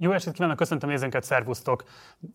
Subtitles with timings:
[0.00, 1.84] Jó estét kívánok, köszöntöm nézőnket, szervusztok!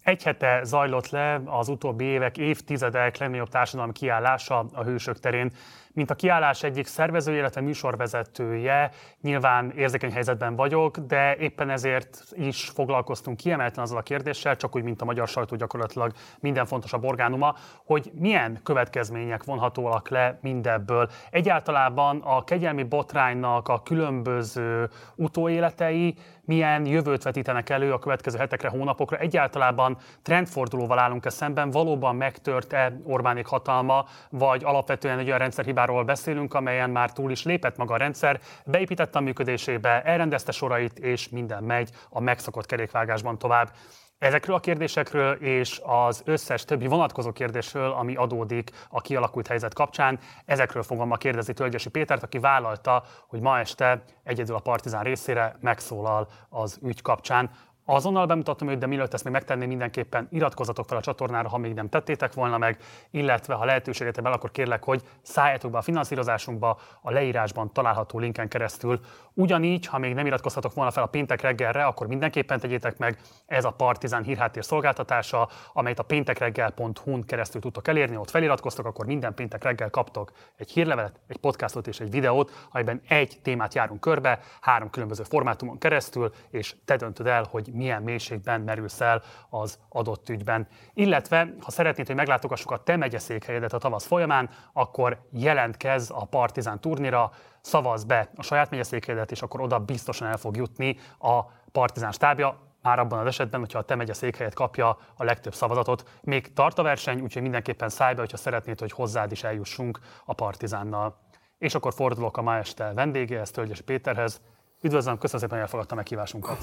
[0.02, 5.52] Egy hete zajlott le az utóbbi évek, évtizedek legnagyobb társadalmi kiállása a hősök terén.
[5.94, 12.70] Mint a kiállás egyik szervezője, illetve műsorvezetője, nyilván érzékeny helyzetben vagyok, de éppen ezért is
[12.70, 17.56] foglalkoztunk kiemelten azzal a kérdéssel, csak úgy, mint a magyar sajtó gyakorlatilag minden fontosabb orgánuma,
[17.86, 21.10] hogy milyen következmények vonhatóak le mindebből.
[21.30, 26.16] Egyáltalában a kegyelmi botránynak a különböző utóéletei
[26.46, 29.18] milyen jövőt vetítenek elő a következő hetekre, hónapokra.
[29.18, 35.42] Egyáltalában trendfordulóval állunk-e szemben, valóban megtört-e Orbánék hatalma, vagy alapvetően egy olyan
[35.86, 41.00] rendszerhibáról beszélünk, amelyen már túl is lépett maga a rendszer, beépítette a működésébe, elrendezte sorait,
[41.00, 43.72] és minden megy a megszokott kerékvágásban tovább.
[44.18, 50.20] Ezekről a kérdésekről és az összes többi vonatkozó kérdésről, ami adódik a kialakult helyzet kapcsán,
[50.46, 55.56] ezekről fogom ma kérdezni Tölgyesi Pétert, aki vállalta, hogy ma este egyedül a Partizán részére
[55.62, 57.50] megszólal az ügy kapcsán.
[57.86, 61.74] Azonnal bemutatom őt, de mielőtt ezt még megtenném, mindenképpen iratkozzatok fel a csatornára, ha még
[61.74, 62.78] nem tettétek volna meg,
[63.12, 68.48] illetve ha lehetőséget el, akkor kérlek, hogy szálljatok be a finanszírozásunkba a leírásban található linken
[68.48, 69.00] keresztül.
[69.34, 73.18] Ugyanígy, ha még nem iratkozhatok volna fel a péntek reggelre, akkor mindenképpen tegyétek meg.
[73.46, 79.34] Ez a Partizán hírháttér szolgáltatása, amelyet a péntekreggel.hu-n keresztül tudtok elérni, ott feliratkoztok, akkor minden
[79.34, 84.40] péntek reggel kaptok egy hírlevelet, egy podcastot és egy videót, amiben egy témát járunk körbe,
[84.62, 90.30] három különböző formátumon keresztül, és te döntöd el, hogy milyen mélységben merülsz el az adott
[90.30, 90.68] ügyben.
[90.94, 96.80] Illetve, ha szeretnéd, hogy meglátogassuk a te megyeszékhelyedet a tavasz folyamán, akkor jelentkezz a Partizán
[96.80, 97.32] turnira,
[97.64, 102.58] szavaz be a saját megyeszékhelyedet, és akkor oda biztosan el fog jutni a Partizán stábja,
[102.82, 106.04] már abban az esetben, hogyha a te megye székhelyet kapja a legtöbb szavazatot.
[106.22, 110.34] Még tart a verseny, úgyhogy mindenképpen szállj be, hogyha szeretnéd, hogy hozzád is eljussunk a
[110.34, 111.16] Partizánnal.
[111.58, 114.42] És akkor fordulok a ma este vendégéhez, Tölgyes Péterhez.
[114.82, 116.58] Üdvözlöm, köszönöm szépen, hogy elfogadta meghívásunkat.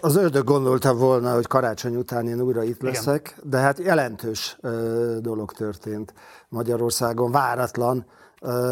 [0.00, 3.50] Az ördög gondolta volna, hogy karácsony után én újra itt leszek, Igen.
[3.50, 6.14] de hát jelentős ö, dolog történt
[6.48, 8.06] Magyarországon, váratlan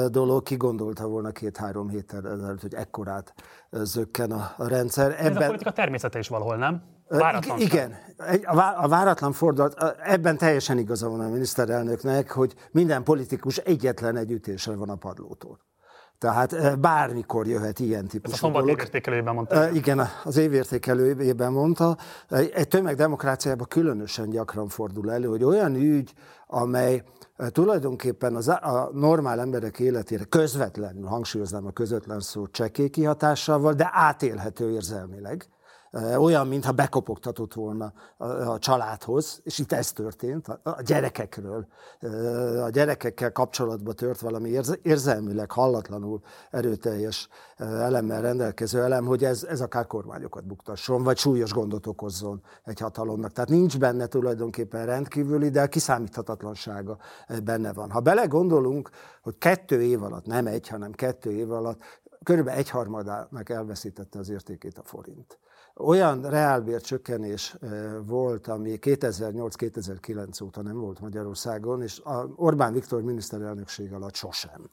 [0.09, 3.35] dolog, ki gondolta volna két-három héttel ezelőtt, hogy ekkorát
[3.71, 5.15] zökken a, a rendszer.
[5.19, 5.37] Ebben...
[5.37, 6.83] Ez a politika természete is valahol, nem?
[7.09, 7.95] Váratlan Igen,
[8.77, 14.77] a váratlan fordulat, ebben teljesen igaza van a miniszterelnöknek, hogy minden politikus egyetlen egy ütésre
[14.77, 15.59] van a padlótól.
[16.19, 19.71] Tehát bármikor jöhet ilyen típusú Ez a szombat évértékelőjében mondta.
[19.71, 21.97] Igen, az évértékelőjében mondta.
[22.29, 26.13] Egy tömegdemokráciában különösen gyakran fordul elő, hogy olyan ügy,
[26.47, 27.03] amely
[27.53, 34.71] tulajdonképpen az, a normál emberek életére közvetlenül, hangsúlyoznám a közvetlen szó csekély kihatással, de átélhető
[34.71, 35.49] érzelmileg,
[36.19, 37.93] olyan, mintha bekopogtatott volna
[38.47, 41.67] a családhoz, és itt ez történt, a gyerekekről,
[42.65, 49.87] a gyerekekkel kapcsolatban tört valami érzelmileg hallatlanul erőteljes elemmel rendelkező elem, hogy ez, ez akár
[49.87, 53.33] kormányokat buktasson, vagy súlyos gondot okozzon egy hatalomnak.
[53.33, 56.99] Tehát nincs benne tulajdonképpen rendkívüli, de a kiszámíthatatlansága
[57.45, 57.91] benne van.
[57.91, 58.91] Ha belegondolunk,
[59.23, 61.81] hogy kettő év alatt, nem egy, hanem kettő év alatt,
[62.23, 65.39] körülbelül egyharmadának elveszítette az értékét a forint
[65.77, 67.57] olyan reálbér csökkenés
[68.07, 72.03] volt, ami 2008-2009 óta nem volt Magyarországon, és
[72.37, 74.71] Orbán Viktor miniszterelnökség alatt sosem.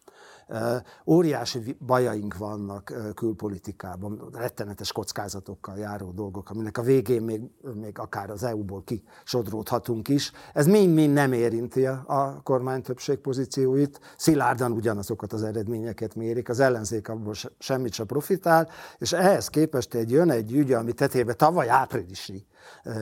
[1.06, 7.42] Óriási bajaink vannak külpolitikában, rettenetes kockázatokkal járó dolgok, aminek a végén még,
[7.74, 10.32] még akár az EU-ból kisodródhatunk is.
[10.54, 17.10] Ez mind-mind nem érinti a kormány többség pozícióit, szilárdan ugyanazokat az eredményeket mérik, az ellenzék
[17.10, 22.46] abból semmit sem profitál, és ehhez képest egy jön egy ügy, ami tetébe tavaly áprilisi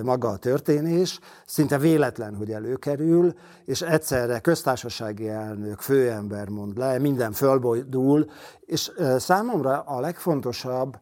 [0.03, 3.33] maga a történés, szinte véletlen, hogy előkerül,
[3.65, 10.97] és egyszerre köztársasági elnök, főember mond le, minden fölbojdul, és számomra a legfontosabb,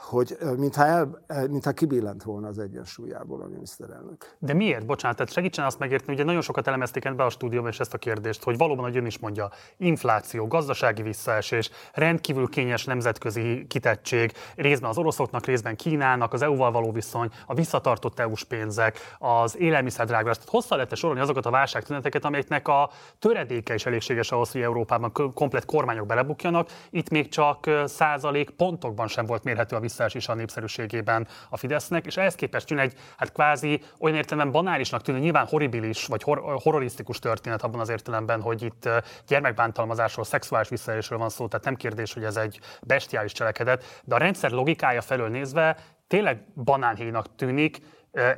[0.00, 4.36] hogy mintha, el, mintha kibillent volna az egyensúlyából a miniszterelnök.
[4.38, 4.86] De miért?
[4.86, 7.98] Bocsánat, tehát segítsen azt megérteni, ugye nagyon sokat elemezték be a stúdióban és ezt a
[7.98, 14.90] kérdést, hogy valóban, hogy ön is mondja, infláció, gazdasági visszaesés, rendkívül kényes nemzetközi kitettség, részben
[14.90, 20.36] az oroszoknak, részben Kínának, az EU-val való viszony, a visszatartott EU-s pénzek, az élelmiszerdrágulás.
[20.36, 25.12] Tehát hosszá lehet sorolni azokat a válságtüneteket, amelyeknek a töredéke is elégséges ahhoz, hogy Európában
[25.34, 26.68] komplet kormányok belebukjanak.
[26.90, 32.16] Itt még csak százalék pontokban sem volt mérhető a visszaesés a népszerűségében a Fidesznek, és
[32.16, 37.18] ehhez képest jön egy hát kvázi olyan értelemben banálisnak tűnő, nyilván horribilis vagy hor- horrorisztikus
[37.18, 38.88] történet abban az értelemben, hogy itt
[39.26, 44.18] gyermekbántalmazásról, szexuális visszaélésről van szó, tehát nem kérdés, hogy ez egy bestiális cselekedet, de a
[44.18, 45.76] rendszer logikája felől nézve
[46.06, 47.80] tényleg banánhéjnak tűnik,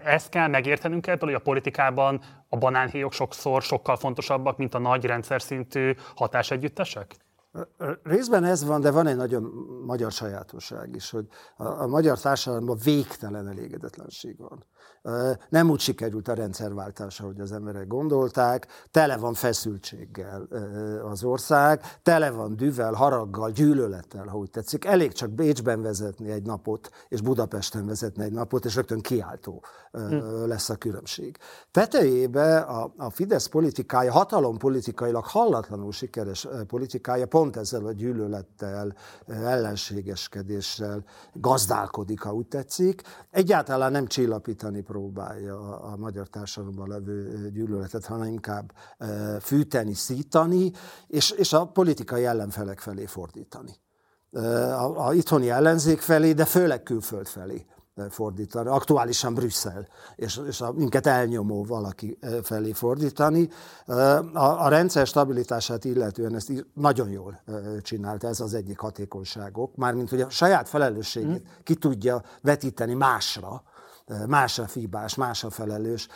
[0.04, 5.04] ezt kell megértenünk ebből, hogy a politikában a banánhéjok sokszor sokkal fontosabbak, mint a nagy
[5.04, 7.16] rendszer szintű hatásegyüttesek?
[8.02, 9.42] Részben ez van, de van egy nagyon
[9.86, 11.26] magyar sajátosság is, hogy
[11.56, 14.64] a, a magyar társadalomban végtelen elégedetlenség van.
[15.48, 20.48] Nem úgy sikerült a rendszerváltás, ahogy az emberek gondolták, tele van feszültséggel
[21.10, 24.84] az ország, tele van düvel, haraggal, gyűlölettel, ha úgy tetszik.
[24.84, 30.14] Elég csak Bécsben vezetni egy napot, és Budapesten vezetni egy napot, és rögtön kiáltó hm.
[30.46, 31.36] lesz a különbség.
[31.70, 38.94] Tetejébe a, a Fidesz politikája, hatalom politikailag hallatlanul sikeres politikája pont ezzel a gyűlölettel,
[39.26, 43.02] ellenségeskedéssel gazdálkodik, ha úgy tetszik.
[43.30, 44.06] Egyáltalán nem
[44.70, 48.72] csillapítani próbálja a magyar társadalomban levő gyűlöletet, hanem inkább
[49.40, 50.72] fűteni, szítani,
[51.06, 53.72] és, és a politikai ellenfelek felé fordítani.
[54.32, 57.66] A, a itthoni ellenzék felé, de főleg külföld felé
[58.08, 63.48] fordítani, aktuálisan Brüsszel, és, és a, minket elnyomó valaki felé fordítani.
[63.86, 67.40] A, a rendszer stabilitását illetően ezt nagyon jól
[67.82, 71.62] csinálta, ez az egyik hatékonyságok, mármint hogy a saját felelősségét mm.
[71.62, 73.62] ki tudja vetíteni másra,
[74.28, 76.08] másra fibás, másra felelős.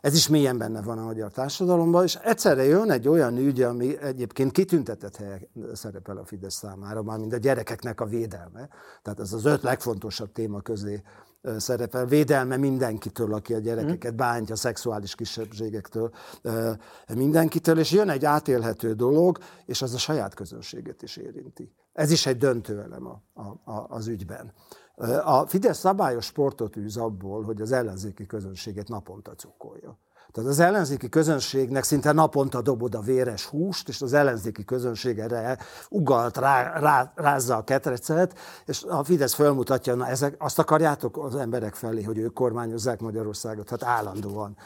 [0.00, 3.98] Ez is mélyen benne van a magyar társadalomban, és egyszerre jön egy olyan ügy, ami
[4.00, 8.68] egyébként kitüntetett helyen szerepel a Fidesz számára, már mint a gyerekeknek a védelme.
[9.02, 11.02] Tehát ez az öt legfontosabb téma közé
[11.56, 12.06] szerepel.
[12.06, 14.54] Védelme mindenkitől, aki a gyerekeket bántja,
[14.84, 16.10] a kisebbségektől,
[17.14, 21.72] mindenkitől, és jön egy átélhető dolog, és az a saját közönséget is érinti.
[21.92, 23.40] Ez is egy döntő elem a,
[23.70, 24.52] a, az ügyben.
[25.24, 29.98] A Fidesz szabályos sportot űz abból, hogy az ellenzéki közönséget naponta cukkolja.
[30.32, 35.58] Tehát az ellenzéki közönségnek szinte naponta dobod a véres húst, és az ellenzéki közönség erre
[35.88, 41.36] ugalt, rá, rá, rázza a ketrecet, és a Fidesz fölmutatja, na ezek, azt akarjátok az
[41.36, 44.56] emberek felé, hogy ők kormányozzák Magyarországot, hát állandóan,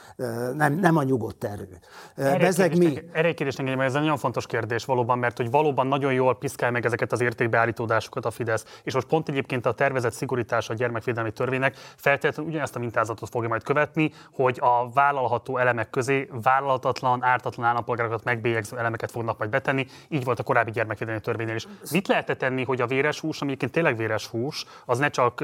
[0.54, 1.78] nem, nem a nyugodt erő.
[2.16, 3.02] Bezeg mi?
[3.12, 6.38] Erre egy kérdés engedjem, ez egy nagyon fontos kérdés valóban, mert hogy valóban nagyon jól
[6.38, 10.74] piszkál meg ezeket az értékbeállítódásokat a Fidesz, és most pont egyébként a tervezett szigorítás a
[10.74, 17.22] gyermekvédelmi törvénynek feltétlenül ugyanezt a mintázatot fogja majd követni, hogy a vállalható elemek közé vállalhatatlan,
[17.22, 19.86] ártatlan állampolgárokat megbélyegző elemeket fognak majd betenni.
[20.08, 21.66] Így volt a korábbi gyermekvédelmi törvénynél is.
[21.90, 25.40] Mit lehet tenni, hogy a véres hús, ami egyébként tényleg véres hús, az ne csak,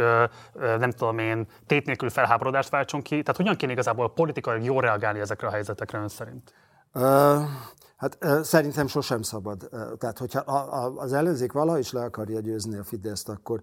[0.79, 3.23] nem tudom én, tét nélkül felháborodást váltson ki?
[3.23, 6.55] Tehát hogyan kéne igazából politikai jól reagálni ezekre a helyzetekre ön szerint?
[6.95, 7.03] Uh,
[7.97, 9.69] hát szerintem sosem szabad.
[9.99, 10.41] Tehát, hogyha
[10.97, 13.61] az ellenzék valahogy is le akarja győzni a Fideszt, akkor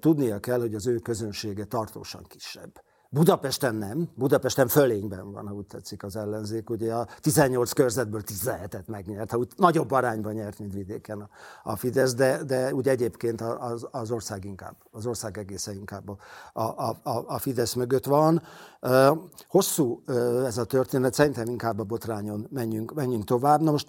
[0.00, 2.72] tudnia kell, hogy az ő közönsége tartósan kisebb.
[3.12, 6.70] Budapesten nem, Budapesten fölényben van, ha úgy tetszik az ellenzék.
[6.70, 11.28] Ugye a 18 körzetből 17-et megnyert, ha úgy nagyobb arányban nyert, mint vidéken a,
[11.62, 16.16] a Fidesz, de, de úgy egyébként az, az ország inkább, az ország egészen inkább a,
[16.60, 18.42] a, a, a Fidesz mögött van.
[19.48, 20.02] Hosszú
[20.44, 23.60] ez a történet, szerintem inkább a botrányon menjünk, menjünk tovább.
[23.60, 23.88] Na most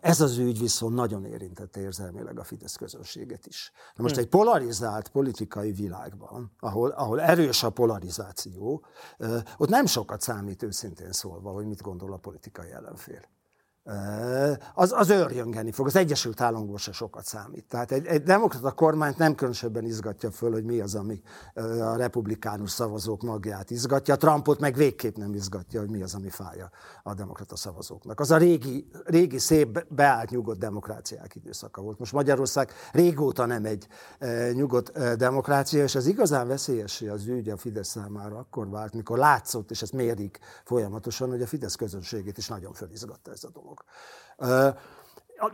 [0.00, 3.72] ez az ügy viszont nagyon érintette érzelmileg a Fidesz közönséget is.
[3.94, 4.20] Na most hm.
[4.20, 8.84] egy polarizált politikai világban, ahol, ahol erős a polarizáció,
[9.56, 13.20] ott nem sokat számít őszintén szólva, hogy mit gondol a politikai ellenfél
[14.74, 15.86] az, az őrjöngeni fog.
[15.86, 17.64] Az Egyesült Államokból se sokat számít.
[17.64, 21.22] Tehát egy, egy demokrata kormányt nem különösebben izgatja föl, hogy mi az, ami
[21.80, 24.16] a republikánus szavazók magját izgatja.
[24.16, 26.70] Trumpot meg végképp nem izgatja, hogy mi az, ami fája
[27.02, 28.20] a demokrata szavazóknak.
[28.20, 31.98] Az a régi, régi szép, beállt nyugodt demokráciák időszaka volt.
[31.98, 33.86] Most Magyarország régóta nem egy
[34.52, 39.70] nyugodt demokrácia, és az igazán veszélyes az ügy a Fidesz számára akkor vált, mikor látszott,
[39.70, 43.73] és ezt mérik folyamatosan, hogy a Fidesz közönségét is nagyon fölizgatta ez a dolog
[44.36, 44.76] dolog.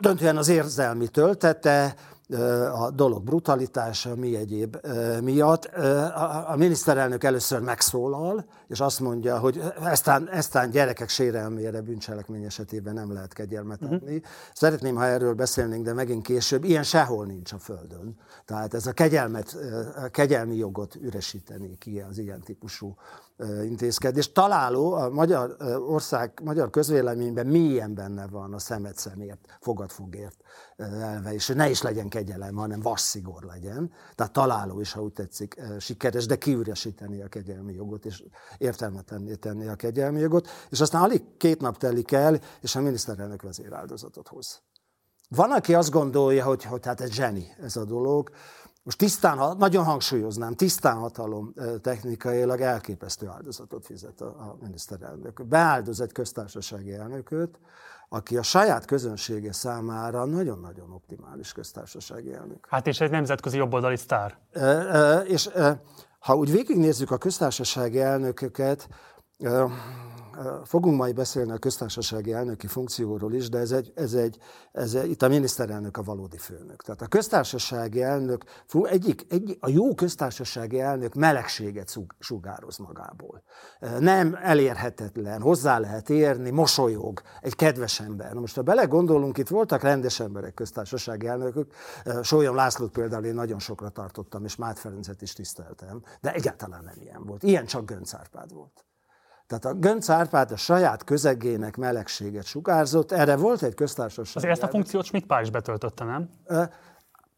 [0.00, 1.94] Döntően az érzelmi töltete,
[2.72, 4.76] a dolog brutalitása, mi egyéb
[5.22, 5.64] miatt.
[6.46, 13.12] A miniszterelnök először megszólal, és azt mondja, hogy eztán, eztán gyerekek sérelmére bűncselekmény esetében nem
[13.12, 13.92] lehet kegyelmet mhm.
[13.92, 14.16] adni.
[14.16, 14.30] Uh-huh.
[14.54, 16.64] Szeretném, ha erről beszélnénk, de megint később.
[16.64, 18.16] Ilyen sehol nincs a Földön.
[18.44, 19.56] Tehát ez a kegyelmet,
[20.04, 22.96] a kegyelmi jogot üresíteni ki az ilyen típusú
[23.64, 24.32] intézkedés.
[24.32, 25.56] Találó a magyar
[25.88, 30.36] ország, magyar közvéleményben mélyen benne van a szemet szemért, fogadfogért
[30.76, 33.92] elve, és ne is legyen kegyelem, hanem vasszigor legyen.
[34.14, 38.24] Tehát találó is, ha úgy tetszik, sikeres, de kiüresíteni a kegyelmi jogot, és
[38.58, 40.48] értelmet tenni, a kegyelmi jogot.
[40.70, 44.62] És aztán alig két nap telik el, és a miniszterelnök vezéráldozatot hoz.
[45.36, 48.30] Van, aki azt gondolja, hogy, hogy hát ez zseni ez a dolog,
[48.82, 55.46] most tisztán, nagyon hangsúlyoznám, tisztán hatalom technikailag elképesztő áldozatot fizet a, a miniszterelnök.
[55.46, 57.58] Beáldoz egy köztársasági elnököt,
[58.08, 62.66] aki a saját közönsége számára nagyon-nagyon optimális köztársasági elnök.
[62.68, 64.38] Hát és egy nemzetközi jobboldali sztár.
[64.52, 65.82] E, e, és e,
[66.18, 68.88] ha úgy végignézzük a köztársasági elnököket,
[70.64, 74.38] fogunk majd beszélni a köztársasági elnöki funkcióról is, de ez egy, ez egy,
[74.72, 76.82] ez egy, itt a miniszterelnök a valódi főnök.
[76.82, 78.44] Tehát a köztársasági elnök,
[78.82, 83.42] egyik, egy, a jó köztársasági elnök melegséget sugároz magából.
[83.98, 88.32] Nem elérhetetlen, hozzá lehet érni, mosolyog, egy kedves ember.
[88.32, 91.72] Na most, ha belegondolunk, itt voltak rendes emberek köztársasági elnökök,
[92.22, 97.00] Sólyom Lászlót például én nagyon sokra tartottam, és Mát Ferencet is tiszteltem, de egyáltalán nem
[97.00, 97.42] ilyen volt.
[97.42, 98.84] Ilyen csak Gönc Árpád volt.
[99.50, 104.36] Tehát a Gönc Árpád a saját közegének melegséget sugárzott, erre volt egy köztársaság.
[104.36, 106.28] Azért ezt a funkciót Schmidt Pál is betöltötte, nem?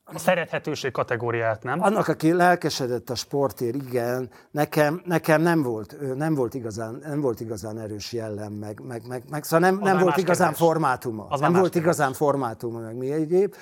[0.04, 1.82] A szerethetőség kategóriáját, nem?
[1.82, 7.40] Annak, aki lelkesedett a sportért, igen, nekem, nekem nem, volt, nem, volt igazán, nem volt
[7.40, 10.66] igazán erős jellem, meg, meg, meg, meg szóval nem, nem volt igazán kérdés.
[10.66, 11.26] formátuma.
[11.28, 11.82] Az nem volt kérdés.
[11.82, 13.54] igazán formátuma, meg mi egyéb.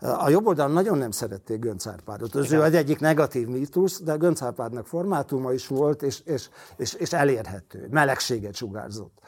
[0.00, 2.36] A jobb oldalon nagyon nem szerették Gönc Árpádot.
[2.36, 6.94] Ez ő egy egyik negatív mítusz, de Gönc Árpádnak formátuma is volt, és, és, és,
[6.94, 7.88] és elérhető.
[7.90, 9.18] Melegséget sugárzott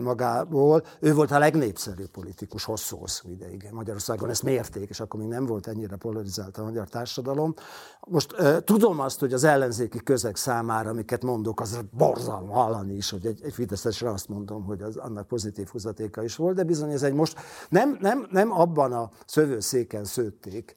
[0.00, 0.82] magából.
[1.00, 4.30] Ő volt a legnépszerűbb politikus hosszú-hosszú ideig Magyarországon.
[4.30, 7.54] Ezt mérték, és akkor még nem volt ennyire polarizált a magyar társadalom.
[8.00, 13.26] Most tudom azt, hogy az ellenzéki közeg számára, amiket mondok, az borzalma hallani is, hogy
[13.26, 17.02] egy, egy Fideszesre azt mondom, hogy az, annak pozitív húzatéka is volt, de bizony ez
[17.02, 17.38] egy most
[17.68, 20.74] nem, nem, nem abban a szövőszéken szőtték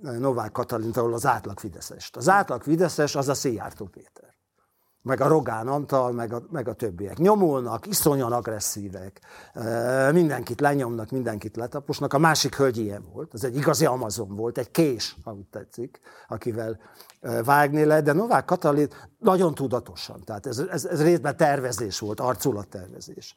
[0.00, 2.16] Novák Katalint, ahol az átlag Fideszest.
[2.16, 4.29] Az átlag Fideszes az a Szijjártó Péter
[5.02, 7.18] meg a Rogán Antal, meg a, meg a többiek.
[7.18, 9.20] Nyomulnak, iszonyan agresszívek,
[10.12, 12.12] mindenkit lenyomnak, mindenkit letaposnak.
[12.12, 16.78] A másik hölgy ilyen volt, az egy igazi Amazon volt, egy kés, ha tetszik, akivel
[17.44, 18.88] vágni le, de Novák Katalin
[19.18, 23.34] nagyon tudatosan, tehát ez, ez, ez részben tervezés volt, arculattervezés.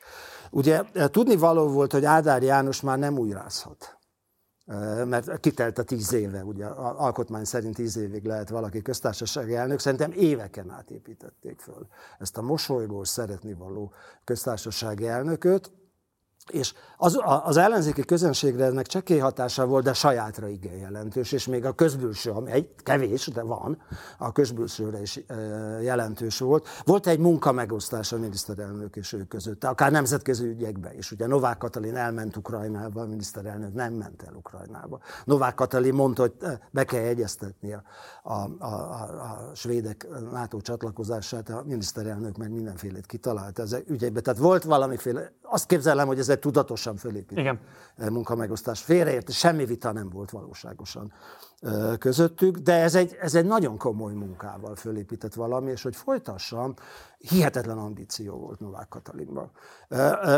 [0.50, 3.98] Ugye tudni való volt, hogy Ádár János már nem újrázhat
[5.06, 10.12] mert kitelt a tíz éve, ugye alkotmány szerint tíz évig lehet valaki köztársasági elnök, szerintem
[10.12, 11.88] éveken átépítették föl
[12.20, 13.94] ezt a mosolygós, szeretni való
[14.24, 15.72] köztársasági elnököt,
[16.50, 21.66] és az, az ellenzéki közönségre ennek csekély hatása volt, de sajátra igen jelentős, és még
[21.66, 23.82] a közbülső, ami egy kevés, de van,
[24.18, 25.20] a közbülsőre is
[25.82, 26.68] jelentős volt.
[26.86, 31.12] Volt egy munkamegosztás a miniszterelnök és ő között, akár nemzetközi ügyekbe is.
[31.12, 35.00] Ugye Novák Katalin elment Ukrajnába, a miniszterelnök nem ment el Ukrajnába.
[35.26, 36.34] Novák Katalin mondta, hogy
[36.72, 37.84] be kell egyeztetni a,
[38.24, 44.22] a, a, a, svédek NATO csatlakozását, a miniszterelnök meg mindenfélét kitalálta ez ügyekbe.
[44.22, 47.60] Tehát volt valamiféle, azt képzelem, hogy ez egy tudatosan fölépített Igen.
[48.12, 48.82] munkamegosztás.
[48.82, 51.14] Félreért, semmi vita nem volt valóságosan
[52.00, 56.74] közöttük, de ez egy, ez egy nagyon komoly munkával fölépített valami, és hogy folytassam,
[57.18, 59.52] hihetetlen ambíció volt Novák Katalinban.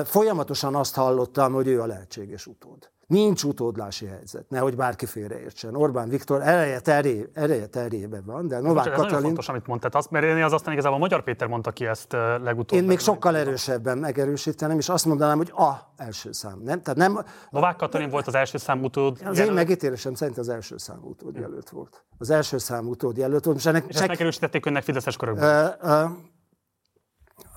[0.04, 2.90] Folyamatosan azt hallottam, hogy ő a lehetséges utód.
[3.08, 5.76] Nincs utódlási helyzet, nehogy bárki félreértsen.
[5.76, 9.16] Orbán Viktor ereje, teré, ereje terébe van, de Novák Katalin...
[9.16, 12.12] Ez fontos, amit mondtad, azt, mert én az aztán igazából Magyar Péter mondta ki ezt
[12.44, 12.80] legutóbb.
[12.80, 16.60] Én még sokkal erősebben megerősíteném, és azt mondanám, hogy a első szám.
[16.64, 16.82] Nem?
[16.82, 17.26] Tehát nem...
[17.50, 19.48] Novák Katalin volt az első szám utód Az jelölt.
[19.48, 22.06] én megítélésem szerint az első szám utód jelölt volt.
[22.18, 23.58] Az első szám utód jelölt volt.
[23.58, 25.76] És, ennek, és ezt megerősítették önnek Fideszes körökben?
[25.82, 25.90] Uh,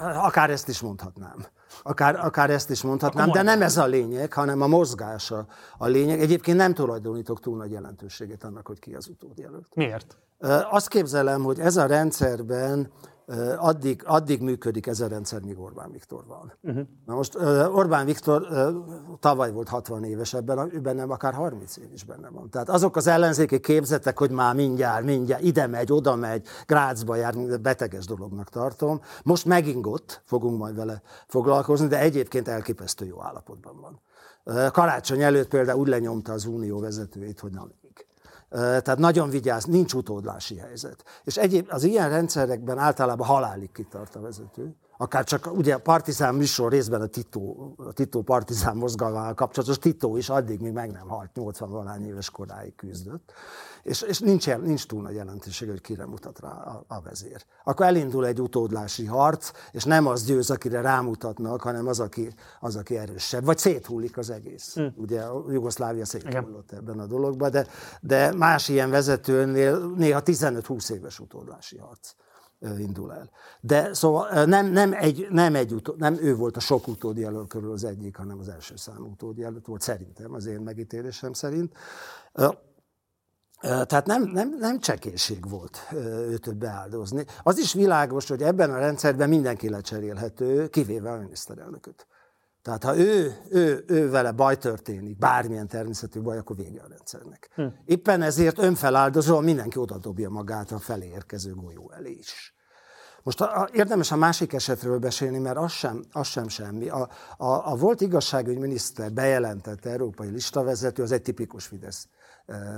[0.00, 1.46] uh, akár ezt is mondhatnám.
[1.82, 5.46] Akár, akár ezt is mondhatnám, de nem ez a lényeg, hanem a mozgása
[5.78, 6.20] a lényeg.
[6.20, 9.66] Egyébként nem tulajdonítok túl nagy jelentőséget annak, hogy ki az utódjelölt.
[9.74, 10.16] Miért?
[10.70, 12.90] Azt képzelem, hogy ez a rendszerben
[13.56, 16.52] addig, addig működik ez a rendszer, míg Orbán Viktor van.
[16.62, 16.86] Uh-huh.
[17.06, 17.34] Na most
[17.72, 18.48] Orbán Viktor
[19.20, 22.50] tavaly volt 60 éves, ebben, ő bennem akár 30 év is benne van.
[22.50, 27.60] Tehát azok az ellenzéki képzetek, hogy már mindjárt, mindjárt ide megy, oda megy, Grácsba jár,
[27.60, 29.00] beteges dolognak tartom.
[29.22, 34.00] Most megingott, fogunk majd vele foglalkozni, de egyébként elképesztő jó állapotban van.
[34.72, 37.72] Karácsony előtt például úgy lenyomta az unió vezetőjét, hogy nem
[38.50, 41.04] tehát nagyon vigyáz, nincs utódlási helyzet.
[41.24, 46.34] És egyéb, az ilyen rendszerekben általában halálig kitart a vezető akár csak ugye a partizán
[46.34, 51.08] műsor részben a Tito, a Tito partizán mozgalmával kapcsolatos, Tito is addig még meg nem
[51.08, 53.32] halt, 80 valány éves koráig küzdött,
[53.82, 57.44] és, és nincs, nincs túl nagy jelentőség, hogy kire mutat rá a, a vezér.
[57.64, 62.76] Akkor elindul egy utódlási harc, és nem az győz, akire rámutatnak, hanem az, aki, az,
[62.76, 64.74] aki erősebb, vagy széthullik az egész.
[64.74, 64.94] Hmm.
[64.96, 67.66] Ugye a Jugoszlávia széthullott ebben a dologban, de,
[68.00, 72.14] de más ilyen vezetőnél néha 15-20 éves utódlási harc
[72.60, 73.30] indul el.
[73.60, 77.72] De szóval nem, nem, egy, nem, egy utó, nem ő volt a sok utódjelölt körül
[77.72, 81.72] az egyik, hanem az első számú utódjelölt volt, szerintem, az én megítélésem szerint.
[83.60, 87.24] Tehát nem, nem, nem csekéség volt őt beáldozni.
[87.42, 92.06] Az is világos, hogy ebben a rendszerben mindenki lecserélhető, kivéve a miniszterelnököt.
[92.62, 97.50] Tehát ha ő, ő, ő vele baj történik, bármilyen természetű baj, akkor vége a rendszernek.
[97.54, 97.66] Hm.
[97.84, 102.54] Éppen ezért önfeláldozóan mindenki oda dobja magát a felé érkező golyó elé is.
[103.22, 106.88] Most a, a, érdemes a másik esetről beszélni, mert az sem, az sem semmi.
[106.88, 112.08] A, a, a volt igazságügyminiszter bejelentett európai listavezető, az egy tipikus Fidesz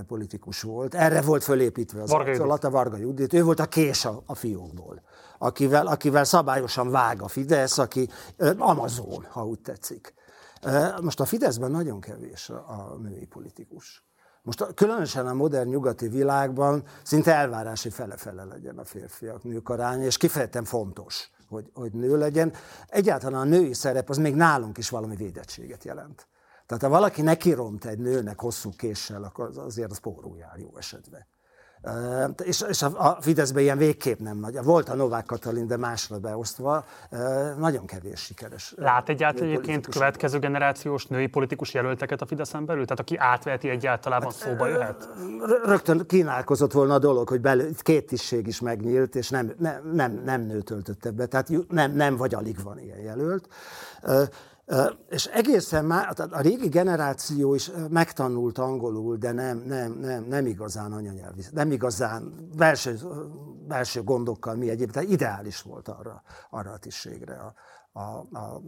[0.07, 0.95] politikus volt.
[0.95, 3.33] Erre volt fölépítve az Varga arcolata, Varga Judit.
[3.33, 5.03] Ő volt a kés a, a fiókból,
[5.39, 8.09] akivel, akivel szabályosan vág a Fidesz, aki
[8.59, 10.15] Amazon, ha úgy tetszik.
[11.01, 14.05] Most a Fideszben nagyon kevés a, a női politikus.
[14.43, 20.17] Most különösen a modern nyugati világban szinte elvárási fele-fele legyen a férfiak nők aránya, és
[20.17, 22.53] kifejezetten fontos, hogy, hogy nő legyen.
[22.89, 26.29] Egyáltalán a női szerep az még nálunk is valami védettséget jelent.
[26.71, 31.27] Tehát ha valaki nekiront egy nőnek hosszú késsel, akkor azért az pórul jár jó esetben.
[32.45, 34.63] És, és a Fideszben ilyen végképp nem nagy.
[34.63, 36.85] Volt a Novák Katalin, de másra beosztva,
[37.59, 38.75] nagyon kevés sikeres.
[38.77, 42.83] Lát egyáltalán egyébként következő generációs női politikus jelölteket a Fideszen belül?
[42.83, 45.09] Tehát aki átveheti egyáltalán hát, szóba jöhet?
[45.65, 50.23] Rögtön kínálkozott volna a dolog, hogy belül, két tisztség is megnyílt, és nem, nem, nem,
[50.25, 51.27] nem nő töltötte be.
[51.27, 53.49] Tehát nem, nem vagy alig van ilyen jelölt.
[55.09, 60.93] És egészen már, a régi generáció is megtanult angolul, de nem, nem, nem, nem igazán
[60.93, 62.99] anyanyelvi, nem igazán belső,
[63.69, 67.55] belső gondokkal mi egyébként, ideális volt arra, arra a tisztségre a,
[67.93, 68.63] a, a,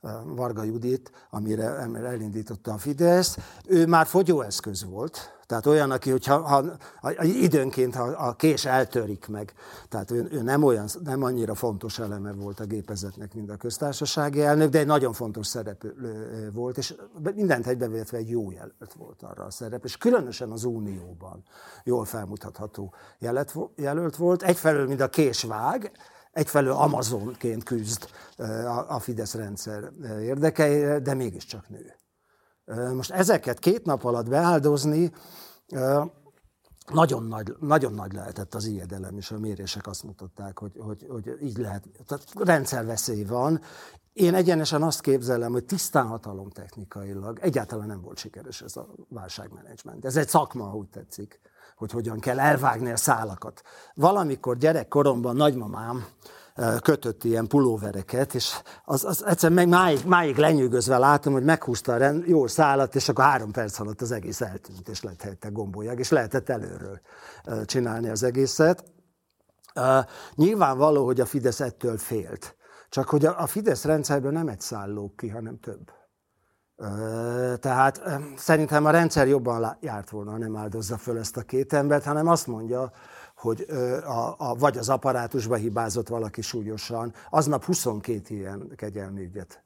[0.00, 3.38] a Varga Judit, amire, amire elindította a Fidesz.
[3.66, 6.64] Ő már fogyóeszköz volt, tehát olyan, aki, hogyha ha,
[7.00, 9.52] ha, időnként ha a kés eltörik meg,
[9.88, 14.42] tehát ő, ő nem, olyan, nem annyira fontos eleme volt a gépezetnek, mint a köztársasági
[14.42, 15.86] elnök, de egy nagyon fontos szerep
[16.52, 16.94] volt, és
[17.34, 21.42] mindent egybevétve egy jó jelölt volt arra a szerep, és különösen az Unióban
[21.84, 22.94] jól felmutatható
[23.76, 24.42] jelölt volt.
[24.42, 25.92] Egyfelől, mint a kés vág,
[26.32, 28.08] egyfelől Amazonként küzd
[28.88, 31.94] a Fidesz rendszer érdekeire, de mégiscsak nő.
[32.94, 35.12] Most ezeket két nap alatt beáldozni,
[36.92, 41.38] nagyon nagy, nagyon nagy lehetett az ijedelem, és a mérések azt mutatták, hogy, hogy, hogy
[41.42, 41.84] így lehet.
[42.06, 43.60] Tehát rendszerveszély van.
[44.12, 50.04] Én egyenesen azt képzelem, hogy tisztán hatalomtechnikailag egyáltalán nem volt sikeres ez a válságmenedzsment.
[50.04, 51.40] Ez egy szakma, úgy tetszik,
[51.76, 53.62] hogy hogyan kell elvágni a szálakat.
[53.94, 56.06] Valamikor gyerekkoromban nagymamám
[56.82, 61.96] kötött ilyen pulóvereket, és az, az egyszerűen meg máig, máig lenyűgözve látom, hogy meghúzta a
[61.96, 65.98] rend, jó szálat, és akkor három perc alatt az egész eltűnt, és lett helyette gombolyag,
[65.98, 67.00] és lehetett előről
[67.64, 68.84] csinálni az egészet.
[70.34, 72.56] Nyilvánvaló, hogy a Fidesz ettől félt.
[72.88, 75.90] Csak hogy a Fidesz rendszerből nem egy szálló ki, hanem több.
[77.60, 78.02] Tehát
[78.36, 82.28] szerintem a rendszer jobban járt volna, ha nem áldozza föl ezt a két embert, hanem
[82.28, 82.92] azt mondja,
[83.44, 83.66] hogy
[84.04, 89.62] a, a, vagy az apparátusba hibázott valaki súlyosan, aznap 22 ilyen kegyelmi ügyet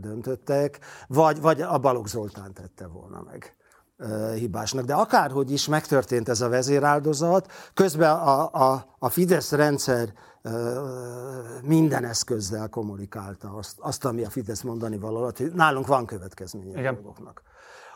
[0.00, 3.56] döntöttek, vagy, vagy a Balogh Zoltán tette volna meg
[4.34, 4.84] hibásnak.
[4.84, 10.12] De akárhogy is megtörtént ez a vezéráldozat, közben a, a, a Fidesz rendszer
[11.62, 16.92] minden eszközzel kommunikálta azt, azt ami a Fidesz mondani való, hogy nálunk van következménye a
[16.92, 17.42] dolgoknak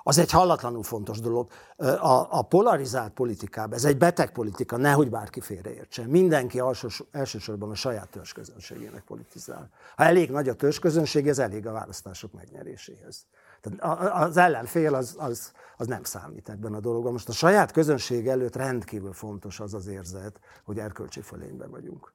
[0.03, 1.51] az egy hallatlanul fontos dolog.
[1.77, 6.09] A, a polarizált politikában, ez egy beteg politika, nehogy bárki félreértsen.
[6.09, 9.71] Mindenki alsos, elsősorban a saját törzsközönségének politizál.
[9.97, 13.27] Ha elég nagy a törzsközönség, ez elég a választások megnyeréséhez.
[13.61, 17.13] Tehát az ellenfél az, az, az nem számít ebben a dologban.
[17.13, 22.13] Most a saját közönség előtt rendkívül fontos az az érzet, hogy erkölcsi fölényben vagyunk.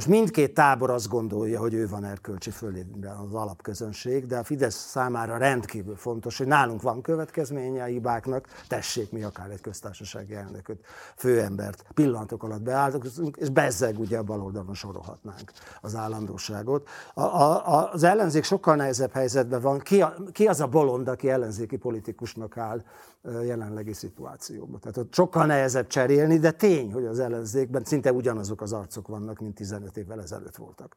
[0.00, 4.74] Most mindkét tábor azt gondolja, hogy ő van erkölcsi fölében az alapközönség, de a Fidesz
[4.74, 10.84] számára rendkívül fontos, hogy nálunk van következménye a hibáknak, tessék mi akár egy köztársasági elnököt,
[11.16, 16.88] főembert pillanatok alatt beálltunk, és bezzeg ugye a baloldalon sorolhatnánk az állandóságot.
[17.14, 19.78] A, a, az ellenzék sokkal nehezebb helyzetben van.
[19.78, 22.82] Ki, a, ki az a bolond, aki ellenzéki politikusnak áll
[23.22, 24.80] jelenlegi szituációban?
[24.80, 29.38] Tehát ott sokkal nehezebb cserélni, de tény, hogy az ellenzékben szinte ugyanazok az arcok vannak,
[29.38, 30.94] mint 15 évvel ezelőtt voltak.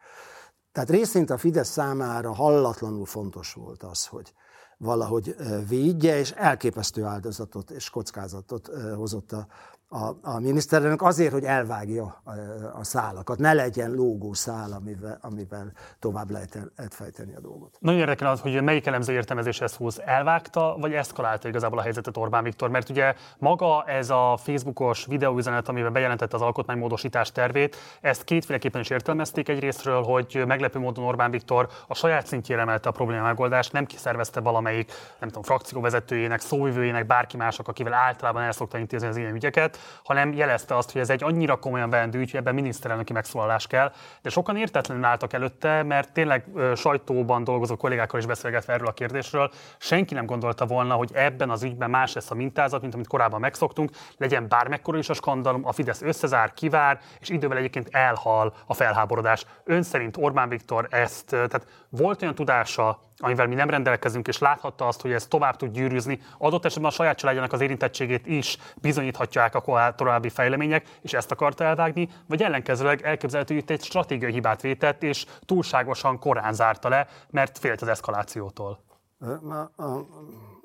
[0.71, 4.33] Tehát részint a Fidesz számára hallatlanul fontos volt az, hogy
[4.77, 5.35] valahogy
[5.67, 9.47] védje, és elképesztő áldozatot és kockázatot hozott a,
[9.93, 12.31] a, a miniszterelnök azért, hogy elvágja a,
[12.79, 16.57] a szálakat, ne legyen lógó szál, amivel, amivel tovább lehet
[16.89, 17.77] fejteni a dolgot.
[17.79, 20.01] Nagyon érdekel az, hogy melyik elemző értelmezéshez húz.
[20.05, 22.69] Elvágta, vagy eszkalálta igazából a helyzetet Orbán Viktor?
[22.69, 28.89] Mert ugye maga ez a Facebookos videóüzenet, amiben bejelentette az alkotmánymódosítás tervét, ezt kétféleképpen is
[28.89, 33.85] értelmezték egyrésztről, hogy meglepő módon Orbán Viktor a saját szintjére emelte a probléma megoldást, nem
[33.85, 39.35] kiszervezte valamelyik, nem tudom, frakcióvezetőjének, szóvivőjének, bárki mások, akivel általában el szokta intézni az ilyen
[39.35, 43.67] ügyeket, hanem jelezte azt, hogy ez egy annyira komolyan vendő ügy, hogy ebben miniszterelnöki megszólalás
[43.67, 43.91] kell.
[44.21, 49.51] De sokan értetlenül álltak előtte, mert tényleg sajtóban dolgozó kollégákkal is beszélgetve erről a kérdésről,
[49.77, 53.39] senki nem gondolta volna, hogy ebben az ügyben más lesz a mintázat, mint amit korábban
[53.39, 58.73] megszoktunk, legyen bármekkora is a skandalum, a Fidesz összezár, kivár, és idővel egyébként elhal a
[58.73, 59.45] felháborodás.
[59.63, 64.87] Ön szerint Orbán Viktor ezt, tehát volt olyan tudása, amivel mi nem rendelkezünk, és láthatta
[64.87, 69.55] azt, hogy ez tovább tud gyűrűzni, adott esetben a saját családjának az érintettségét is bizonyíthatják
[69.55, 74.61] a további fejlemények, és ezt akarta elvágni, vagy ellenkezőleg elképzelhető, hogy itt egy stratégiai hibát
[74.61, 78.83] vétett, és túlságosan korán zárta le, mert félt az eszkalációtól.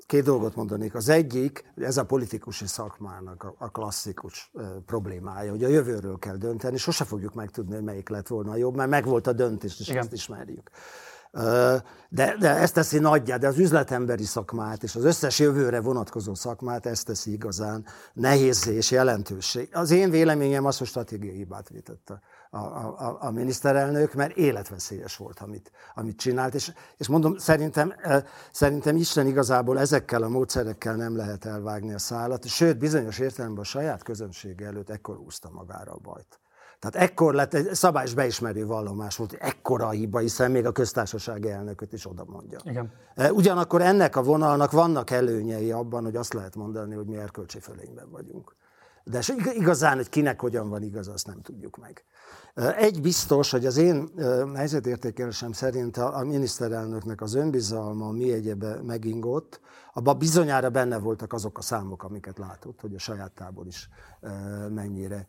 [0.05, 0.95] Két dolgot mondanék.
[0.95, 4.51] Az egyik, ez a politikusi szakmának a, klasszikus
[4.85, 8.75] problémája, hogy a jövőről kell dönteni, sose fogjuk megtudni, hogy melyik lett volna a jobb,
[8.75, 10.01] mert megvolt a döntés, és Igen.
[10.01, 10.69] ezt ismerjük.
[11.31, 16.85] De, de ezt teszi nagyjá, de az üzletemberi szakmát és az összes jövőre vonatkozó szakmát
[16.85, 19.69] ezt teszi igazán nehéz és jelentőség.
[19.73, 22.09] Az én véleményem az, hogy stratégiai hibát vétett
[22.49, 26.53] a, a, a miniszterelnök, mert életveszélyes volt, amit, amit csinált.
[26.53, 27.93] És, és mondom, szerintem,
[28.51, 33.67] szerintem Isten igazából ezekkel a módszerekkel nem lehet elvágni a szállat, sőt, bizonyos értelemben a
[33.67, 36.38] saját közönsége előtt ekkor úszta magára a bajt.
[36.79, 41.45] Tehát ekkor lett egy szabályos beismerő vallomás volt, ekkora a hiba, hiszen még a köztársaság
[41.45, 42.59] elnököt is oda mondja.
[42.63, 42.91] Igen.
[43.15, 47.59] E, ugyanakkor ennek a vonalnak vannak előnyei abban, hogy azt lehet mondani, hogy mi erkölcsi
[47.59, 48.55] fölényben vagyunk.
[49.03, 49.19] De
[49.53, 52.03] igazán, hogy kinek hogyan van igaz, azt nem tudjuk meg.
[52.53, 58.31] E, egy biztos, hogy az én e, helyzetértékelésem szerint a, a miniszterelnöknek az önbizalma mi
[58.31, 59.59] egyebe megingott,
[59.93, 63.89] abban bizonyára benne voltak azok a számok, amiket látott, hogy a saját tábor is
[64.69, 65.27] mennyire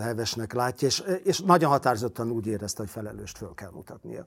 [0.00, 4.24] hevesnek látja, és, és nagyon határozottan úgy érezte, hogy felelőst föl kell mutatnia.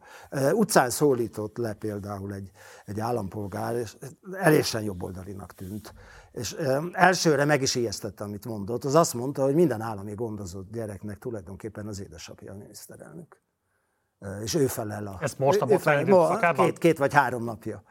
[0.52, 2.52] Utcán szólított le például egy,
[2.86, 3.96] egy állampolgár, és
[4.32, 5.94] elésen jobboldalinak tűnt.
[6.32, 6.56] És
[6.92, 8.84] elsőre meg is ijesztette, amit mondott.
[8.84, 13.42] Az azt mondta, hogy minden állami gondozott gyereknek tulajdonképpen az édesapja a miniszterelnök.
[14.44, 15.18] És ő felel a...
[15.22, 16.66] Ezt most a botrányidőszakában?
[16.66, 17.84] Két, két vagy három napja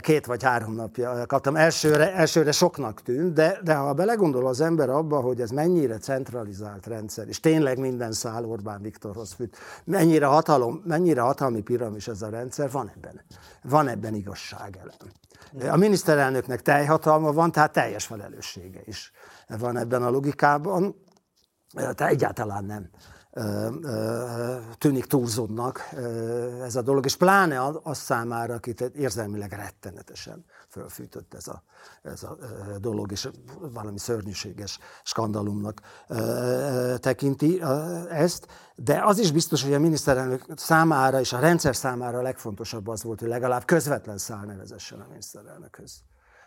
[0.00, 1.56] két vagy három napja kaptam.
[1.56, 6.86] Elsőre, elsőre soknak tűnt, de, de ha belegondol az ember abba, hogy ez mennyire centralizált
[6.86, 9.52] rendszer, és tényleg minden szál Orbán Viktorhoz függ,
[9.84, 13.20] mennyire, hatalom, mennyire hatalmi piramis ez a rendszer, van ebben,
[13.62, 15.72] van ebben igazság elem.
[15.72, 19.12] A miniszterelnöknek teljhatalma van, tehát teljes felelőssége is
[19.58, 21.04] van ebben a logikában.
[21.74, 22.90] Tehát egyáltalán nem
[24.78, 25.88] tűnik túlzódnak
[26.62, 31.62] ez a dolog, és pláne az számára, akit érzelmileg rettenetesen fölfűtött ez a,
[32.02, 32.36] ez a
[32.78, 33.28] dolog, és
[33.72, 35.80] valami szörnyűséges skandalumnak
[36.98, 37.62] tekinti
[38.10, 42.88] ezt, de az is biztos, hogy a miniszterelnök számára és a rendszer számára a legfontosabb
[42.88, 46.02] az volt, hogy legalább közvetlen szál nevezessen a miniszterelnökhöz.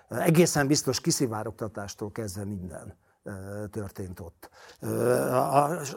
[0.10, 2.97] Egészen biztos kiszivárogtatástól kezdve minden
[3.71, 4.49] történt ott.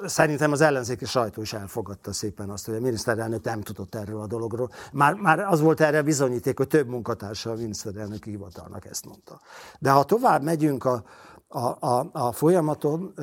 [0.05, 4.27] Szerintem az ellenzéki sajtó is elfogadta szépen azt, hogy a miniszterelnök nem tudott erről a
[4.27, 4.71] dologról.
[4.93, 9.41] Már, már az volt erre bizonyíték, hogy több munkatársa a miniszterelnöki hivatalnak ezt mondta.
[9.79, 11.05] De ha tovább megyünk a,
[11.49, 13.15] a, a, a folyamaton,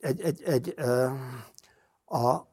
[0.00, 0.74] egy, egy, egy,
[2.06, 2.50] a,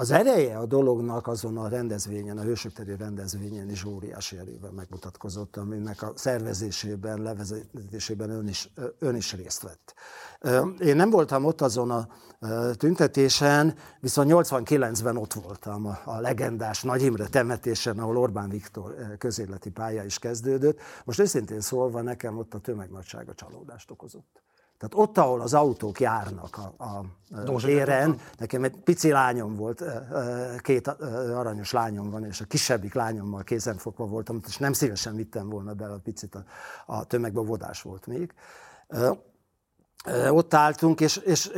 [0.00, 5.56] az ereje a dolognak azon a rendezvényen, a Hősök teri rendezvényen is óriási erőben megmutatkozott,
[5.56, 9.94] aminek a szervezésében, levezetésében ön is, ön is részt vett.
[10.78, 12.08] Én nem voltam ott azon a
[12.74, 20.04] tüntetésen, viszont 89-ben ott voltam a legendás Nagy Imre temetésen, ahol Orbán Viktor közéleti pálya
[20.04, 20.80] is kezdődött.
[21.04, 24.42] Most őszintén szólva nekem ott a tömegnagysága csalódást okozott.
[24.80, 29.84] Tehát ott, ahol az autók járnak a, a éren, nekem egy pici lányom volt,
[30.58, 30.88] két
[31.34, 35.92] aranyos lányom van, és a kisebbik lányommal kézenfogva voltam, és nem szívesen vittem volna bele
[35.92, 36.44] a picit a,
[36.86, 38.34] a tömegbe, vodás volt még.
[40.30, 41.50] Ott álltunk, és, és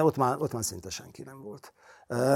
[0.00, 1.72] ott, már, ott már szinte senki nem volt.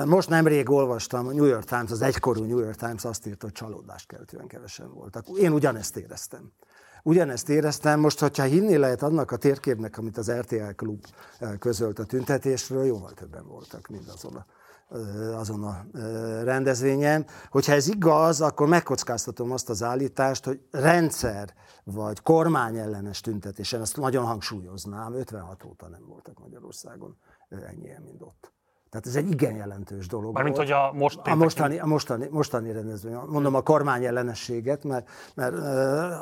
[0.05, 3.55] Most nemrég olvastam, a New York Times, az egykorú New York Times azt írta, hogy
[3.55, 5.27] csalódást keltően kevesen voltak.
[5.29, 6.53] Én ugyanezt éreztem.
[7.03, 11.05] Ugyanezt éreztem, most, hogyha hinni lehet annak a térképnek, amit az RTL Klub
[11.39, 14.47] eh, közölt a tüntetésről, jóval többen voltak, mint azon a
[14.91, 17.27] eh, azon a eh, rendezvényen.
[17.51, 24.25] Hogyha ez igaz, akkor megkockáztatom azt az állítást, hogy rendszer vagy kormányellenes tüntetésen, ezt nagyon
[24.25, 27.17] hangsúlyoznám, 56 óta nem voltak Magyarországon
[27.49, 28.58] ennyien, mint ott.
[28.91, 30.35] Tehát ez egy igen jelentős dolog.
[30.35, 33.15] Mármint, hogy a, most a mostani, a mostani, mostani rendezvény.
[33.15, 35.55] Mondom a kormány ellenességet, mert, mert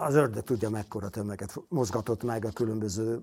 [0.01, 3.21] az ördög tudja, mekkora tömeget mozgatott meg a különböző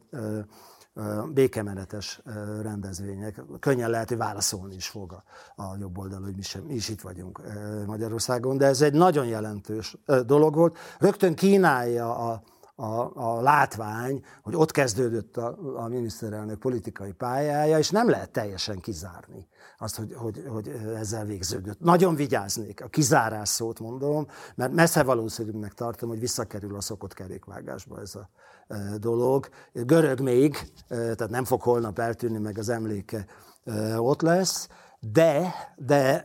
[1.33, 2.21] békemenetes
[2.61, 3.41] rendezvények.
[3.59, 5.23] Könnyen lehet, hogy válaszolni is fog a,
[5.61, 7.41] a jobb oldal, hogy mi, sem, mi is itt vagyunk
[7.85, 10.77] Magyarországon, de ez egy nagyon jelentős dolog volt.
[10.99, 12.41] Rögtön kínálja a,
[12.75, 18.79] a, a látvány, hogy ott kezdődött a, a miniszterelnök politikai pályája, és nem lehet teljesen
[18.79, 21.79] kizárni azt, hogy, hogy, hogy ezzel végződött.
[21.79, 28.01] Nagyon vigyáznék, a kizárás szót mondom, mert messze valószínűnek tartom, hogy visszakerül a szokott kerékvágásba
[28.01, 28.29] ez a
[28.67, 29.49] e, dolog.
[29.73, 33.25] Görög még, e, tehát nem fog holnap eltűnni, meg az emléke
[33.63, 34.67] e, ott lesz,
[35.11, 36.23] de, de,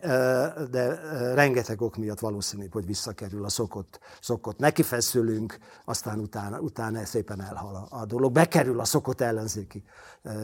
[0.71, 1.01] de
[1.35, 4.59] rengeteg ok miatt valószínű, hogy visszakerül a szokott, szokott.
[4.59, 8.33] Neki feszülünk, aztán utána, utána szépen elhal a, a dolog.
[8.33, 9.85] Bekerül a szokott ellenzéki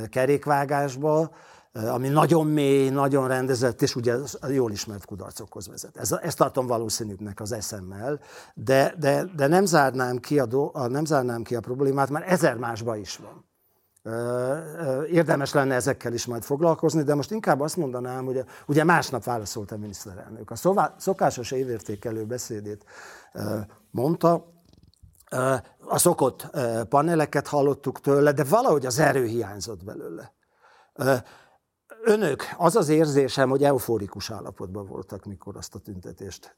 [0.09, 1.31] kerékvágásba,
[1.73, 4.15] ami nagyon mély, nagyon rendezett, és ugye
[4.49, 5.97] jól ismert kudarcokhoz vezet.
[5.97, 8.21] Ez, ezt tartom valószínűbbnek az eszemmel,
[8.55, 12.57] de, de, de nem, zárnám ki a, do, nem zárnám ki a problémát, mert ezer
[12.57, 13.45] másba is van.
[15.11, 19.73] Érdemes lenne ezekkel is majd foglalkozni, de most inkább azt mondanám, hogy ugye másnap válaszolt
[19.73, 20.51] a miniszterelnök.
[20.51, 22.85] A szokásos évértékelő beszédét
[23.91, 24.53] mondta,
[25.87, 26.51] a szokott
[26.89, 30.33] paneleket hallottuk tőle, de valahogy az erő hiányzott belőle
[32.05, 36.57] önök, az az érzésem, hogy euforikus állapotban voltak, mikor azt a tüntetést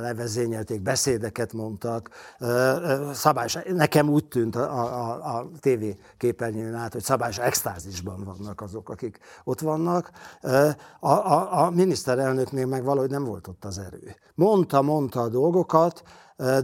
[0.00, 2.10] levezényelték, beszédeket mondtak.
[3.12, 5.84] Szabályos, nekem úgy tűnt a, a, a TV
[6.16, 10.10] képernyőn át, hogy szabályos extázisban vannak azok, akik ott vannak.
[11.00, 14.14] A, a, a miniszterelnöknél meg valahogy nem volt ott az erő.
[14.34, 16.02] Mondta, mondta a dolgokat,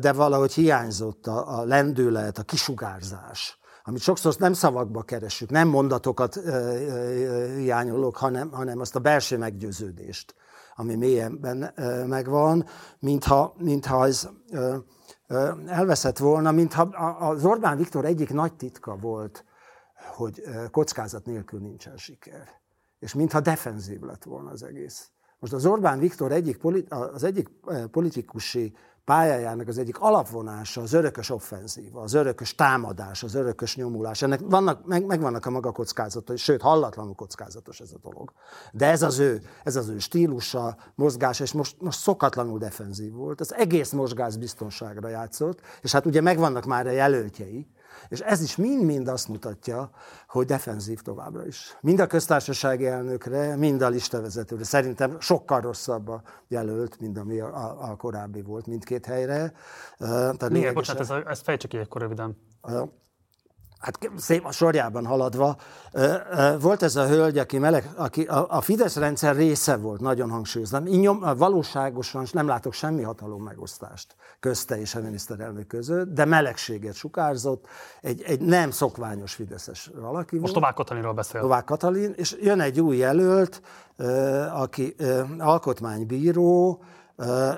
[0.00, 6.34] de valahogy hiányzott a, a lendület, a kisugárzás amit sokszor nem szavakba keresünk, nem mondatokat
[7.56, 10.34] hiányolok, hanem, hanem azt a belső meggyőződést,
[10.74, 11.74] ami mélyenben
[12.06, 12.66] megvan,
[12.98, 14.28] mintha, mintha ez
[15.66, 16.82] elveszett volna, mintha
[17.18, 19.44] az Orbán Viktor egyik nagy titka volt,
[20.16, 22.48] hogy kockázat nélkül nincsen siker.
[22.98, 25.10] És mintha defenzív lett volna az egész.
[25.38, 27.48] Most az Orbán Viktor egyik, az egyik
[27.90, 34.22] politikusi pályájának az egyik alapvonása az örökös offenzíva, az örökös támadás, az örökös nyomulás.
[34.22, 38.32] Ennek vannak, meg, megvannak a maga kockázatai, sőt, hallatlanul kockázatos ez a dolog.
[38.72, 43.40] De ez az ő, ez az ő stílusa, mozgás, és most, most szokatlanul defenzív volt.
[43.40, 47.66] Az egész mozgás biztonságra játszott, és hát ugye megvannak már a jelöltjei,
[48.08, 49.90] és ez is mind-mind azt mutatja,
[50.28, 51.76] hogy defenzív továbbra is.
[51.80, 54.64] Mind a köztársasági elnökre, mind a listavezetőre.
[54.64, 59.52] Szerintem sokkal rosszabb a jelölt, mint ami a, a, a korábbi volt mindkét helyre.
[59.98, 60.74] Tehát Miért?
[60.74, 62.36] Bocsánat, ez, ezt fejtsük ki akkor röviden
[63.82, 65.56] hát szép a sorjában haladva,
[66.60, 70.82] volt ez a hölgy, aki, meleg, aki a, Fidesz rendszer része volt, nagyon hangsúlyoznám.
[70.82, 77.66] Nyom, valóságosan nem látok semmi hatalom megosztást közte és a miniszterelnök között, de melegséget sukárzott,
[78.00, 81.40] egy, egy nem szokványos Fideszes valaki Most Novák Katalinról beszél.
[81.40, 83.62] Novák Katalin, és jön egy új jelölt,
[84.52, 84.94] aki
[85.38, 86.82] alkotmánybíró,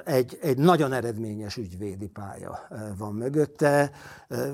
[0.04, 2.58] egy, egy nagyon eredményes ügyvédi pálya
[2.98, 3.90] van mögötte,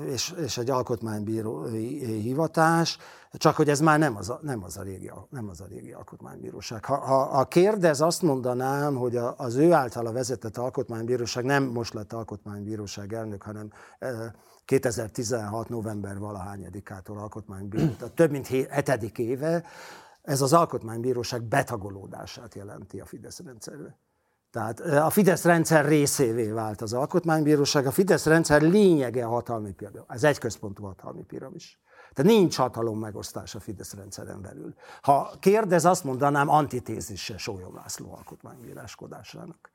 [0.05, 2.97] és, és egy alkotmánybírói hivatás,
[3.33, 5.91] csak hogy ez már nem az a, nem az a, régi, nem az a régi
[5.91, 6.85] alkotmánybíróság.
[6.85, 11.93] Ha, ha, ha kérdez, azt mondanám, hogy a, az ő általa vezetett alkotmánybíróság nem most
[11.93, 13.71] lett alkotmánybíróság elnök, hanem
[14.65, 15.69] 2016.
[15.69, 19.63] november valahányadikától alkotmánybíró, tehát több mint hetedik éve,
[20.21, 23.97] ez az alkotmánybíróság betagolódását jelenti a Fidesz rendszerbe.
[24.51, 27.85] Tehát a Fidesz rendszer részévé vált az alkotmánybíróság.
[27.85, 30.01] A Fidesz rendszer lényege a hatalmi piramis.
[30.07, 31.79] Ez egy központú hatalmi piramis.
[32.13, 34.73] Tehát nincs hatalom megosztás a Fidesz rendszeren belül.
[35.01, 39.70] Ha kérdez, azt mondanám antitézisse Sólyom László alkotmánybíráskodásának.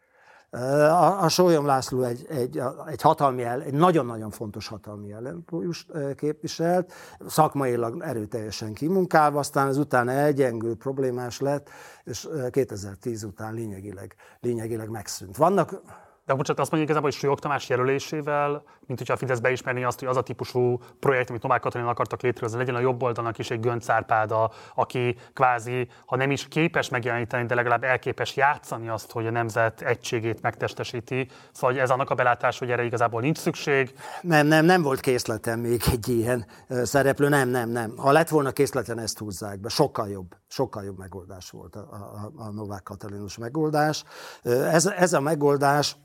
[0.50, 6.92] A, Sólyom László egy, egy, egy hatalmi el, egy nagyon-nagyon fontos hatalmi ellenpólyust képviselt,
[7.26, 11.68] szakmailag erőteljesen kimunkálva, aztán ezután elgyengül, problémás lett,
[12.04, 15.36] és 2010 után lényegileg, lényegileg megszűnt.
[15.36, 15.80] Vannak
[16.26, 19.98] de bocsánat, azt mondjuk igazából, hogy Súlyog Tamás jelölésével, mint hogyha a Fidesz beismerni azt,
[19.98, 23.50] hogy az a típusú projekt, amit Novák Katalin akartak létrehozni, legyen a jobb oldalnak is
[23.50, 29.12] egy Gönc Árpáda, aki kvázi, ha nem is képes megjeleníteni, de legalább elképes játszani azt,
[29.12, 31.28] hogy a nemzet egységét megtestesíti.
[31.52, 33.94] Szóval hogy ez annak a belátás, hogy erre igazából nincs szükség.
[34.20, 37.96] Nem, nem, nem volt készletem még egy ilyen szereplő, nem, nem, nem.
[37.96, 39.68] Ha lett volna készleten, ezt húzzák be.
[39.68, 44.04] Sokkal jobb, sokkal jobb megoldás volt a, a, a Novák Katalinus megoldás.
[44.42, 45.96] Ez, ez a megoldás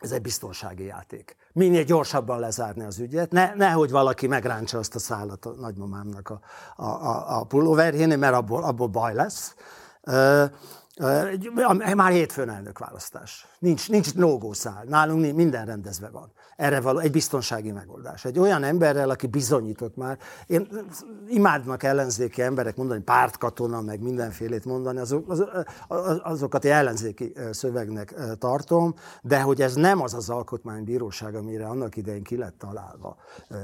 [0.00, 1.36] ez egy biztonsági játék.
[1.52, 6.40] Minél gyorsabban lezárni az ügyet, ne, nehogy valaki megráncsa azt a szállat a nagymamámnak a,
[6.76, 9.54] a, a, a pulóverjén, mert abból, abból baj lesz.
[11.94, 13.46] Már hétfőn választás.
[13.58, 14.84] Nincs, nincs logószál.
[14.88, 16.32] Nálunk minden rendezve van.
[16.60, 18.24] Erre való egy biztonsági megoldás.
[18.24, 20.18] Egy olyan emberrel, aki bizonyított már.
[20.46, 20.68] Én
[21.28, 25.44] imádnak ellenzéki emberek mondani, pártkatona, meg mindenfélét mondani, azok, az,
[26.22, 32.22] azokat egy ellenzéki szövegnek tartom, de hogy ez nem az az alkotmánybíróság, amire annak idején
[32.22, 33.16] ki lett találva,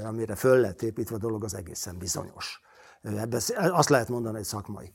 [0.04, 2.61] amire föl lett építve a dolog, az egészen bizonyos.
[3.02, 4.92] Ebben azt lehet mondani, egy szakmai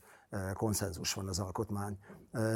[0.54, 1.98] konszenzus van az alkotmány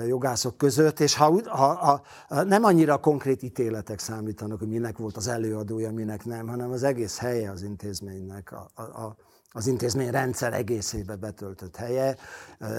[0.06, 5.26] jogászok között, és ha, ha, ha nem annyira konkrét ítéletek számítanak, hogy minek volt az
[5.26, 9.16] előadója, minek nem, hanem az egész helye az intézménynek, a, a,
[9.56, 12.16] az intézmény rendszer egészébe betöltött helye.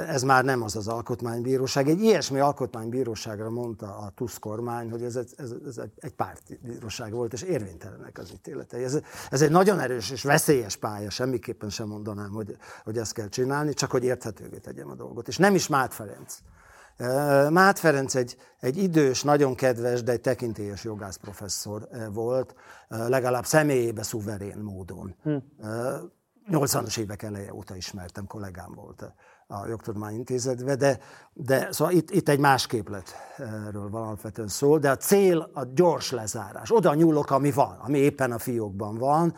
[0.08, 1.90] Ez már nem az az alkotmánybíróság.
[1.90, 5.34] Egy ilyesmi alkotmánybíróságra mondta a TUSZ kormány, hogy ez, ez,
[5.68, 8.84] ez egy pártbíróság volt, és érvénytelenek az ítéletei.
[8.84, 13.30] Ez, ez egy nagyon erős és veszélyes pálya, semmiképpen sem mondanám, hogy, hogy ezt kell
[13.30, 15.28] csinálni, csak hogy érthetővé tegyem a dolgot.
[15.28, 16.38] És nem is Mát Ferenc.
[17.50, 22.56] Mát Ferenc egy, egy idős, nagyon kedves, de egy tekintélyes jogászprofesszor volt,
[22.88, 25.16] legalább személyébe szuverén módon.
[25.24, 25.36] Hm.
[26.52, 29.14] 80-as évek eleje óta ismertem, kollégám volt
[29.48, 31.00] a Jogtudományintézetben, de,
[31.34, 36.12] de szóval itt, itt egy más képletről van alapvetően szó, de a cél a gyors
[36.12, 36.72] lezárás.
[36.72, 39.36] Oda nyúlok, ami van, ami éppen a fiókban van,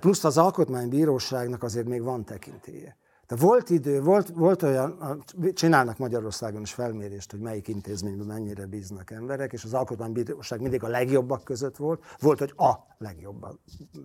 [0.00, 2.96] plusz az alkotmánybíróságnak azért még van tekintélye.
[3.38, 9.52] Volt idő, volt, volt olyan, csinálnak Magyarországon is felmérést, hogy melyik intézményben mennyire bíznak emberek,
[9.52, 12.04] és az alkotmánybíróság mindig a legjobbak között volt.
[12.20, 13.46] Volt, hogy a legjobb,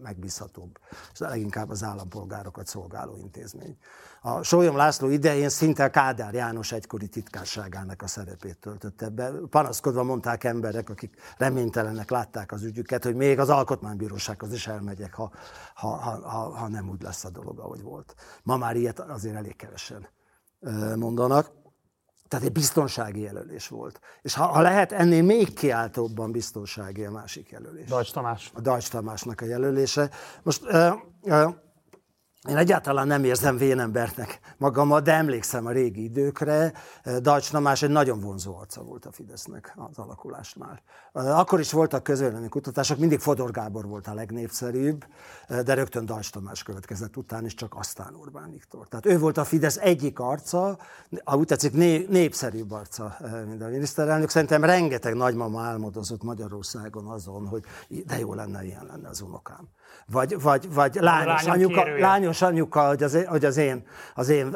[0.02, 0.80] megbízhatóbb,
[1.14, 3.78] és leginkább az állampolgárokat szolgáló intézmény.
[4.22, 9.32] A Sólyom László idején szinte Kádár János egykori titkárságának a szerepét töltötte be.
[9.50, 15.32] Panaszkodva mondták emberek, akik reménytelenek látták az ügyüket, hogy még az alkotmánybírósághoz is elmegyek, ha,
[15.74, 18.16] ha, ha, ha, nem úgy lesz a dolog, ahogy volt.
[18.44, 20.08] Ma már ilyet azért elég kevesen
[20.96, 21.58] mondanak.
[22.28, 24.00] Tehát egy biztonsági jelölés volt.
[24.22, 27.88] És ha, ha lehet, ennél még kiáltóbban biztonsági a másik jelölés.
[27.88, 28.52] Dajcs Tamás.
[28.54, 30.10] A Dajcs Tamásnak a jelölése.
[30.44, 31.54] Most uh, uh,
[32.50, 36.74] én egyáltalán nem érzem vénembernek magamat, de emlékszem a régi időkre.
[37.20, 40.82] Dajcs Tamás egy nagyon vonzó arca volt a Fidesznek az alakulásnál.
[41.12, 45.06] Akkor is voltak közvélemény kutatások, mindig Fodor Gábor volt a legnépszerűbb,
[45.64, 48.88] de rögtön Dajcs Tamás következett után, és csak aztán Orbán Viktor.
[48.88, 50.78] Tehát ő volt a Fidesz egyik arca,
[51.26, 51.74] úgy tetszik,
[52.10, 54.30] népszerűbb arca, mint a miniszterelnök.
[54.30, 57.64] Szerintem rengeteg nagymama álmodozott Magyarországon azon, hogy
[58.06, 59.68] de jó lenne, ilyen lenne az unokám
[60.06, 64.54] vagy, vagy, vagy lányos, anyuka, lányos anyuka, hogy az, hogy az én, az én,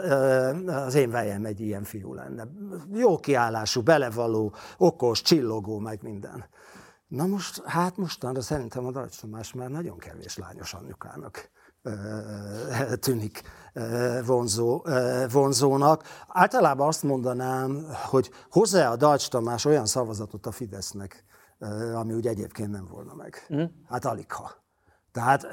[0.67, 2.47] az én vejem egy ilyen fiú lenne.
[2.93, 6.45] Jó kiállású, belevaló, okos, csillogó, meg minden.
[7.07, 11.51] Na most, hát mostanra szerintem a Dajcs Tamás már nagyon kevés lányos anyukának
[12.99, 13.41] tűnik
[14.25, 14.85] vonzó,
[15.31, 16.03] vonzónak.
[16.27, 21.23] Általában azt mondanám, hogy hozzá a Dajcs Tamás olyan szavazatot a Fidesznek,
[21.93, 23.47] ami úgy egyébként nem volna meg.
[23.53, 23.63] Mm.
[23.89, 24.62] Hát alig ha.
[25.13, 25.47] Tehát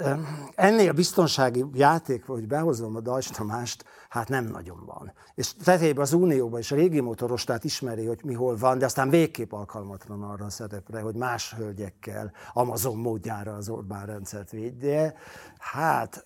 [0.55, 5.12] ennél biztonsági játék, hogy behozom a Dajcs Tamást, hát nem nagyon van.
[5.35, 9.11] És tetejében az Unióban is a régi motorostát ismeri, hogy mi hol van, de aztán
[9.11, 15.14] végképp alkalmatlan arra a szerepre, hogy más hölgyekkel Amazon módjára az Orbán rendszert védje.
[15.59, 16.25] Hát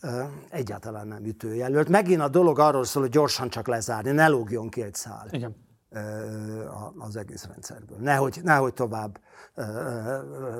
[0.50, 1.88] egyáltalán nem ütőjelölt.
[1.88, 5.28] Megint a dolog arról szól, hogy gyorsan csak lezárni, ne lógjon ki egy szál.
[5.30, 5.63] Igen
[6.98, 7.98] az egész rendszerből.
[7.98, 9.20] Nehogy, nehogy tovább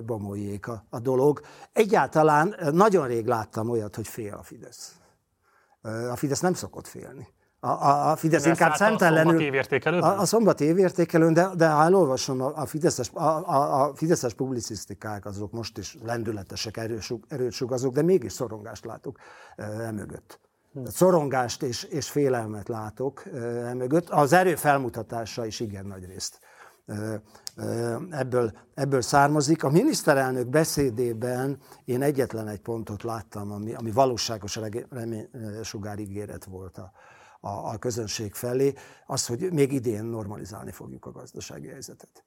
[0.07, 1.41] bomoljék a, a dolog.
[1.73, 4.95] Egyáltalán nagyon rég láttam olyat, hogy fél a Fidesz.
[6.11, 7.29] A Fidesz nem szokott félni.
[7.61, 9.63] A, a, a Fidesz inkább szemtelenül...
[9.85, 14.35] A, a szombati évértékelőn, de, de ha elolvasom a, a, Fideszes, a, a, a Fideszes
[14.35, 19.19] publicisztikák, azok most is lendületesek, erős, erőt sugazok, de mégis szorongást látok
[19.57, 20.41] emögött.
[20.85, 23.27] Szorongást és, és félelmet látok
[23.65, 24.09] emögött.
[24.09, 26.39] Az erő felmutatása is igen nagy részt
[28.11, 29.65] ebből, ebből származik.
[29.65, 34.59] A miniszterelnök beszédében én egyetlen egy pontot láttam, ami, ami valóságos
[34.91, 36.93] reménysugárigéret volt a,
[37.41, 38.73] a, a közönség felé,
[39.07, 42.25] az, hogy még idén normalizálni fogjuk a gazdasági helyzetet.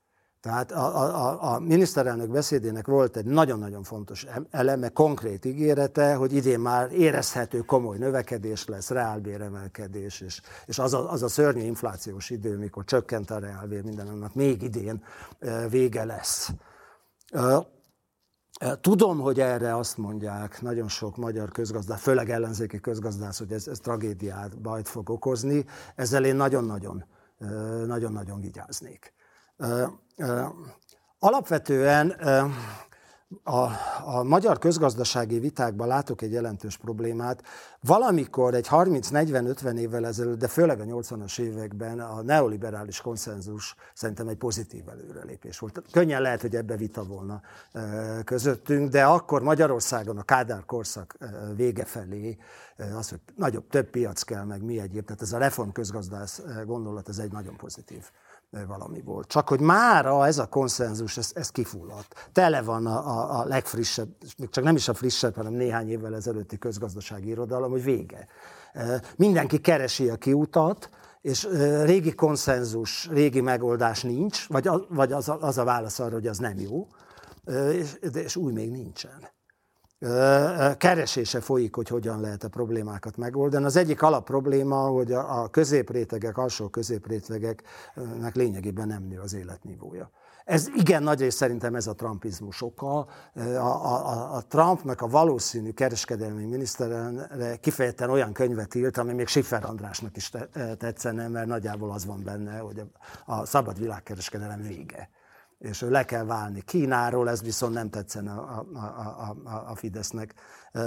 [0.48, 6.60] Tehát a, a, a miniszterelnök beszédének volt egy nagyon-nagyon fontos eleme, konkrét ígérete, hogy idén
[6.60, 12.58] már érezhető komoly növekedés lesz, reálbéremelkedés, és, és az, a, az a szörnyű inflációs idő,
[12.58, 15.04] mikor csökkent a reálbér minden annak, még idén
[15.70, 16.52] vége lesz.
[18.82, 23.80] Tudom, hogy erre azt mondják nagyon sok magyar közgazdász, főleg ellenzéki közgazdász, hogy ez, ez
[23.80, 25.66] tragédiát, bajt fog okozni.
[25.96, 27.06] Ezzel én nagyon-nagyon,
[27.86, 29.16] nagyon-nagyon vigyáznék.
[31.20, 32.16] Alapvetően
[33.44, 33.70] a,
[34.06, 37.44] a magyar közgazdasági vitákban látok egy jelentős problémát.
[37.82, 44.38] Valamikor egy 30-40-50 évvel ezelőtt, de főleg a 80-as években a neoliberális konszenzus szerintem egy
[44.38, 45.82] pozitív előrelépés volt.
[45.92, 47.42] Könnyen lehet, hogy ebbe vita volna
[48.24, 51.18] közöttünk, de akkor Magyarországon a Kádár korszak
[51.56, 52.38] vége felé
[52.98, 55.06] az, hogy nagyobb, több piac kell, meg mi egyéb.
[55.06, 58.04] Tehát ez a reform közgazdász gondolat, ez egy nagyon pozitív
[58.68, 59.28] valami volt.
[59.28, 62.30] Csak hogy mára ez a konszenzus, ez, ez kifulladt.
[62.32, 64.08] Tele van a, a, a legfrissebb,
[64.50, 68.28] csak nem is a frissebb, hanem néhány évvel ezelőtti közgazdasági irodalom, hogy vége.
[69.16, 70.90] Mindenki keresi a kiutat,
[71.22, 71.48] és
[71.84, 76.28] régi konszenzus, régi megoldás nincs, vagy, az, vagy az, a, az a válasz arra, hogy
[76.28, 76.88] az nem jó,
[77.72, 79.36] és, és új még nincsen
[80.78, 83.66] keresése folyik, hogy hogyan lehet a problémákat megoldani.
[83.66, 90.12] Az egyik alap probléma, hogy a középrétegek, alsó középrétegeknek lényegében nem nő az életnivója.
[90.46, 93.08] Ez igen nagy rész szerintem ez a trumpizmus oka.
[93.36, 99.66] A, a, a Trumpnak a valószínű kereskedelmi miniszterelnre kifejezetten olyan könyvet írt, ami még Schiffer
[99.66, 100.32] Andrásnak is
[100.78, 102.86] tetszene, mert nagyjából az van benne, hogy a,
[103.34, 105.10] a szabad világkereskedelem vége
[105.58, 110.34] és le kell válni Kínáról, ez viszont nem tetszene a, a, a, a Fidesznek.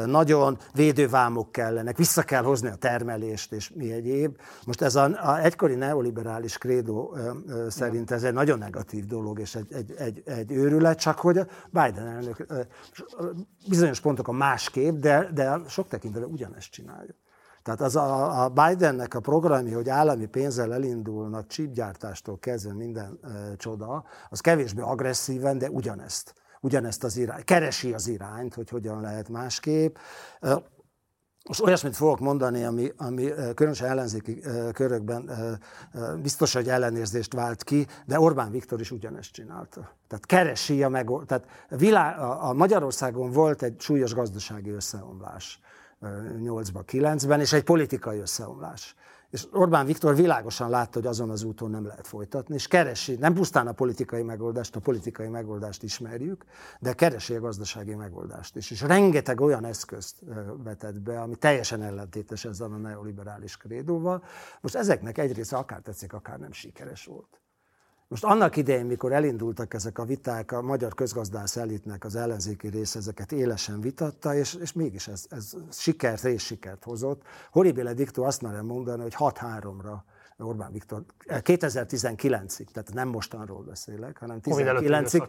[0.06, 4.36] Nagyon védővámok kellenek, vissza kell hozni a termelést, és mi egyéb.
[4.66, 7.16] Most ez a, a egykori neoliberális krédó
[7.68, 11.46] szerint ez egy nagyon negatív dolog, és egy, egy, egy, egy őrület, csak hogy a
[11.70, 12.46] Biden elnök
[13.68, 17.14] bizonyos pontokon másképp, de, de sok tekintetben ugyanezt csinálja.
[17.62, 23.56] Tehát az a, a Bidennek a programja, hogy állami pénzzel elindulnak csípgyártástól kezdve minden e,
[23.56, 26.34] csoda, az kevésbé agresszíven, de ugyanezt.
[26.60, 27.44] Ugyanezt az irányt.
[27.44, 29.96] Keresi az irányt, hogy hogyan lehet másképp.
[30.40, 30.62] E,
[31.48, 34.42] most olyasmit fogok mondani, ami, ami különösen ellenzéki
[34.72, 35.30] körökben
[36.22, 39.96] biztos, hogy ellenérzést vált ki, de Orbán Viktor is ugyanezt csinálta.
[40.08, 41.10] Tehát keresi a meg...
[41.26, 45.60] Tehát világ, a Magyarországon volt egy súlyos gazdasági összeomlás
[46.02, 48.94] 8-ban, 9-ben, és egy politikai összeomlás.
[49.30, 53.34] És Orbán Viktor világosan látta, hogy azon az úton nem lehet folytatni, és keresi, nem
[53.34, 56.44] pusztán a politikai megoldást, a politikai megoldást ismerjük,
[56.80, 58.70] de keresi a gazdasági megoldást is.
[58.70, 60.16] És rengeteg olyan eszközt
[60.64, 64.24] vetett be, ami teljesen ellentétes ezzel a neoliberális krédóval.
[64.60, 67.39] Most ezeknek egyrészt akár tetszik, akár nem sikeres volt.
[68.10, 72.94] Most annak idején, mikor elindultak ezek a viták, a magyar közgazdász elitnek az ellenzéki rész
[72.94, 77.22] ezeket élesen vitatta, és, és mégis ez, ez sikert, részsikert hozott.
[77.50, 79.96] Horribile Dictó azt merem mondani, hogy 6-3-ra
[80.38, 85.28] Orbán Viktor 2019-ig, tehát nem mostanról beszélek, hanem 19-ig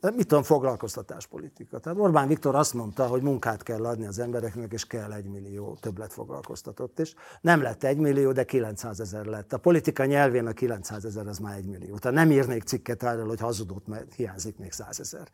[0.00, 1.78] mit tudom, foglalkoztatáspolitika.
[1.78, 5.76] Tehát Orbán Viktor azt mondta, hogy munkát kell adni az embereknek, és kell egy millió
[5.80, 6.98] többlet foglalkoztatott.
[6.98, 9.52] És nem lett egy millió, de 900 ezer lett.
[9.52, 11.98] A politika nyelvén a 900 ezer az már egy millió.
[11.98, 15.28] Tehát nem írnék cikket erről, hogy hazudott, mert hiányzik még 100 ezer.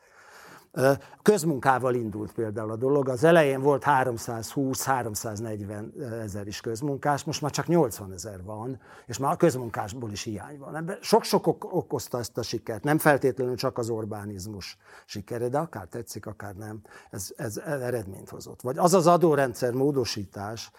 [1.23, 3.09] Közmunkával indult például a dolog.
[3.09, 9.33] Az elején volt 320-340 ezer is közmunkás, most már csak 80 ezer van, és már
[9.33, 10.97] a közmunkásból is hiány van.
[11.01, 12.85] Sok-sok ok- okozta ezt a sikert.
[12.85, 18.63] Nem feltétlenül csak az Orbánizmus sikere, de akár tetszik, akár nem, ez, ez eredményt hozott.
[18.63, 20.71] Vagy az az adórendszer módosítás,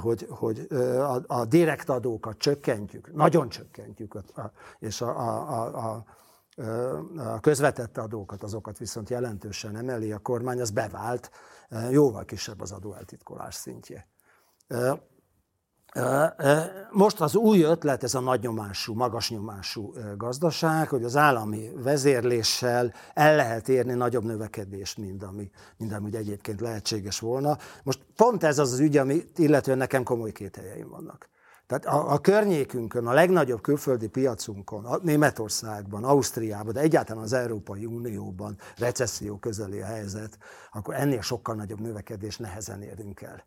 [0.00, 4.14] hogy, hogy a, a direkt adókat csökkentjük, nagyon csökkentjük,
[4.78, 6.04] és a, a, a, a
[7.16, 11.30] a közvetett adókat, azokat viszont jelentősen emeli a kormány, az bevált,
[11.90, 14.08] jóval kisebb az adóeltitkolás szintje.
[16.90, 23.36] Most az új ötlet, ez a nagynyomású, magas nyomású gazdaság, hogy az állami vezérléssel el
[23.36, 27.58] lehet érni nagyobb növekedést, mint ami, mint ami egyébként lehetséges volna.
[27.82, 31.28] Most pont ez az az ügy, ami illetően nekem komoly két helyeim vannak.
[31.70, 37.86] Tehát a, a környékünkön, a legnagyobb külföldi piacunkon, a Németországban, Ausztriában, de egyáltalán az Európai
[37.86, 40.38] Unióban recesszió közeli a helyzet,
[40.72, 43.44] akkor ennél sokkal nagyobb növekedés nehezen érünk el.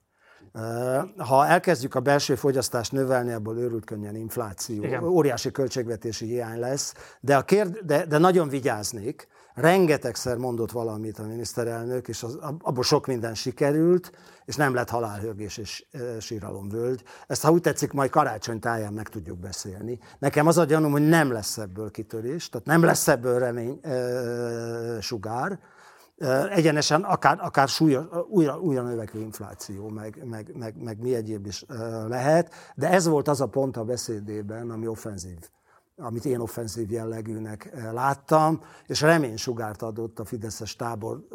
[1.17, 5.03] Ha elkezdjük a belső fogyasztást növelni, abból őrült könnyen infláció, Igen.
[5.03, 11.24] óriási költségvetési hiány lesz, de, a kérd, de, de nagyon vigyáznék, rengetegszer mondott valamit a
[11.24, 14.12] miniszterelnök, és az, abból sok minden sikerült,
[14.45, 17.04] és nem lett halálhörgés és e, síralomvölgy.
[17.28, 19.99] Ezt, ha úgy tetszik, majd karácsony táján meg tudjuk beszélni.
[20.20, 25.01] Nekem az a gyanúm, hogy nem lesz ebből kitörés, tehát nem lesz ebből remény e,
[25.01, 25.60] sugár,
[26.49, 31.66] egyenesen akár, akár súlyos, újra, újra növekvő infláció, meg, meg, meg, meg mi egyéb is
[32.08, 35.38] lehet, de ez volt az a pont a beszédében, ami offenzív
[35.98, 41.28] amit én offenzív jellegűnek láttam, és reménysugárt adott a Fideszes tábor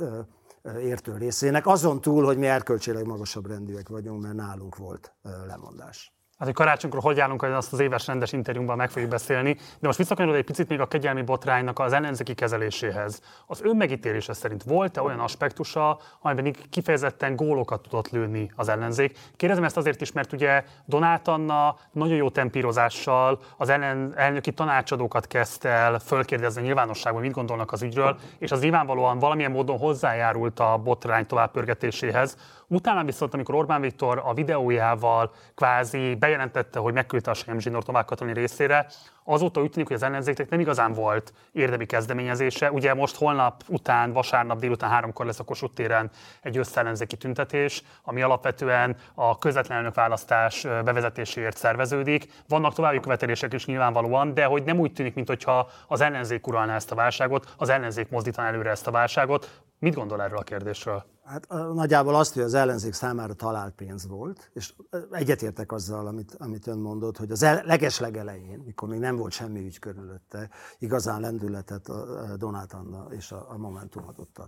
[0.80, 5.14] értő részének, azon túl, hogy mi erkölcsileg magasabb rendűek vagyunk, mert nálunk volt
[5.46, 6.17] lemondás.
[6.38, 9.86] Hát, hogy karácsonykor hogy állunk, hogy azt az éves rendes interjúban meg fogjuk beszélni, de
[9.86, 13.20] most visszakanyarodva egy picit még a kegyelmi botránynak az ellenzéki kezeléséhez.
[13.46, 19.18] Az önmegítélése szerint volt-e olyan aspektusa, amiben kifejezetten gólokat tudott lőni az ellenzék?
[19.36, 25.26] Kérdezem ezt azért is, mert ugye Donát Anna nagyon jó tempírozással az ellen, elnöki tanácsadókat
[25.26, 30.80] kezdte el fölkérdezni nyilvánosságban, mit gondolnak az ügyről, és az nyilvánvalóan valamilyen módon hozzájárult a
[30.84, 32.36] botrány továbbpörgetéséhez.
[32.70, 38.86] Utána viszont, amikor Orbán Viktor a videójával kvázi bejelentette, hogy megküldte a Tomák Katalin részére,
[39.24, 42.70] azóta úgy tűnik, hogy az ellenzéknek nem igazán volt érdemi kezdeményezése.
[42.70, 46.10] Ugye most holnap után, vasárnap délután háromkor lesz a Kossuth téren
[46.42, 52.32] egy összellenzéki tüntetés, ami alapvetően a közvetlen választás bevezetéséért szerveződik.
[52.48, 56.90] Vannak további követelések is nyilvánvalóan, de hogy nem úgy tűnik, mintha az ellenzék uralná ezt
[56.90, 59.62] a válságot, az ellenzék mozdítaná előre ezt a válságot.
[59.78, 61.04] Mit gondol erről a kérdésről?
[61.28, 64.74] Hát nagyjából azt, hogy az ellenzék számára talált pénz volt, és
[65.10, 69.32] egyetértek azzal, amit, amit ön mondott, hogy az el, leges legelején, mikor még nem volt
[69.32, 74.38] semmi ügy körülötte, igazán lendületet a Donát Anna és a, a Momentum adott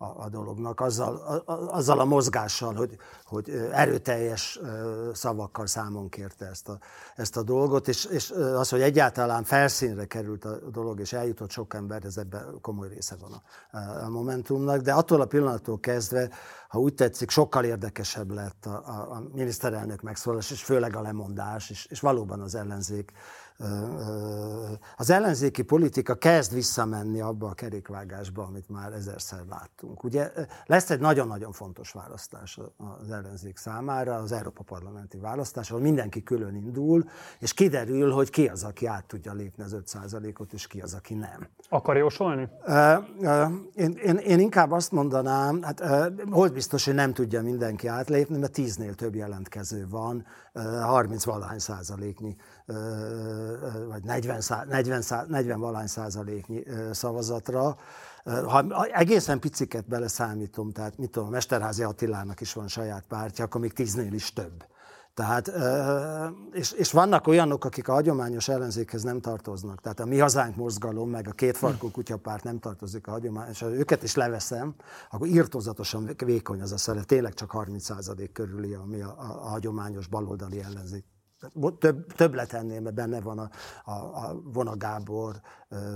[0.00, 4.60] a, a dolognak, azzal a, azzal a mozgással, hogy, hogy erőteljes
[5.12, 6.78] szavakkal számon kérte ezt a,
[7.16, 11.74] ezt a dolgot, és, és az, hogy egyáltalán felszínre került a dolog, és eljutott sok
[11.74, 16.30] ember, ez ebben komoly része van a, a Momentumnak, de attól a pillanattól kezdve,
[16.68, 21.70] ha úgy tetszik, sokkal érdekesebb lett a, a, a miniszterelnök megszólalás, és főleg a lemondás,
[21.70, 23.12] és, és valóban az ellenzék
[24.96, 30.04] az ellenzéki politika kezd visszamenni abba a kerékvágásba, amit már ezerszer láttunk.
[30.04, 30.32] Ugye
[30.66, 36.54] lesz egy nagyon-nagyon fontos választás az ellenzék számára, az Európa Parlamenti választás, ahol mindenki külön
[36.54, 37.04] indul,
[37.38, 41.14] és kiderül, hogy ki az, aki át tudja lépni az 5%-ot, és ki az, aki
[41.14, 41.48] nem.
[41.68, 42.48] Akar jósolni?
[43.74, 45.82] Én, én, én inkább azt mondanám, hát
[46.30, 50.26] hogy biztos, hogy nem tudja mindenki átlépni, mert tíznél több jelentkező van,
[50.82, 52.36] 30 valahány százaléknyi
[53.88, 56.62] vagy 40, 40, 40 valány százaléknyi
[56.92, 57.76] szavazatra.
[58.24, 63.72] Ha egészen piciket beleszámítom, tehát mit tudom, Mesterházi Attilának is van saját pártja, akkor még
[63.72, 64.64] tíznél is több.
[65.14, 65.52] Tehát,
[66.52, 69.80] és, és vannak olyanok, akik a hagyományos ellenzékhez nem tartoznak.
[69.80, 74.02] Tehát a Mi Hazánk mozgalom, meg a kétfarkú kutyapárt nem tartozik a hagyományos, ha őket
[74.02, 74.74] is leveszem,
[75.10, 80.06] akkor írtozatosan vékony az a szere, tényleg csak 30% körüli, ami a, a, a hagyományos
[80.06, 81.04] baloldali ellenzék
[81.78, 83.50] több, többlet ennél, mert benne van a,
[83.84, 85.40] a, a Vona Gábor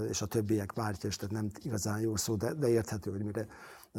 [0.09, 3.47] és a többiek pártja, és tehát nem igazán jó szó, de, de érthető, hogy mire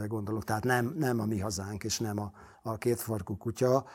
[0.07, 0.43] gondolok.
[0.43, 2.31] Tehát nem, nem a mi hazánk, és nem a,
[2.64, 3.86] a kétfarkú kutya,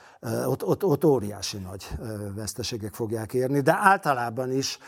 [0.47, 1.89] ott, ott, ott óriási nagy
[2.35, 4.79] veszteségek fogják érni, de általában is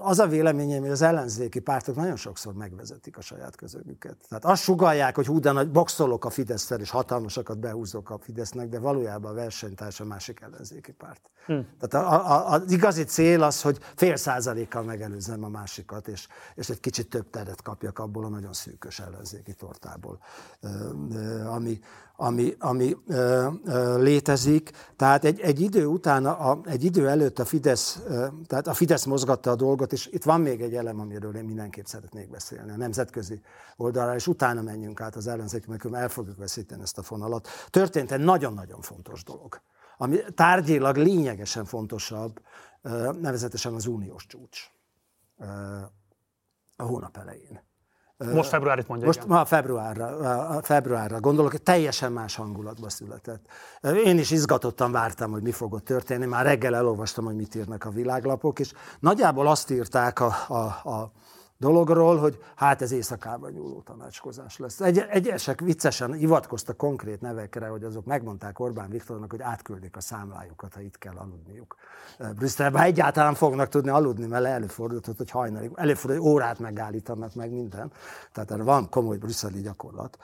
[0.00, 4.16] az a véleményem, hogy az ellenzéki pártok nagyon sokszor megvezetik a saját közögüket.
[4.28, 8.68] Tehát azt sugalják, hogy hú, de nagy boxolok a fidesz és hatalmasakat behúzok a Fidesznek,
[8.68, 11.30] de valójában a versenytárs a másik ellenzéki párt.
[11.46, 11.66] Hmm.
[11.80, 16.68] Tehát a, a, az igazi cél az, hogy fél százalékkal megelőzzem a másikat, és, és
[16.68, 20.18] egy kicsit több teret kapjak abból a nagyon szűkös ellenzéki tortából,
[21.46, 21.80] ami,
[22.16, 22.96] ami, ami
[23.96, 24.70] létezik.
[24.96, 28.00] Tehát egy, egy idő után, a, egy idő előtt a Fidesz,
[28.46, 31.84] tehát a Fidesz mozgatta a dolgot, és itt van még egy elem, amiről én mindenképp
[31.84, 33.40] szeretnék beszélni, a nemzetközi
[33.76, 37.48] oldalra, és utána menjünk át az ellenzék, mert el fogjuk veszíteni ezt a fonalat.
[37.70, 39.60] Történt egy nagyon-nagyon fontos dolog,
[39.96, 42.40] ami tárgyilag lényegesen fontosabb,
[43.20, 44.70] nevezetesen az uniós csúcs
[46.76, 47.66] a hónap elején.
[48.18, 49.06] Most februárit mondja.
[49.06, 53.46] Most ma februárra, februárra gondolok, hogy teljesen más hangulatban született.
[54.04, 56.26] Én is izgatottan vártam, hogy mi fog ott történni.
[56.26, 61.12] Már reggel elolvastam, hogy mit írnak a világlapok, és nagyjából azt írták a, a, a
[61.58, 64.80] dologról, hogy hát ez éjszakában nyúló tanácskozás lesz.
[64.80, 70.74] Egy, egyesek viccesen hivatkoztak konkrét nevekre, hogy azok megmondták Orbán Viktornak, hogy átküldik a számlájukat,
[70.74, 71.76] ha itt kell aludniuk.
[72.36, 77.92] Brüsszelben egyáltalán fognak tudni aludni, mert előfordulhat, hogy hajnalig, előfordul, hogy órát megállítanak meg minden.
[78.32, 80.18] Tehát erre van komoly brüsszeli gyakorlat.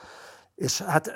[0.55, 1.13] És hát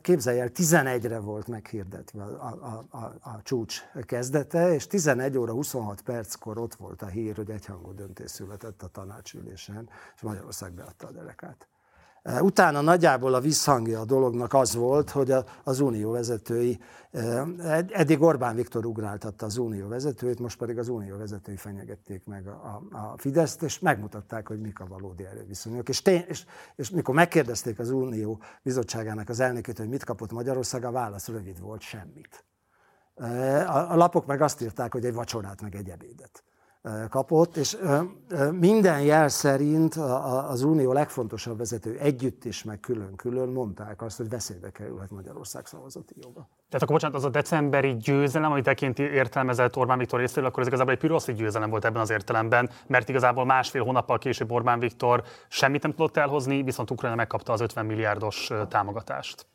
[0.00, 6.00] képzelj el, 11-re volt meghirdetve a, a, a, a csúcs kezdete, és 11 óra 26
[6.00, 11.10] perckor ott volt a hír, hogy egyhangú döntés született a tanácsülésen, és Magyarország beadta a
[11.10, 11.71] derekát.
[12.40, 16.80] Utána nagyjából a visszhangja a dolognak az volt, hogy az unió vezetői,
[17.88, 22.82] eddig Orbán Viktor ugráltatta az unió vezetőit, most pedig az unió vezetői fenyegették meg a,
[22.90, 25.88] a, Fideszt, és megmutatták, hogy mik a valódi erőviszonyok.
[25.88, 26.44] És, tény, és,
[26.76, 31.60] és mikor megkérdezték az unió bizottságának az elnökét, hogy mit kapott Magyarország, a válasz rövid
[31.60, 32.44] volt, semmit.
[33.66, 36.44] A, a lapok meg azt írták, hogy egy vacsorát, meg egy ebédet
[37.08, 37.76] kapott, és
[38.52, 39.94] minden jel szerint
[40.48, 46.14] az unió legfontosabb vezető együtt is, meg külön-külön mondták azt, hogy veszélybe kerülhet Magyarország szavazati
[46.20, 46.48] joga.
[46.68, 50.66] Tehát akkor bocsánat, az a decemberi győzelem, amit tekint értelmezett Orbán Viktor részéről, akkor ez
[50.66, 55.22] igazából egy piroszi győzelem volt ebben az értelemben, mert igazából másfél hónappal később Orbán Viktor
[55.48, 59.46] semmit nem tudott elhozni, viszont Ukrajna megkapta az 50 milliárdos támogatást.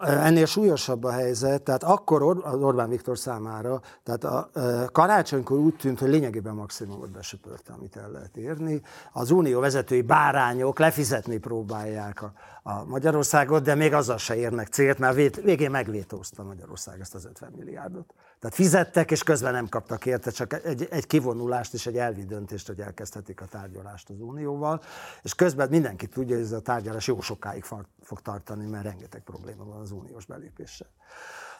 [0.00, 4.50] Ennél súlyosabb a helyzet, tehát akkor az Orbán Viktor számára, tehát a
[4.92, 8.82] karácsonykor úgy tűnt, hogy lényegében maximumot besöpörte, amit el lehet érni.
[9.12, 14.98] Az unió vezetői bárányok lefizetni próbálják a, a Magyarországot, de még azzal se érnek célt,
[14.98, 18.14] mert végén megvétózta Magyarország ezt az 50 milliárdot.
[18.46, 22.66] Tehát fizettek, és közben nem kaptak érte, csak egy, egy kivonulást és egy elvi döntést,
[22.66, 24.82] hogy elkezdhetik a tárgyalást az Unióval,
[25.22, 29.64] és közben mindenki tudja, hogy ez a tárgyalás jó sokáig fog tartani, mert rengeteg probléma
[29.64, 30.88] van az uniós belépéssel.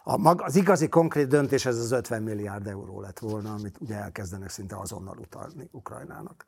[0.05, 3.95] A, mag, az igazi konkrét döntés ez az 50 milliárd euró lett volna, amit ugye
[3.95, 6.45] elkezdenek szinte azonnal utalni Ukrajnának.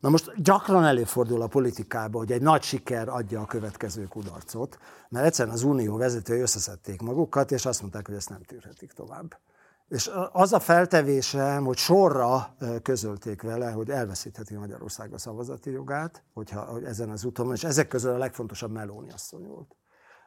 [0.00, 4.78] Na most gyakran előfordul a politikában, hogy egy nagy siker adja a következő kudarcot,
[5.08, 9.40] mert egyszerűen az unió vezetői összeszedték magukat, és azt mondták, hogy ezt nem tűrhetik tovább.
[9.88, 16.60] És az a feltevésem, hogy sorra közölték vele, hogy elveszítheti Magyarország a szavazati jogát, hogyha
[16.60, 19.76] hogy ezen az úton, és ezek közül a legfontosabb Melóni asszony volt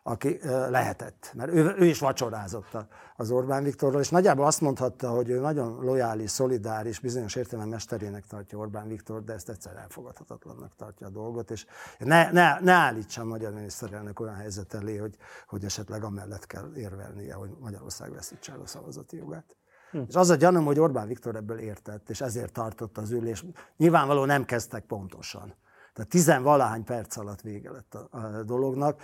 [0.08, 0.39] aki
[0.70, 2.78] lehetett, mert ő, ő is vacsorázott
[3.16, 8.26] az Orbán Viktorról, és nagyjából azt mondhatta, hogy ő nagyon lojális, szolidáris, bizonyos értelemben mesterének
[8.26, 11.66] tartja Orbán Viktor, de ezt egyszer elfogadhatatlannak tartja a dolgot, és
[11.97, 15.16] ne, ne, ne állítsa a magyar miniszterelnök olyan helyzet elé, hogy,
[15.47, 19.55] hogy esetleg amellett kell érvelnie, hogy Magyarország veszítse el a szavazati jogát.
[19.91, 20.01] Hm.
[20.08, 23.45] És az a gyanúm, hogy Orbán Viktor ebből értett, és ezért tartott az ülés.
[23.78, 25.55] Nyilvánvalóan nem kezdtek pontosan
[25.98, 29.02] tehát tizenvalahány perc alatt vége lett a, dolognak.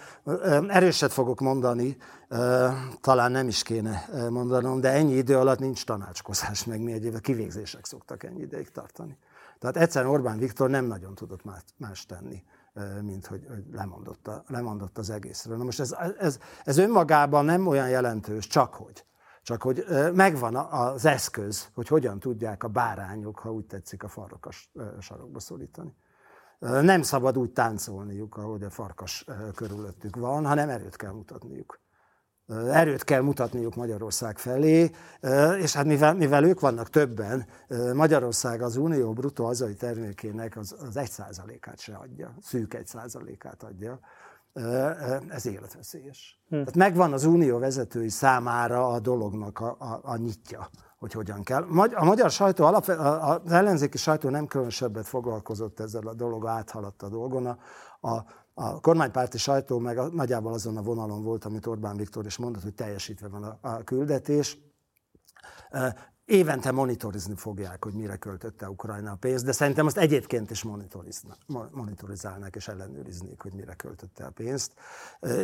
[0.68, 1.98] Erőset fogok mondani,
[3.02, 7.86] talán nem is kéne mondanom, de ennyi idő alatt nincs tanácskozás, meg mi egyébként kivégzések
[7.86, 9.18] szoktak ennyi ideig tartani.
[9.60, 11.44] Tehát egyszerűen Orbán Viktor nem nagyon tudott
[11.78, 12.44] más, tenni,
[13.02, 15.58] mint hogy, lemondott, a, lemondott az egészről.
[15.58, 19.06] Na most ez, ez, ez önmagában nem olyan jelentős, csak hogy.
[19.44, 24.72] Csak hogy megvan az eszköz, hogy hogyan tudják a bárányok, ha úgy tetszik, a farkas
[25.00, 25.96] sarokba szorítani.
[26.64, 31.82] Nem szabad úgy táncolniuk, ahogy a farkas körülöttük van, hanem erőt kell mutatniuk.
[32.72, 34.92] Erőt kell mutatniuk Magyarország felé,
[35.60, 37.46] és hát mivel, mivel ők vannak többen,
[37.94, 44.00] Magyarország az unió bruttó hazai termékének az, az 1%-át se adja, szűk 1%-át adja.
[45.30, 46.42] Ez életveszélyes.
[46.48, 46.56] Hm.
[46.56, 50.70] Tehát megvan az unió vezetői számára a dolognak a, a, a nyitja
[51.04, 51.64] hogy hogyan kell.
[51.94, 57.46] A magyar sajtó, az ellenzéki sajtó nem különösebbet foglalkozott ezzel a dolog, áthaladt a dolgon.
[57.46, 57.58] A,
[58.10, 62.38] a, a kormánypárti sajtó meg a, nagyjából azon a vonalon volt, amit Orbán Viktor is
[62.38, 64.58] mondott, hogy teljesítve van a, a küldetés.
[66.26, 70.66] Évente monitorizni fogják, hogy mire költötte Ukrajna a pénzt, de szerintem azt egyébként is
[71.72, 74.72] monitorizálnák és ellenőriznék, hogy mire költötte a pénzt.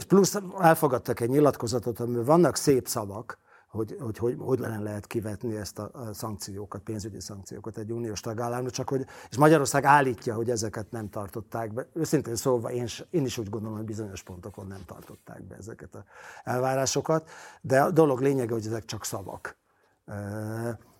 [0.07, 3.39] Plusz elfogadtak egy nyilatkozatot, amiben vannak szép szavak,
[3.69, 8.19] hogy hogy, hogy, hogy lenne lehet kivetni ezt a, a szankciókat, pénzügyi szankciókat egy uniós
[8.19, 11.87] tagállamra, csak hogy, és Magyarország állítja, hogy ezeket nem tartották be.
[11.93, 16.03] Őszintén szólva én, én is úgy gondolom, hogy bizonyos pontokon nem tartották be ezeket a
[16.43, 17.29] elvárásokat,
[17.61, 19.57] de a dolog lényege, hogy ezek csak szavak.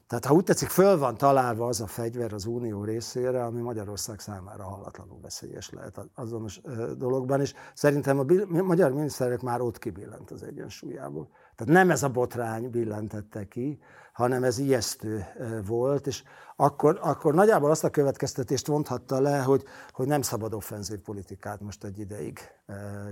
[0.07, 4.19] Tehát ha úgy tetszik, föl van találva az a fegyver az unió részére, ami Magyarország
[4.19, 6.61] számára hallatlanul veszélyes lehet azonos
[6.97, 8.25] dologban, és szerintem a
[8.63, 11.29] magyar miniszterek már ott kibillent az egyensúlyából.
[11.59, 13.79] Tehát nem ez a botrány billentette ki,
[14.13, 15.25] hanem ez ijesztő
[15.65, 16.23] volt, és
[16.55, 21.83] akkor, akkor nagyjából azt a következtetést vonthatta le, hogy, hogy nem szabad offenzív politikát most
[21.83, 22.39] egy ideig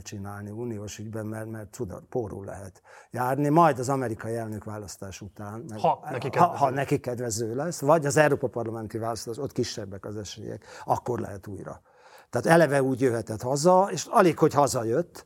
[0.01, 2.81] csinálni uniós ügyben, mert, mert cudar, pórul lehet
[3.11, 6.55] járni, majd az amerikai elnök választás után, meg, ha, neki kedvező.
[6.55, 11.19] Ha, ha neki kedvező lesz, vagy az Európa Parlamenti választás, ott kisebbek az esélyek, akkor
[11.19, 11.81] lehet újra.
[12.29, 15.25] Tehát eleve úgy jöhetett haza, és alig, hogy hazajött,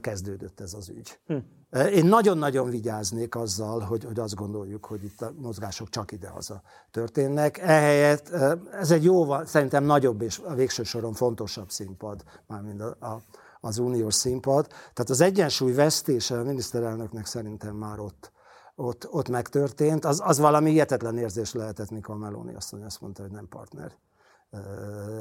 [0.00, 1.20] kezdődött ez az ügy.
[1.26, 1.36] Hm.
[1.70, 7.58] Én nagyon-nagyon vigyáznék azzal, hogy, hogy azt gondoljuk, hogy itt a mozgások csak idehaza történnek.
[7.58, 8.28] Ehelyett
[8.72, 13.20] ez egy jóval, szerintem nagyobb és a végső soron fontosabb színpad, mármint a, a,
[13.60, 14.66] az uniós színpad.
[14.66, 18.32] Tehát az egyensúly vesztése a miniszterelnöknek szerintem már ott,
[18.74, 20.04] ott, ott megtörtént.
[20.04, 23.92] Az, az valami hihetetlen érzés lehetett, mikor Meloni azt mondta, hogy nem partner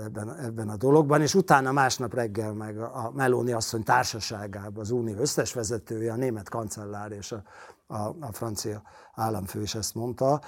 [0.06, 5.18] ebben, ebben a dologban, és utána másnap reggel meg a Meloni asszony társaságában az Unió
[5.18, 7.44] összes vezetője, a német kancellár és a,
[7.88, 8.82] a, a francia
[9.14, 10.42] államfő is ezt mondta.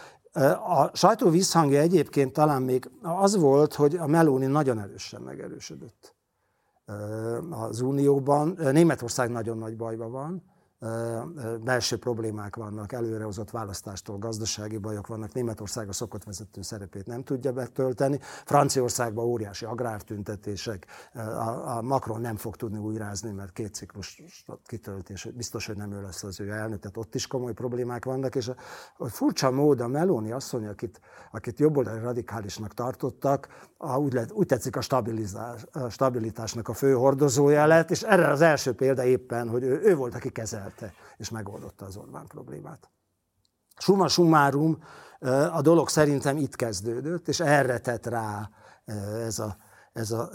[0.68, 6.16] A sajtó visszhangja egyébként talán még az volt, hogy a Meloni nagyon erősen megerősödött
[7.50, 8.58] az Unióban.
[8.72, 10.44] Németország nagyon nagy bajban van,
[11.64, 17.52] belső problémák vannak, előrehozott választástól gazdasági bajok vannak, Németország a szokott vezető szerepét nem tudja
[17.52, 20.86] betölteni, Franciaországban óriási agrártüntetések,
[21.66, 24.24] a Macron nem fog tudni újrázni, mert két ciklus
[24.66, 28.36] kitöltés, biztos, hogy nem ő lesz az ő elnök, tehát ott is komoly problémák vannak,
[28.36, 28.56] és a,
[28.98, 31.02] a furcsa mód a Meloni asszony, akit,
[31.32, 34.82] akit jobboldali radikálisnak tartottak, a, úgy, lett, úgy tetszik a,
[35.72, 39.96] a stabilitásnak a fő hordozója lett, és erre az első példa éppen, hogy ő, ő
[39.96, 42.90] volt, aki kezel kezelte és megoldotta az Orbán problémát.
[43.78, 44.84] Summa summarum,
[45.52, 48.50] a dolog szerintem itt kezdődött, és erre tett rá
[49.26, 49.56] ez a,
[49.94, 50.30] ez a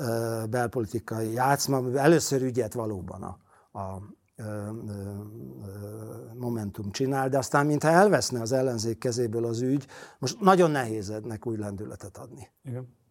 [0.51, 3.39] belpolitikai játszma, először ügyet valóban a,
[3.79, 4.03] a
[6.35, 9.87] Momentum csinál, de aztán mintha elveszne az ellenzék kezéből az ügy,
[10.19, 12.49] most nagyon nehéz ennek új lendületet adni.
[12.63, 13.03] Igen.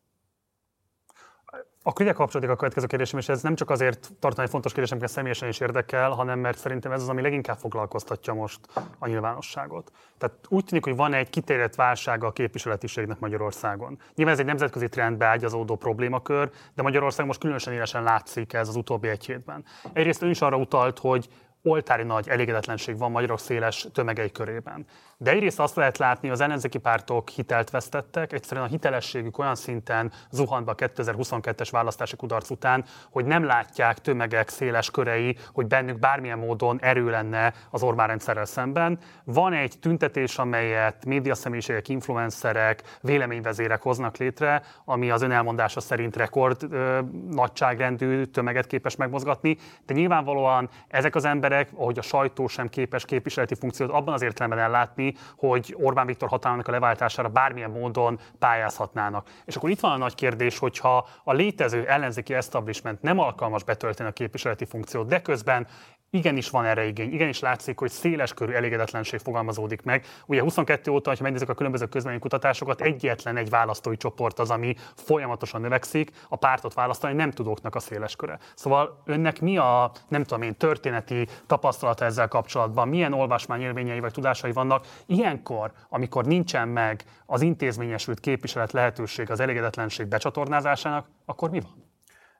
[1.85, 5.11] Akkor ide kapcsolódik a következő kérdésem, és ez nem csak azért tartani fontos kérdésem, mert
[5.11, 8.59] személyesen is érdekel, hanem mert szerintem ez az, ami leginkább foglalkoztatja most
[8.99, 9.91] a nyilvánosságot.
[10.17, 13.99] Tehát úgy tűnik, hogy van egy kitérett válsága a képviseletiségnek Magyarországon.
[14.15, 18.75] Nyilván ez egy nemzetközi trendbe ágyazódó problémakör, de Magyarország most különösen élesen látszik ez az
[18.75, 19.63] utóbbi egy hétben.
[19.93, 21.27] Egyrészt ön is arra utalt, hogy
[21.63, 24.85] oltári nagy elégedetlenség van magyarok széles tömegei körében.
[25.17, 30.11] De egyrészt azt lehet látni, az ellenzéki pártok hitelt vesztettek, egyszerűen a hitelességük olyan szinten
[30.29, 36.37] zuhant a 2022-es választási kudarc után, hogy nem látják tömegek széles körei, hogy bennük bármilyen
[36.37, 38.99] módon erő lenne az Orbán rendszerrel szemben.
[39.23, 46.63] Van egy tüntetés, amelyet médiaszemélységek, influencerek, véleményvezérek hoznak létre, ami az ön elmondása szerint rekord
[46.71, 46.99] ö,
[47.29, 53.55] nagyságrendű tömeget képes megmozgatni, de nyilvánvalóan ezek az emberek, ahogy a sajtó sem képes képviseleti
[53.55, 59.29] funkciót abban az értelemben ellátni, hogy Orbán Viktor hatalmának a leváltására bármilyen módon pályázhatnának.
[59.45, 64.09] És akkor itt van a nagy kérdés, hogyha a létező ellenzéki establishment nem alkalmas betölteni
[64.09, 65.67] a képviseleti funkciót, de közben
[66.13, 70.05] igenis van erre igény, igenis látszik, hogy széles körű elégedetlenség fogalmazódik meg.
[70.25, 75.61] Ugye 22 óta, ha megnézzük a különböző közvéleménykutatásokat, egyetlen egy választói csoport az, ami folyamatosan
[75.61, 78.39] növekszik, a pártot választani nem tudóknak a széles köre.
[78.55, 84.51] Szóval önnek mi a, nem tudom én, történeti tapasztalata ezzel kapcsolatban, milyen olvasmányélményei vagy tudásai
[84.51, 91.91] vannak ilyenkor, amikor nincsen meg az intézményesült képviselet lehetőség az elégedetlenség becsatornázásának, akkor mi van?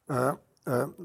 [0.08, 0.38] Uh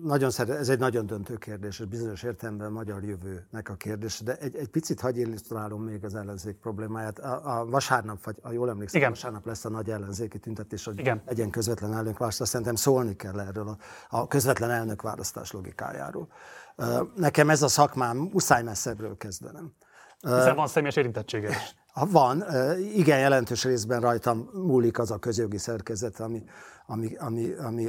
[0.02, 4.20] nagyon szeret, ez egy nagyon döntő kérdés, és bizonyos értelemben a magyar jövőnek a kérdés,
[4.20, 7.18] de egy, egy picit hagyj illusztrálom még az ellenzék problémáját.
[7.18, 9.12] A, a vasárnap, vagy a jól emlékszem, Igen.
[9.12, 11.22] vasárnap lesz a nagy ellenzéki tüntetés, hogy Igen.
[11.26, 12.48] legyen közvetlen elnökválasztás.
[12.48, 13.76] Szerintem szólni kell erről a,
[14.08, 16.28] a közvetlen elnökválasztás logikájáról.
[17.16, 19.72] Nekem ez a szakmám, muszáj messzebbről kezdenem.
[20.20, 21.76] Hiszen van személyes érintettsége is.
[22.10, 22.44] Van,
[22.94, 26.42] igen jelentős részben rajtam múlik az a közjogi szerkezet, ami,
[26.90, 27.88] ami, ami, ami,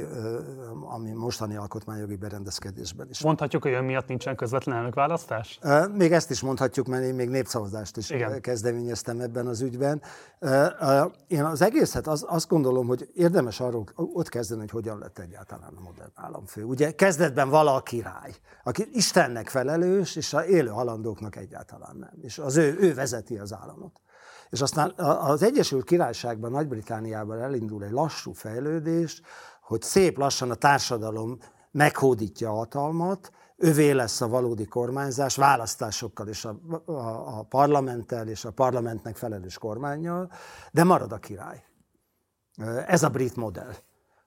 [0.88, 3.22] ami mostani alkotmányjogi berendezkedésben is.
[3.22, 5.58] Mondhatjuk, hogy ön miatt nincsen közvetlen elnökválasztás?
[5.94, 8.40] Még ezt is mondhatjuk, mert én még népszavazást is Igen.
[8.40, 10.02] kezdeményeztem ebben az ügyben.
[11.26, 15.72] Én az egészet az, azt gondolom, hogy érdemes arról ott kezdeni, hogy hogyan lett egyáltalán
[15.76, 16.64] a modern államfő.
[16.64, 18.34] Ugye kezdetben vala a király,
[18.64, 22.12] aki Istennek felelős, és a élő halandóknak egyáltalán nem.
[22.20, 23.92] És az ő, ő vezeti az államot.
[24.50, 29.22] És aztán az Egyesült Királyságban, Nagy-Britániában elindul egy lassú fejlődés,
[29.62, 31.38] hogy szép lassan a társadalom
[31.70, 38.44] meghódítja a hatalmat, övé lesz a valódi kormányzás, választásokkal és a, a, a parlamenttel és
[38.44, 40.32] a parlamentnek felelős kormányjal,
[40.72, 41.64] de marad a király.
[42.86, 43.74] Ez a brit modell.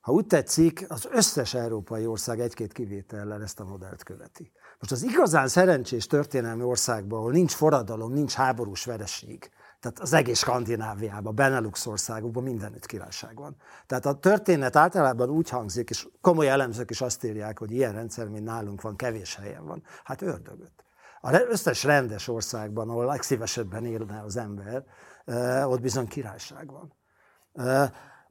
[0.00, 4.52] Ha úgy tetszik, az összes európai ország egy-két kivétellel ezt a modellt követi.
[4.78, 9.50] Most az igazán szerencsés történelmi országban, ahol nincs forradalom, nincs háborús vereség,
[9.84, 13.56] tehát az egész Skandináviában, Benelux országokban mindenütt királyság van.
[13.86, 18.28] Tehát a történet általában úgy hangzik, és komoly elemzők is azt írják, hogy ilyen rendszer,
[18.28, 19.82] mint nálunk van, kevés helyen van.
[20.04, 20.72] Hát ördögöt.
[21.20, 24.84] A összes rendes országban, ahol legszívesebben élne az ember,
[25.66, 26.92] ott bizony királyság van.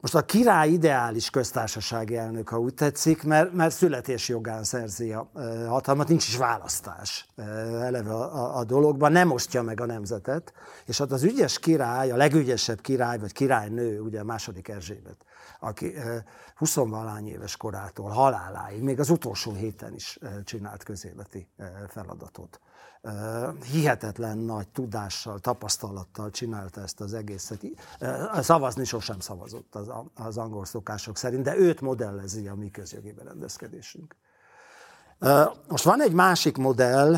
[0.03, 5.29] Most a király ideális köztársasági elnök, ha úgy tetszik, mert, mert születési jogán szerzi a
[5.67, 7.27] hatalmat, nincs is választás
[7.81, 10.53] eleve a, a, a dologban, nem osztja meg a nemzetet,
[10.85, 15.25] és ott az ügyes király, a legügyesebb király, vagy királynő, ugye a második Erzsébet,
[15.59, 15.93] aki
[16.55, 16.77] 20
[17.25, 21.47] éves korától haláláig, még az utolsó héten is csinált közéleti
[21.87, 22.59] feladatot
[23.71, 27.65] hihetetlen nagy tudással, tapasztalattal csinálta ezt az egészet.
[28.33, 29.75] Szavazni sosem szavazott
[30.13, 34.15] az, angol szokások szerint, de őt modellezi a mi közjogi berendezkedésünk.
[35.67, 37.15] Most van egy másik modell,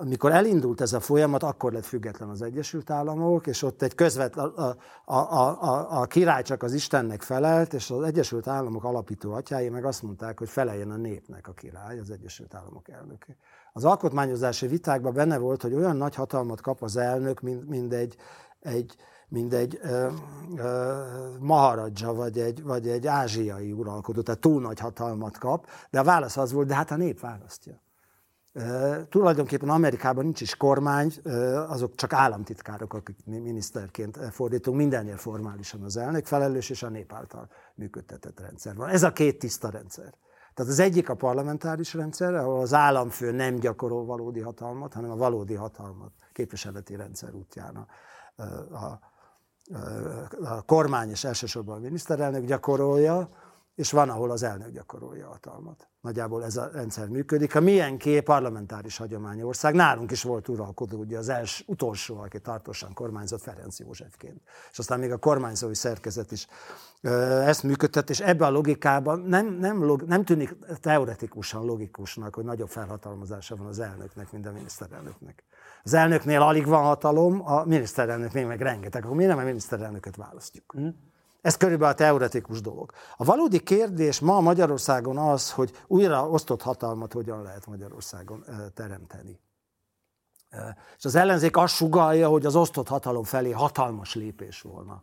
[0.00, 4.46] amikor elindult ez a folyamat, akkor lett független az Egyesült Államok, és ott egy közvetlen,
[4.46, 9.32] a, a, a, a, a király csak az Istennek felelt, és az Egyesült Államok alapító
[9.32, 13.36] atyái meg azt mondták, hogy feleljen a népnek a király, az Egyesült Államok elnöke.
[13.78, 18.16] Az alkotmányozási vitákban benne volt, hogy olyan nagy hatalmat kap az elnök, mint, mint egy,
[18.60, 18.96] egy,
[19.28, 20.08] mint egy ö,
[20.56, 21.02] ö,
[21.40, 26.36] maharadzsa, vagy egy, vagy egy ázsiai uralkodó, tehát túl nagy hatalmat kap, de a válasz
[26.36, 27.80] az volt, de hát a nép választja.
[29.08, 31.12] Tulajdonképpen Amerikában nincs is kormány,
[31.68, 37.48] azok csak államtitkárok, akik miniszterként fordítunk, mindennél formálisan az elnök felelős, és a nép által
[37.74, 38.88] működtetett rendszer van.
[38.88, 40.14] Ez a két tiszta rendszer.
[40.58, 45.16] Tehát az egyik a parlamentáris rendszer, ahol az államfő nem gyakorol valódi hatalmat, hanem a
[45.16, 47.86] valódi hatalmat képviseleti rendszer útján a,
[48.74, 49.00] a,
[50.44, 53.28] a kormány és elsősorban a miniszterelnök gyakorolja,
[53.78, 55.88] és van, ahol az elnök gyakorolja a hatalmat.
[56.00, 57.54] Nagyjából ez a rendszer működik.
[57.54, 59.74] A milyenké parlamentáris hagyományú ország.
[59.74, 64.40] Nálunk is volt uralkodó, ugye az els, utolsó, aki tartósan kormányzott Ferenc Józsefként.
[64.70, 66.46] És aztán még a kormányzói szerkezet is
[67.02, 72.68] ezt működtet, és ebbe a logikában nem, nem, log, nem tűnik teoretikusan logikusnak, hogy nagyobb
[72.68, 75.44] felhatalmazása van az elnöknek, mint a miniszterelnöknek.
[75.82, 79.04] Az elnöknél alig van hatalom, a miniszterelnöknél meg rengeteg.
[79.04, 80.74] Akkor mi nem a miniszterelnököt választjuk?
[80.78, 80.88] Mm.
[81.48, 82.92] Ez körülbelül a teoretikus dolog.
[83.16, 88.44] A valódi kérdés ma Magyarországon az, hogy újra osztott hatalmat hogyan lehet Magyarországon
[88.74, 89.40] teremteni.
[90.96, 95.02] És az ellenzék azt sugalja, hogy az osztott hatalom felé hatalmas lépés volna,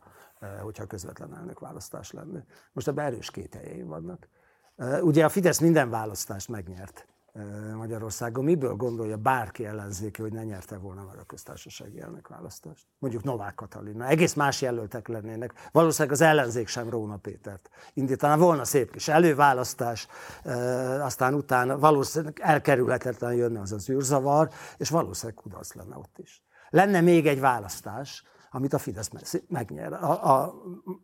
[0.64, 2.46] hogyha közvetlen elnökválasztás lenne.
[2.74, 4.28] Most ebben erős kételjei vannak.
[5.02, 7.08] Ugye a Fidesz minden választást megnyert.
[7.76, 8.44] Magyarországon.
[8.44, 12.86] Miből gondolja bárki ellenzéki, hogy ne nyerte volna meg a köztársasági elnökválasztást?
[13.00, 14.08] Mondjuk Novák Katalina.
[14.08, 15.54] Egész más jelöltek lennének.
[15.72, 18.36] Valószínűleg az ellenzék sem Róna Pétert indítaná.
[18.36, 20.08] Volna szép kis előválasztás,
[21.02, 26.44] aztán utána valószínűleg elkerülhetetlen jönne az az űrzavar, és valószínűleg kudarc lenne ott is.
[26.70, 29.10] Lenne még egy választás, amit a Fidesz
[29.48, 29.94] megnyer.
[29.94, 30.54] A, a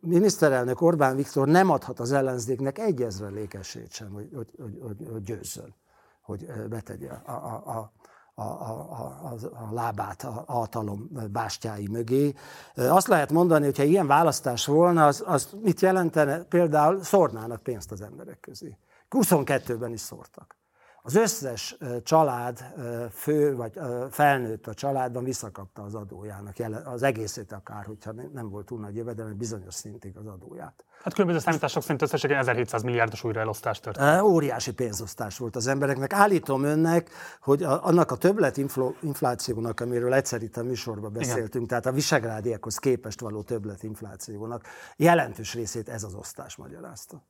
[0.00, 5.22] miniszterelnök Orbán Viktor nem adhat az ellenzéknek egy ezrelékesét sem, hogy, hogy, hogy, hogy, hogy
[5.22, 5.74] győzzön
[6.22, 7.92] hogy betegye a, a, a,
[8.34, 12.34] a, a, a lábát a hatalom bástyái mögé.
[12.74, 16.42] Azt lehet mondani, hogy ha ilyen választás volna, az, az mit jelentene?
[16.42, 18.78] Például szórnának pénzt az emberek közé.
[19.10, 20.56] 22-ben is szórtak.
[21.04, 22.64] Az összes család
[23.12, 23.78] fő vagy
[24.10, 29.32] felnőtt a családban visszakapta az adójának, az egészét akár, hogyha nem volt túl nagy jövedelme,
[29.32, 30.84] bizonyos szintig az adóját.
[31.02, 34.22] Hát különböző számítások szerint összesen 1700 milliárdos újraelosztás történt.
[34.22, 36.12] Óriási pénzosztás volt az embereknek.
[36.12, 38.56] Állítom önnek, hogy a, annak a többlet
[39.00, 41.66] inflációnak, amiről egyszer itt a műsorban beszéltünk, Igen.
[41.66, 47.22] tehát a visegrádiakhoz képest való többlet inflációnak jelentős részét ez az osztás magyarázta.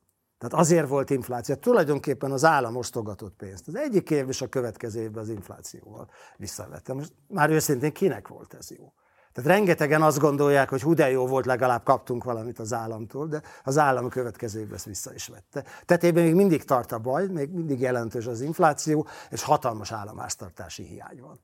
[0.42, 1.54] Tehát azért volt infláció.
[1.54, 3.68] Tulajdonképpen az állam osztogatott pénzt.
[3.68, 6.92] Az egyik év és a következő évben az inflációval visszavette.
[6.92, 8.92] Most már őszintén kinek volt ez jó?
[9.32, 13.42] Tehát rengetegen azt gondolják, hogy hú de jó volt, legalább kaptunk valamit az államtól, de
[13.64, 15.64] az állam a következő évben ezt vissza is vette.
[15.84, 21.20] Tetében még mindig tart a baj, még mindig jelentős az infláció, és hatalmas államháztartási hiány
[21.20, 21.40] van.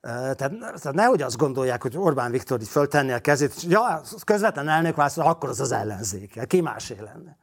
[0.00, 4.96] Tehát, tehát nehogy azt gondolják, hogy Orbán Viktor így föltenni a kezét, ja, közvetlen elnök
[4.96, 6.46] válaszol, akkor az az ellenzék.
[6.46, 7.36] Ki másé lenne.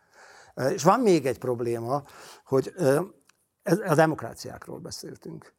[0.74, 2.03] És van még egy probléma,
[2.45, 2.74] hogy
[3.88, 5.55] a demokráciákról beszéltünk.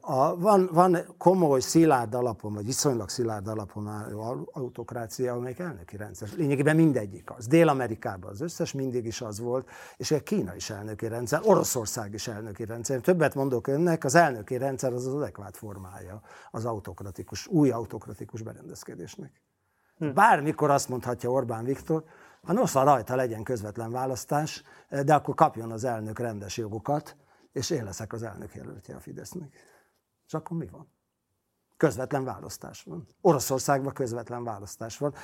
[0.00, 6.28] A, van, van komoly, szilárd alapon, vagy viszonylag szilárd alapon álló autokrácia, amelyik elnöki rendszer.
[6.36, 7.46] Lényegében mindegyik az.
[7.46, 12.28] Dél-Amerikában az összes mindig is az volt, és egy Kína is elnöki rendszer, Oroszország is
[12.28, 13.00] elnöki rendszer.
[13.00, 16.20] Többet mondok önnek, az elnöki rendszer az az adekvát formája
[16.50, 19.42] az autokratikus, új autokratikus berendezkedésnek.
[19.98, 20.12] Hm.
[20.12, 22.04] Bármikor azt mondhatja Orbán Viktor,
[22.46, 24.62] a nosza rajta legyen közvetlen választás,
[25.04, 27.16] de akkor kapjon az elnök rendes jogokat,
[27.52, 29.52] és én leszek az elnök jelöltje a Fidesznek.
[30.26, 30.94] És akkor mi van?
[31.76, 33.06] Közvetlen választás van.
[33.20, 35.14] Oroszországban közvetlen választás van.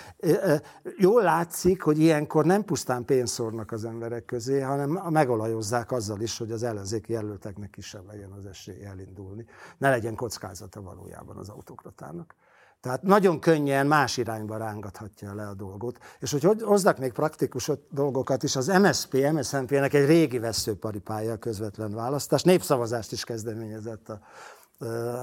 [0.97, 6.39] Jól látszik, hogy ilyenkor nem pusztán pénzt szórnak az emberek közé, hanem megolajozzák azzal is,
[6.39, 9.47] hogy az ellenzéki jelölteknek kisebb legyen az esély elindulni.
[9.79, 12.35] Ne legyen kockázata valójában az autokratának.
[12.83, 15.99] Tehát nagyon könnyen más irányba rángathatja le a dolgot.
[16.19, 21.95] És hogy hoznak még praktikus dolgokat is, az MSP, MSZNP-nek egy régi veszőparipája a közvetlen
[21.95, 22.43] választás.
[22.43, 24.19] Népszavazást is kezdeményezett a,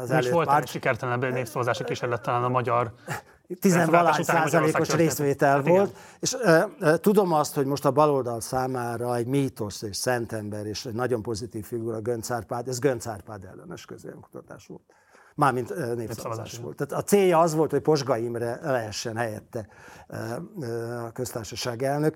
[0.01, 0.31] az előtt.
[0.31, 2.93] volt egy sikertelenebb népszavazási kísérlet talán a magyar
[3.59, 6.01] tizenvalány százalékos részvétel volt, Igen.
[6.19, 10.93] és uh, tudom azt, hogy most a baloldal számára egy mítosz és szentember és egy
[10.93, 14.81] nagyon pozitív figura Gönc Árpád, ez Gönc Árpád ellenes közvélemkutatás volt
[15.39, 16.75] mármint népszavazás volt.
[16.75, 19.67] Tehát a célja az volt, hogy Posga Imre lehessen helyette
[21.05, 22.15] a köztársaság elnök.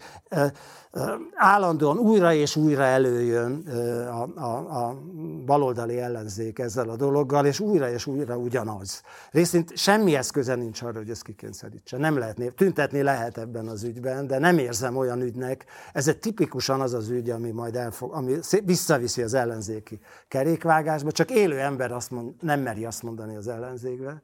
[1.35, 3.67] Állandóan újra és újra előjön
[4.07, 5.01] a, a, a
[5.45, 9.01] baloldali ellenzék ezzel a dologgal, és újra és újra ugyanaz.
[9.31, 11.97] Részint semmi eszköze nincs arra, hogy ezt kikényszerítse.
[11.97, 15.65] Nem lehet, tüntetni lehet ebben az ügyben, de nem érzem olyan ügynek.
[15.93, 21.31] Ez egy tipikusan az az ügy, ami majd elfog, ami visszaviszi az ellenzéki kerékvágásba, csak
[21.31, 24.23] élő ember azt mond, nem meri azt mondani az ellenzékbe,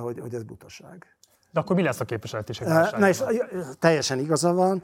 [0.00, 1.16] hogy, hogy ez butaság.
[1.50, 2.52] De akkor mi lesz a képviseleti
[2.98, 3.22] Na és
[3.78, 4.82] teljesen igaza van.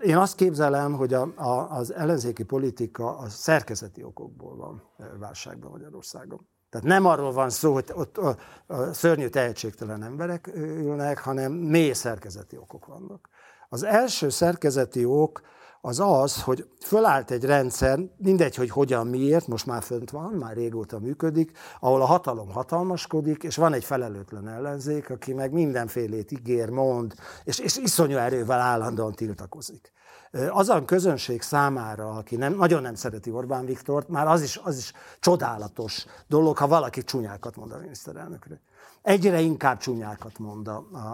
[0.00, 4.82] Én azt képzelem, hogy a, a, az ellenzéki politika a szerkezeti okokból van
[5.18, 6.48] válságban Magyarországon.
[6.70, 11.92] Tehát nem arról van szó, hogy ott a, a szörnyű tehetségtelen emberek ülnek, hanem mély
[11.92, 13.28] szerkezeti okok vannak.
[13.68, 15.40] Az első szerkezeti ok
[15.80, 20.54] az az, hogy fölállt egy rendszer, mindegy, hogy hogyan, miért, most már fönt van, már
[20.54, 26.68] régóta működik, ahol a hatalom hatalmaskodik, és van egy felelőtlen ellenzék, aki meg mindenfélét ígér,
[26.68, 27.14] mond,
[27.44, 29.92] és, és iszonyú erővel állandóan tiltakozik.
[30.50, 34.92] Azon közönség számára, aki nem, nagyon nem szereti Orbán Viktort, már az is, az is
[35.20, 38.60] csodálatos dolog, ha valaki csúnyákat mond a miniszterelnökre
[39.06, 40.70] egyre inkább csúnyákat mond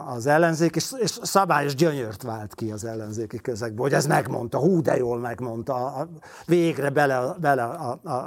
[0.07, 4.97] az ellenzék, és, szabályos gyönyört vált ki az ellenzéki közegbe, hogy ez megmondta, hú, de
[4.97, 6.09] jól megmondta,
[6.47, 8.21] végre bele, bele a, a, a,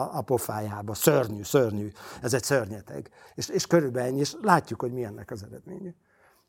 [0.00, 0.94] a, a pofájába.
[0.94, 1.90] Szörnyű, szörnyű.
[2.22, 3.10] Ez egy szörnyeteg.
[3.34, 5.94] És, és körülbelül ennyi, és látjuk, hogy mi ennek az eredménye.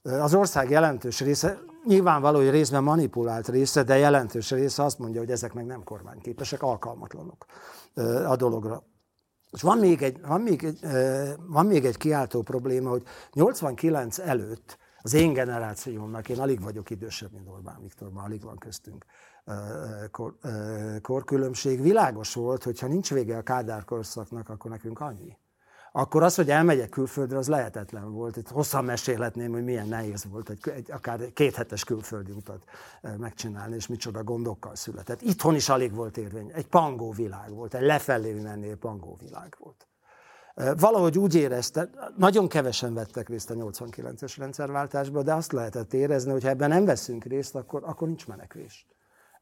[0.03, 5.31] Az ország jelentős része, nyilvánvaló, hogy részben manipulált része, de jelentős része azt mondja, hogy
[5.31, 7.45] ezek meg nem kormányképesek, alkalmatlanok
[8.27, 8.84] a dologra.
[9.54, 10.80] És van még, egy, van, még egy,
[11.47, 17.32] van még egy kiáltó probléma, hogy 89 előtt az én generációmnak, én alig vagyok idősebb,
[17.32, 19.06] mint Orbán Viktor, már alig van köztünk
[20.12, 20.36] kor,
[21.01, 21.82] korkülönbség.
[21.82, 25.38] Világos volt, hogy ha nincs vége a Kádár korszaknak, akkor nekünk annyi
[25.95, 28.37] akkor az, hogy elmegyek külföldre, az lehetetlen volt.
[28.37, 32.63] Itt hosszan mesélhetném, hogy milyen nehéz volt egy, egy akár egy kéthetes külföldi utat
[33.17, 35.21] megcsinálni, és micsoda gondokkal született.
[35.21, 36.51] Itthon is alig volt érvény.
[36.53, 39.87] Egy pangó világ volt, egy lefelé mennél pangó világ volt.
[40.79, 46.43] Valahogy úgy érezte, nagyon kevesen vettek részt a 89-es rendszerváltásba, de azt lehetett érezni, hogy
[46.43, 48.87] ha ebben nem veszünk részt, akkor, akkor nincs menekvés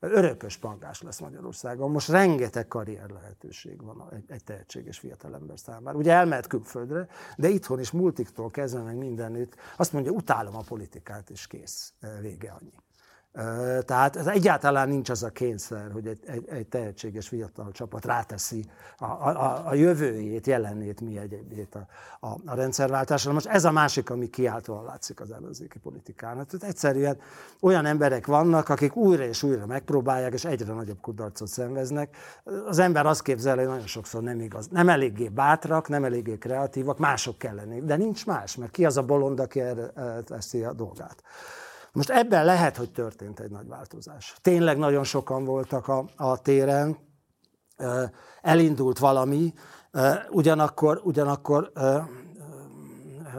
[0.10, 1.92] örökös pangás lesz Magyarországon.
[1.92, 5.98] Most rengeteg karrier lehetőség van egy, egy tehetséges fiatalember számára.
[5.98, 11.30] Ugye elmehet külföldre, de itthon is multiktól kezdve meg mindenütt azt mondja, utálom a politikát,
[11.30, 12.74] és kész, vége annyi.
[13.86, 18.66] Tehát ez egyáltalán nincs az a kényszer, hogy egy, egy, egy tehetséges fiatal csapat ráteszi
[18.98, 21.88] a, a, a jövőjét, jelenét, mi egyébként a,
[22.20, 23.32] a, a rendszerváltásra.
[23.34, 26.48] Most ez a másik, ami kiáltóan látszik az ellenzéki politikának.
[26.48, 27.18] Tehát egyszerűen
[27.60, 32.16] olyan emberek vannak, akik újra és újra megpróbálják, és egyre nagyobb kudarcot szenveznek.
[32.68, 34.68] Az ember azt képzel, hogy nagyon sokszor nem igaz.
[34.68, 37.82] Nem eléggé bátrak, nem eléggé kreatívak, mások kell lenni.
[37.82, 39.92] De nincs más, mert ki az a bolond, aki erre
[40.26, 41.24] teszi a dolgát.
[41.92, 44.36] Most ebben lehet, hogy történt egy nagy változás.
[44.42, 46.98] Tényleg nagyon sokan voltak a, a téren,
[48.42, 49.54] elindult valami,
[50.30, 51.72] ugyanakkor, ugyanakkor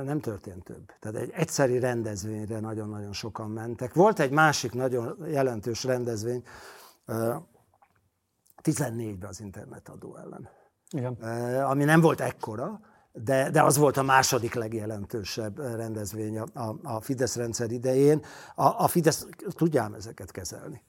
[0.05, 0.93] nem történt több.
[1.01, 3.95] Tehát egy egyszeri rendezvényre nagyon-nagyon sokan mentek.
[3.95, 6.43] Volt egy másik nagyon jelentős rendezvény,
[8.63, 10.49] 14-ben az internetadó ellen.
[10.91, 11.15] Igen.
[11.63, 12.81] Ami nem volt ekkora,
[13.13, 18.25] de, de az volt a második legjelentősebb rendezvény a, a, a Fidesz rendszer idején.
[18.55, 20.83] A, a Fidesz tudjám ezeket kezelni.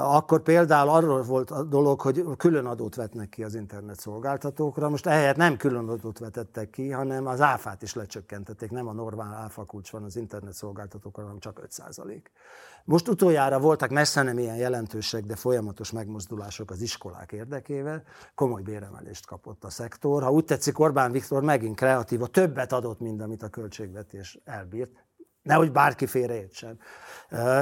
[0.00, 4.88] Akkor például arról volt a dolog, hogy külön adót vetnek ki az internet szolgáltatókra.
[4.88, 8.70] Most ehelyett nem külön adót vetettek ki, hanem az áfát is lecsökkentették.
[8.70, 12.20] Nem a normál áfa kulcs van az internet szolgáltatókra, hanem csak 5%
[12.88, 18.02] most utoljára voltak messze nem ilyen jelentősek, de folyamatos megmozdulások az iskolák érdekével.
[18.34, 20.22] Komoly béremelést kapott a szektor.
[20.22, 25.07] Ha úgy tetszik, Orbán Viktor megint kreatív, a többet adott, mint amit a költségvetés elbírt.
[25.48, 26.78] Nehogy bárki félreértsen.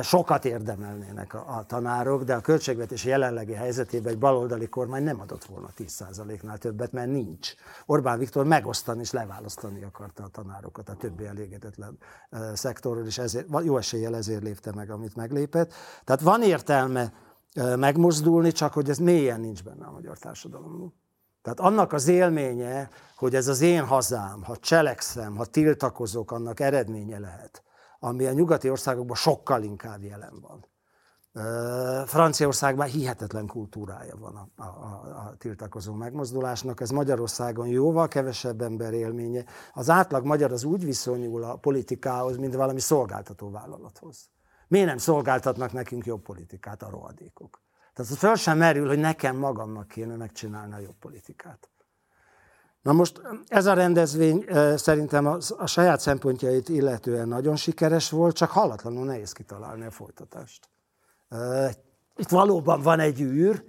[0.03, 5.45] Sokat érdemelnének a, a tanárok, de a költségvetés jelenlegi helyzetében egy baloldali kormány nem adott
[5.45, 7.55] volna 10%-nál többet, mert nincs.
[7.87, 11.99] Orbán Viktor megosztani és leválasztani akarta a tanárokat a többi elégedetlen
[12.55, 15.73] szektorról, és ezért, jó eséllyel ezért lépte meg, amit meglépett.
[16.05, 17.13] Tehát van értelme
[17.77, 20.95] megmozdulni, csak hogy ez mélyen nincs benne a magyar társadalomban.
[21.43, 27.19] Tehát annak az élménye, hogy ez az én hazám, ha cselekszem, ha tiltakozok, annak eredménye
[27.19, 27.65] lehet
[27.99, 30.67] ami a nyugati országokban sokkal inkább jelen van.
[32.07, 36.81] Franciaországban hihetetlen kultúrája van a, a, a, tiltakozó megmozdulásnak.
[36.81, 39.45] Ez Magyarországon jóval kevesebb ember élménye.
[39.73, 44.31] Az átlag magyar az úgy viszonyul a politikához, mint valami szolgáltató vállalathoz.
[44.69, 47.63] Miért nem szolgáltatnak nekünk jobb politikát a rohadékok?
[47.95, 51.71] Tehát föl sem merül, hogy nekem magamnak kéne megcsinálni a jobb politikát.
[52.87, 54.45] Na most ez a rendezvény
[54.77, 60.69] szerintem a, a saját szempontjait illetően nagyon sikeres volt, csak hallatlanul nehéz kitalálni a folytatást.
[62.17, 63.65] Itt valóban van egy űr,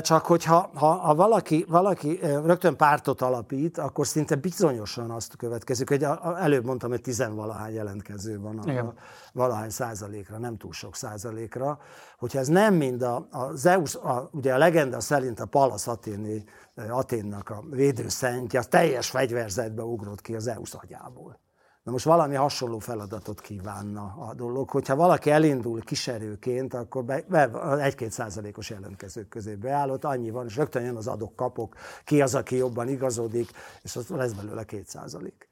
[0.00, 6.04] csak hogyha ha, ha valaki, valaki rögtön pártot alapít, akkor szinte bizonyosan azt következik, hogy
[6.04, 8.94] a, a, előbb mondtam, hogy tizenvalahány jelentkező van a, a
[9.32, 11.78] valahány százalékra, nem túl sok százalékra.
[12.18, 16.44] Hogyha ez nem mind a, a Zeus, a, ugye a legenda szerint a Palasz Athéni,
[16.88, 21.40] Aténnak a védőszentje, az teljes fegyverzetbe ugrott ki az Zeus agyából.
[21.88, 24.70] Na most valami hasonló feladatot kívánna a dolog.
[24.70, 30.84] Hogyha valaki elindul kiserőként, akkor be, egy-két százalékos jelentkezők közé beállott, annyi van, és rögtön
[30.84, 31.74] jön az adok-kapok,
[32.04, 33.50] ki az, aki jobban igazodik,
[33.82, 35.48] és az lesz belőle két százalék.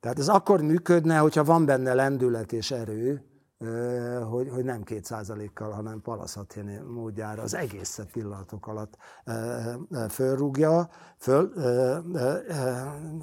[0.00, 3.24] Tehát ez akkor működne, hogyha van benne lendület és erő,
[4.30, 8.96] hogy, hogy nem két százalékkal, hanem palaszatjén módjára az egészet pillanatok alatt
[10.10, 10.88] fölrúgja,
[11.18, 11.52] föl,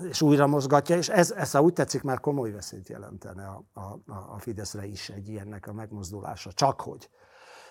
[0.09, 4.01] és újra mozgatja, és ez, ez, ha úgy tetszik, már komoly veszélyt jelentene a, a,
[4.33, 6.51] a Fideszre is egy ilyennek a megmozdulása.
[6.51, 7.09] Csak hogy.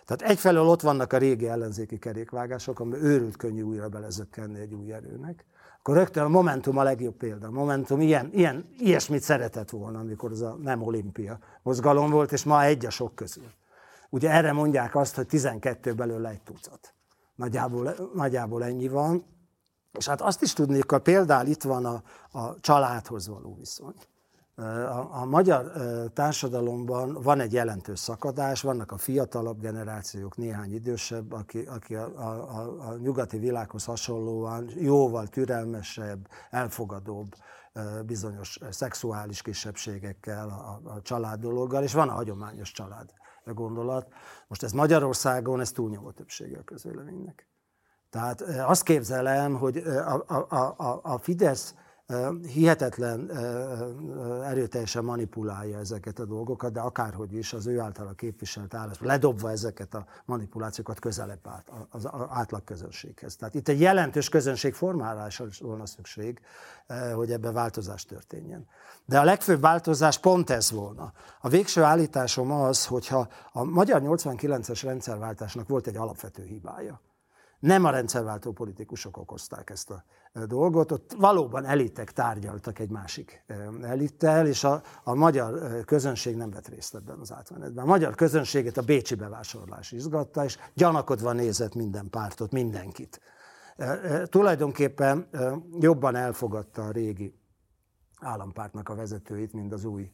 [0.04, 4.92] Tehát egyfelől ott vannak a régi ellenzéki kerékvágások, ami őrült könnyű újra belezökkenni egy új
[4.92, 5.46] erőnek
[5.82, 7.46] akkor rögtön a Momentum a legjobb példa.
[7.46, 12.44] A Momentum ilyen, ilyen, ilyesmit szeretett volna, amikor az a nem olimpia mozgalom volt, és
[12.44, 13.50] ma egy a sok közül.
[14.10, 16.94] Ugye erre mondják azt, hogy 12 belőle egy tucat.
[17.34, 19.24] Nagyjából, nagyjából ennyi van.
[19.92, 22.02] És hát azt is tudnék, hogy például itt van a,
[22.38, 23.94] a családhoz való viszony.
[24.62, 25.72] A, a magyar
[26.12, 32.58] társadalomban van egy jelentős szakadás, vannak a fiatalabb generációk, néhány idősebb, aki, aki a, a,
[32.58, 37.34] a, a nyugati világhoz hasonlóan jóval türelmesebb, elfogadóbb
[38.06, 43.10] bizonyos szexuális kisebbségekkel, a, a család dologgal, és van a hagyományos család
[43.44, 44.08] gondolat.
[44.48, 47.46] Most ez Magyarországon, ez túlnyomó többsége a közvéleménynek.
[48.10, 51.74] Tehát azt képzelem, hogy a, a, a, a Fidesz
[52.52, 53.30] hihetetlen
[54.44, 59.94] erőteljesen manipulálja ezeket a dolgokat, de akárhogy is az ő általa képviselt állás, ledobva ezeket
[59.94, 63.36] a manipulációkat közelebb át, az átlag közönséghez.
[63.36, 66.40] Tehát itt egy jelentős közönség formálásra volna szükség,
[67.14, 68.66] hogy ebben változás történjen.
[69.04, 71.12] De a legfőbb változás pont ez volna.
[71.40, 77.00] A végső állításom az, hogyha a magyar 89-es rendszerváltásnak volt egy alapvető hibája
[77.62, 80.04] nem a rendszerváltó politikusok okozták ezt a
[80.46, 83.44] dolgot, ott valóban elitek tárgyaltak egy másik
[83.82, 87.84] elittel, és a, a magyar közönség nem vett részt ebben az átmenetben.
[87.84, 93.20] A magyar közönséget a bécsi bevásárlás izgatta, és gyanakodva nézett minden pártot, mindenkit.
[94.24, 95.28] Tulajdonképpen
[95.80, 97.40] jobban elfogadta a régi
[98.20, 100.10] állampártnak a vezetőit, mint az új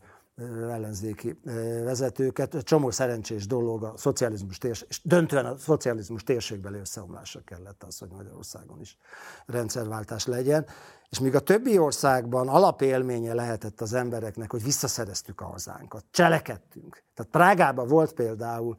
[0.70, 1.40] ellenzéki
[1.84, 2.56] vezetőket.
[2.62, 8.08] Csomó szerencsés dolog a szocializmus térség, és döntően a szocializmus térségbeli összeomlása kellett az, hogy
[8.10, 8.96] Magyarországon is
[9.46, 10.66] rendszerváltás legyen.
[11.10, 17.02] És míg a többi országban alapélménye lehetett az embereknek, hogy visszaszereztük a hazánkat, cselekedtünk.
[17.14, 18.76] Tehát Prágában volt például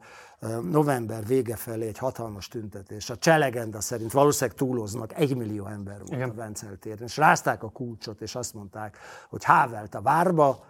[0.70, 3.10] november vége felé egy hatalmas tüntetés.
[3.10, 6.30] A cselegenda szerint valószínűleg túloznak, egy millió ember volt Igen.
[6.30, 7.02] a Vencel téren.
[7.02, 10.64] És rázták a kulcsot, és azt mondták, hogy hávelt a várba,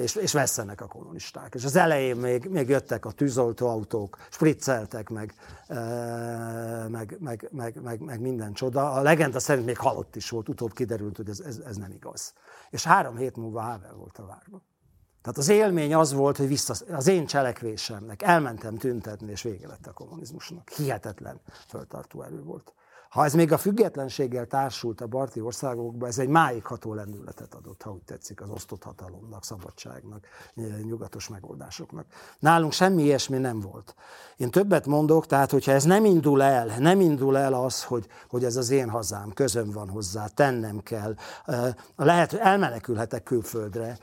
[0.00, 1.54] és, és vesztenek a kommunisták.
[1.54, 5.34] És az elején még, még jöttek a tűzoltóautók, spricceltek meg,
[6.88, 8.92] meg, meg, meg, meg, meg minden csoda.
[8.92, 12.32] A legenda szerint még halott is volt, utóbb kiderült, hogy ez, ez, ez nem igaz.
[12.70, 14.62] És három hét múlva Havel volt a várban.
[15.22, 19.86] Tehát az élmény az volt, hogy vissza, az én cselekvésemnek elmentem tüntetni, és vége lett
[19.86, 20.68] a kommunizmusnak.
[20.68, 22.74] Hihetetlen föltartó erő volt.
[23.12, 27.82] Ha ez még a függetlenséggel társult a barti országokban, ez egy máig ható lendületet adott,
[27.82, 30.26] ha úgy tetszik, az osztott hatalomnak, szabadságnak,
[30.82, 32.06] nyugatos megoldásoknak.
[32.38, 33.94] Nálunk semmi ilyesmi nem volt.
[34.36, 38.44] Én többet mondok, tehát hogyha ez nem indul el, nem indul el az, hogy, hogy
[38.44, 41.14] ez az én hazám, közöm van hozzá, tennem kell,
[41.96, 43.98] lehet, elmenekülhetek külföldre,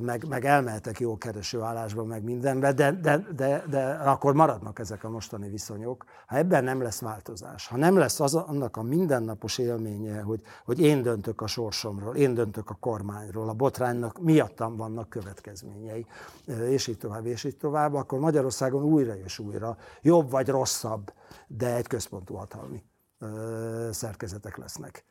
[0.00, 5.04] meg, meg elmehetek jó kereső állásba, meg mindenbe, de, de, de, de akkor maradnak ezek
[5.04, 6.04] a mostani viszonyok.
[6.26, 10.80] Ha ebben nem lesz változás, ha nem lesz az, annak a mindennapos élménye, hogy, hogy
[10.80, 16.06] én döntök a sorsomról, én döntök a kormányról, a botránynak miattam vannak következményei,
[16.68, 21.12] és így tovább, és így tovább, akkor Magyarországon újra és újra jobb vagy rosszabb,
[21.46, 22.84] de egy központú hatalmi
[23.90, 25.04] szerkezetek lesznek.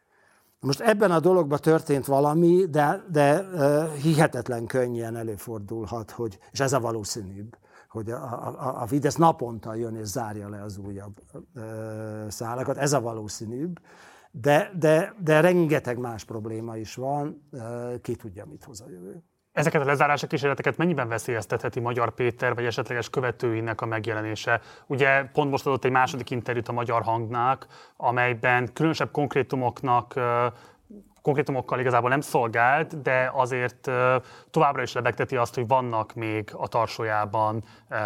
[0.59, 3.45] Most ebben a dologban történt valami, de, de
[4.01, 7.57] hihetetlen könnyen előfordulhat, hogy, és ez a valószínűbb,
[7.95, 11.21] hogy a, a, a Fidesz naponta jön és zárja le az újabb
[11.53, 13.79] ö, szálakat, ez a valószínűbb,
[14.31, 19.23] de, de, de rengeteg más probléma is van, ö, ki tudja, mit hoz a jövő.
[19.51, 24.61] Ezeket a lezárási kísérleteket mennyiben veszélyeztetheti Magyar Péter vagy esetleges követőinek a megjelenése?
[24.87, 27.67] Ugye pont most adott egy második interjút a Magyar Hangnak,
[27.97, 30.13] amelyben különösebb konkrétumoknak
[31.25, 33.91] konkrétumokkal igazából nem szolgált, de azért
[34.51, 37.63] továbbra is lebegteti azt, hogy vannak még a tarsójában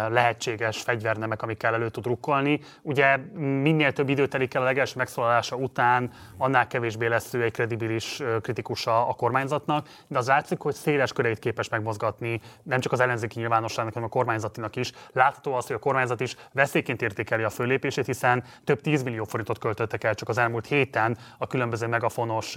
[0.08, 2.60] lehetséges fegyvernemek, amikkel elő tud rukkolni.
[2.82, 7.52] Ugye minél több idő telik el a legelső megszólalása után, annál kevésbé lesz ő egy
[7.52, 13.00] kredibilis kritikusa a kormányzatnak, de az látszik, hogy széles köreit képes megmozgatni, nem csak az
[13.00, 14.92] ellenzéki nyilvánosságnak, hanem a kormányzatinak is.
[15.12, 19.58] Látható az, hogy a kormányzat is veszélyként értékeli a fölépését, hiszen több 10 millió forintot
[19.58, 22.56] költöttek el csak az elmúlt héten a különböző megafonos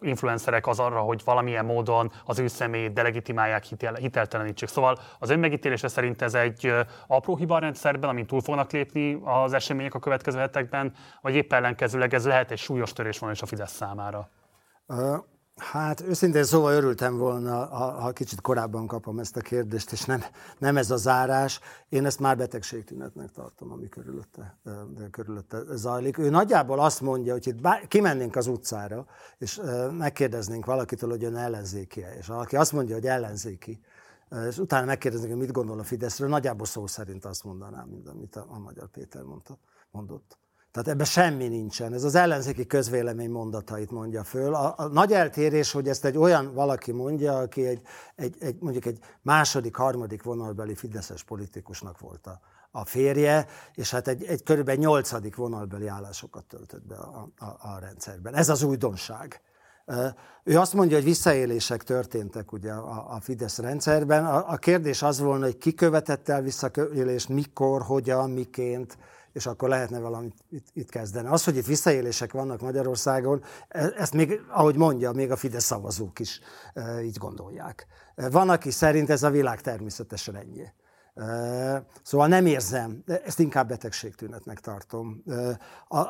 [0.00, 4.68] influencerek az arra, hogy valamilyen módon az ő személyét delegitimálják, hitel, hiteltelenítsék.
[4.68, 6.72] Szóval az önmegítélése szerint ez egy
[7.06, 11.52] apró hiba a rendszerben, amin túl fognak lépni az események a következő hetekben, vagy épp
[11.52, 14.28] ellenkezőleg ez lehet egy súlyos törés van is a Fidesz számára?
[15.60, 17.66] Hát őszintén szóval örültem volna,
[18.00, 20.22] ha kicsit korábban kapom ezt a kérdést, és nem,
[20.58, 21.60] nem ez a zárás.
[21.88, 24.58] Én ezt már betegségtünetnek tartom, ami körülötte,
[25.10, 26.18] körülötte zajlik.
[26.18, 29.06] Ő nagyjából azt mondja, hogy itt bár, kimennénk az utcára,
[29.38, 29.60] és
[29.98, 32.04] megkérdeznénk valakitől, hogy ön ellenzéki.
[32.18, 33.80] És valaki azt mondja, hogy ellenzéki,
[34.48, 38.36] és utána megkérdeznék, hogy mit gondol a Fideszről, nagyjából szó szerint azt mondanám, mint amit
[38.36, 39.58] a, a Magyar Péter mondta,
[39.90, 40.39] mondott.
[40.72, 41.92] Tehát ebben semmi nincsen.
[41.92, 44.54] Ez az ellenzéki közvélemény mondatait mondja föl.
[44.54, 47.82] A, a nagy eltérés, hogy ezt egy olyan valaki mondja, aki egy,
[48.14, 52.40] egy, egy mondjuk egy második, harmadik vonalbeli fideszes politikusnak volt a,
[52.70, 57.78] a férje, és hát egy, egy körülbelül nyolcadik vonalbeli állásokat töltött be a, a, a
[57.78, 58.34] rendszerben.
[58.34, 59.40] Ez az újdonság.
[60.44, 64.26] Ő azt mondja, hogy visszaélések történtek ugye a, a Fidesz rendszerben.
[64.26, 68.98] A, a kérdés az volna, hogy ki követett el visszaélést, mikor, hogyan, miként,
[69.32, 71.28] és akkor lehetne valamit itt, itt kezdeni.
[71.28, 76.18] Az, hogy itt visszaélések vannak Magyarországon, e, ezt még, ahogy mondja, még a Fidesz szavazók
[76.18, 76.40] is
[76.74, 77.86] e, így gondolják.
[78.14, 80.66] E, van, aki szerint ez a világ természetesen ennyi.
[82.02, 85.22] Szóval nem érzem, ezt inkább betegségtünetnek tartom.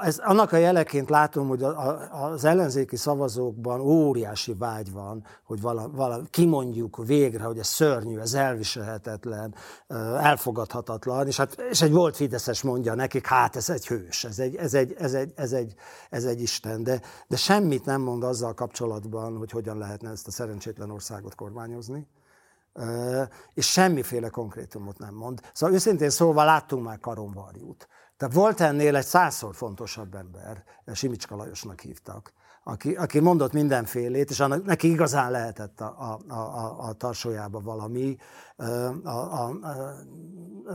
[0.02, 1.62] Ez, annak a jeleként látom, hogy
[2.10, 8.34] az ellenzéki szavazókban óriási vágy van, hogy vala, vala, kimondjuk végre, hogy ez szörnyű, ez
[8.34, 9.54] elviselhetetlen,
[10.18, 14.56] elfogadhatatlan, és, hát, és egy volt Fideszes mondja nekik, hát ez egy hős, ez egy,
[14.56, 15.74] ez egy, ez egy, ez egy,
[16.10, 20.30] ez egy Isten, de, de semmit nem mond azzal kapcsolatban, hogy hogyan lehetne ezt a
[20.30, 22.06] szerencsétlen országot kormányozni
[23.54, 25.40] és semmiféle konkrétumot nem mond.
[25.52, 27.88] Szóval őszintén szóval láttunk már karonvarjút.
[28.16, 32.32] Tehát volt ennél egy százszor fontosabb ember, Simicska Lajosnak hívtak,
[32.64, 38.16] aki, aki mondott mindenfélét, és annak, neki igazán lehetett a, a, a, a tarsójába valami.
[38.56, 38.64] A,
[39.04, 39.52] a, a,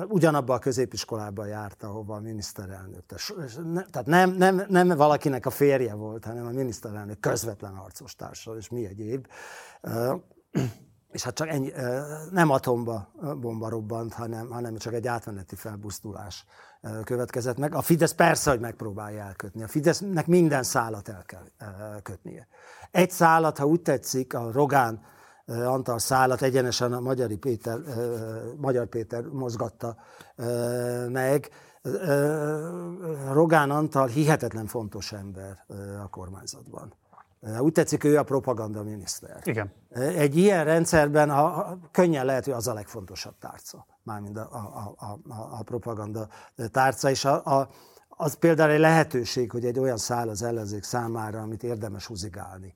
[0.07, 3.05] ugyanabba a középiskolába járt, ahova a miniszterelnök.
[3.89, 8.69] Tehát nem, nem, nem valakinek a férje volt, hanem a miniszterelnök közvetlen harcos társa, és
[8.69, 9.27] mi egyéb
[11.15, 11.71] és hát csak ennyi,
[12.31, 16.45] nem atomba bomba robbant, hanem, hanem csak egy átmeneti felbusztulás
[17.03, 17.75] következett meg.
[17.75, 19.63] A Fidesz persze, hogy megpróbálja elkötni.
[19.63, 21.43] A Fidesznek minden szállat el kell
[22.03, 22.47] kötnie.
[22.91, 25.01] Egy szállat, ha úgy tetszik, a Rogán
[25.47, 27.77] Antal szállat egyenesen a Magyari Péter,
[28.57, 29.95] Magyar Péter mozgatta
[31.07, 31.49] meg.
[33.31, 35.65] Rogán Antal hihetetlen fontos ember
[36.03, 36.93] a kormányzatban
[37.59, 39.41] úgy tetszik, ő a propaganda miniszter.
[39.43, 39.71] Igen.
[39.93, 45.05] Egy ilyen rendszerben a, a, könnyen lehet, hogy az a legfontosabb tárca, mármint a, a,
[45.05, 45.19] a,
[45.59, 46.27] a propaganda
[46.71, 47.69] tárca, és a, a,
[48.09, 52.73] az például egy lehetőség, hogy egy olyan száll az ellenzék számára, amit érdemes húzigálni.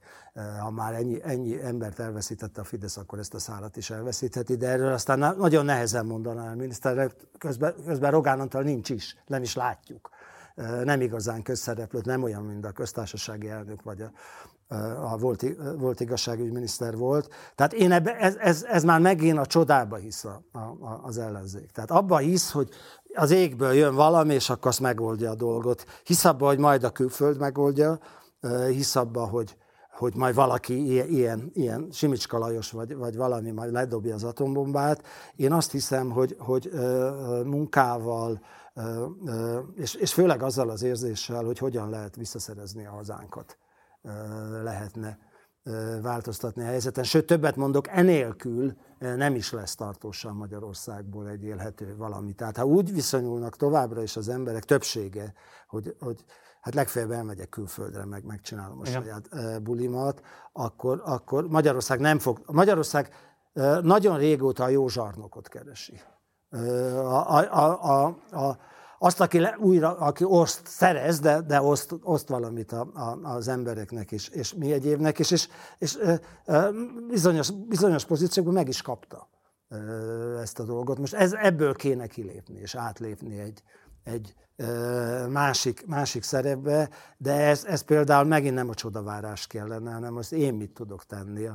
[0.60, 4.68] Ha már ennyi, ennyi embert elveszítette a Fidesz, akkor ezt a szállat is elveszítheti, de
[4.68, 9.56] erről aztán nagyon nehezen mondaná a miniszter, közben, közben Rogán Antal nincs is, nem is
[9.56, 10.10] látjuk
[10.84, 14.12] nem igazán közszereplőt, nem olyan, mint a köztársasági elnök vagy a,
[15.02, 15.46] a volt,
[15.78, 17.30] volt igazságügyminiszter volt.
[17.56, 21.72] Tehát én ebbe, ez, ez, ez már megint a csodába hisz a, a, az ellenzék.
[21.72, 22.70] Tehát abba hisz, hogy
[23.14, 25.86] az égből jön valami, és akkor azt megoldja a dolgot.
[26.04, 28.00] Hisz abba, hogy majd a külföld megoldja,
[28.68, 29.58] hisz abba, hogy,
[29.92, 35.04] hogy majd valaki ilyen, ilyen, ilyen Simicska Lajos vagy, vagy valami majd ledobja az atombombát.
[35.36, 36.72] Én azt hiszem, hogy, hogy
[37.46, 38.42] munkával,
[39.76, 43.58] és, és főleg azzal az érzéssel, hogy hogyan lehet visszaszerezni a hazánkat
[44.64, 45.18] lehetne
[46.02, 47.04] változtatni a helyzeten.
[47.04, 52.34] Sőt, többet mondok, enélkül nem is lesz tartósan Magyarországból egy élhető valami.
[52.34, 55.34] Tehát ha úgy viszonyulnak továbbra is az emberek többsége,
[55.68, 56.26] hogy, hogy
[56.62, 59.02] hát legfeljebb elmegyek külföldre, meg megcsinálom a Igen.
[59.02, 60.22] saját bulimat,
[60.54, 62.42] akkor, akkor Magyarország nem fog...
[62.46, 63.14] Magyarország
[63.82, 66.02] nagyon régóta a jó zsarnokot keresi.
[66.50, 68.58] A, a, a, a,
[69.00, 73.48] azt, aki le, újra, aki oszt, szerez, de, de oszt, oszt valamit a, a, az
[73.48, 75.48] embereknek is, és mi egyébnek is, és,
[75.78, 76.14] és ö,
[76.46, 76.70] ö,
[77.08, 79.30] bizonyos, bizonyos pozíciókban meg is kapta
[79.70, 81.00] ö, ezt a dolgot.
[81.00, 83.64] Most ez, ebből kéne kilépni, és átlépni egy,
[84.04, 84.36] egy
[85.30, 90.54] másik, másik szerepbe, de ez, ez például megint nem a csodavárás kellene, hanem azt én
[90.54, 91.50] mit tudok tenni.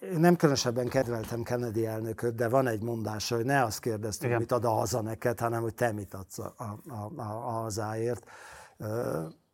[0.00, 4.38] Én nem különösebben kedveltem Kennedy elnököt, de van egy mondása, hogy ne azt kérdezd, hogy
[4.38, 8.30] mit ad a haza neked, hanem hogy te mit adsz a, a, a, a hazáért.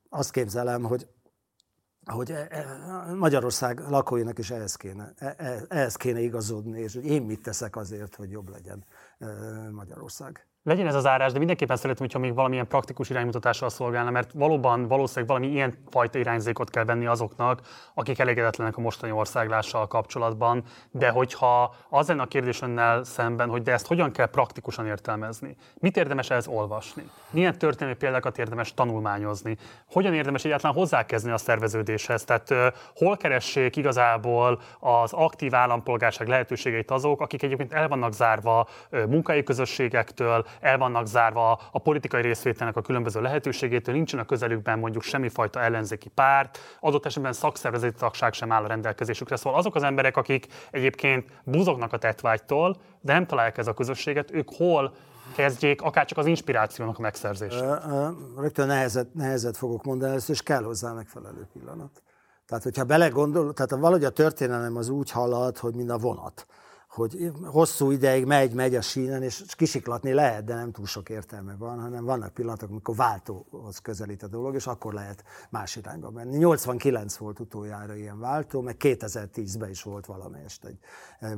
[0.09, 1.09] Azt képzelem, hogy
[2.05, 7.23] hogy e, e, Magyarország lakóinak is ehhez kéne, e, ehhez kéne igazodni, és hogy én
[7.23, 8.85] mit teszek azért, hogy jobb legyen
[9.71, 10.49] Magyarország.
[10.62, 14.89] Legyen ez az árás, de mindenképpen szeretném, hogyha még valamilyen praktikus iránymutatással szolgálna, mert valóban
[14.89, 17.61] valószínűleg valami ilyen fajta irányzékot kell venni azoknak,
[17.95, 23.62] akik elégedetlenek a mostani országlással kapcsolatban, de hogyha az lenne a kérdés önnel szemben, hogy
[23.62, 29.57] de ezt hogyan kell praktikusan értelmezni, mit érdemes ehhez olvasni, milyen történelmi példákat érdemes tanulmányozni,
[29.91, 37.20] hogyan érdemes egyáltalán hozzákezdeni a szerveződéshez, tehát hol keressék igazából az aktív állampolgárság lehetőségeit azok,
[37.20, 43.20] akik egyébként el vannak zárva munkai közösségektől, el vannak zárva a politikai részvételnek a különböző
[43.20, 48.66] lehetőségétől, nincsen a közelükben mondjuk semmifajta ellenzéki párt, adott esetben szakszervezeti tagság sem áll a
[48.66, 49.36] rendelkezésükre.
[49.36, 54.31] Szóval azok az emberek, akik egyébként buzognak a tetvágytól, de nem találják ez a közösséget,
[54.31, 54.94] ők hol
[55.35, 57.64] kezdjék akár csak az inspirációnak a megszerzését?
[58.36, 62.02] Rögtön nehezet, nehezet fogok mondani, ezt, és kell hozzá megfelelő pillanat.
[62.47, 66.47] Tehát, hogyha belegondol, tehát valahogy a történelem az úgy halad, hogy mind a vonat
[66.91, 71.55] hogy hosszú ideig megy, megy a sínen, és kisiklatni lehet, de nem túl sok értelme
[71.59, 76.37] van, hanem vannak pillanatok, amikor váltóhoz közelít a dolog, és akkor lehet más irányba menni.
[76.37, 80.79] 89 volt utoljára ilyen váltó, meg 2010-ben is volt valamelyest egy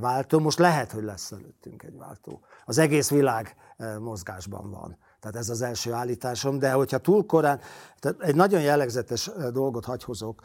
[0.01, 0.39] váltó.
[0.39, 2.41] Most lehet, hogy lesz előttünk egy váltó.
[2.65, 4.97] Az egész világ eh, mozgásban van.
[5.21, 7.61] Tehát ez az első állításom, de hogyha túl korán,
[7.99, 10.43] tehát egy nagyon jellegzetes eh, dolgot hagyhozok,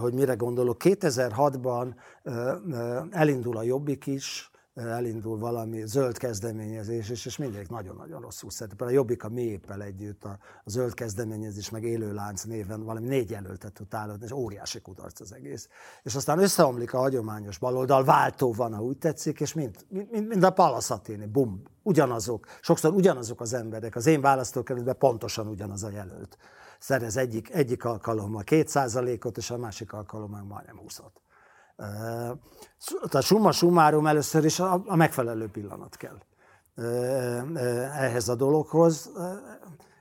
[0.00, 0.76] hogy mire gondolok.
[0.84, 1.94] 2006-ban
[3.10, 8.86] elindul a Jobbik is, elindul valami zöld kezdeményezés, és, és mindig nagyon-nagyon rosszul szerepel.
[8.86, 13.72] A Jobbik a mi együtt, a, a zöld kezdeményezés, meg élőlánc néven valami négy jelöltet
[13.72, 15.68] tud állni, és óriási kudarc az egész.
[16.02, 20.42] És aztán összeomlik a hagyományos baloldal, váltó van, ha úgy tetszik, és mind, mind, mind
[20.42, 26.38] a Palaszatini, bum, ugyanazok, sokszor ugyanazok az emberek, az én választókerületben pontosan ugyanaz a jelölt
[26.80, 31.12] szerez egyik, egyik alkalommal 2%-ot, és a másik alkalommal majdnem 20-ot.
[33.08, 36.18] Tehát summa summarum először is a, a megfelelő pillanat kell
[37.92, 39.10] ehhez a dologhoz.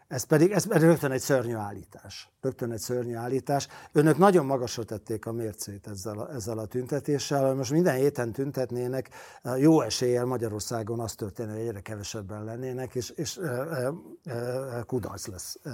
[0.10, 2.30] Ez pedig, ez rögtön egy szörnyű állítás.
[2.42, 3.68] Rögtön egy szörnyű állítás.
[3.92, 7.54] Önök nagyon magasra tették a mércét ezzel a, ezzel a tüntetéssel.
[7.54, 9.10] Most minden héten tüntetnének,
[9.58, 13.92] jó eséllyel Magyarországon az történne, hogy egyre kevesebben lennének, és, és e,
[14.24, 15.72] e, kudarc lesz e,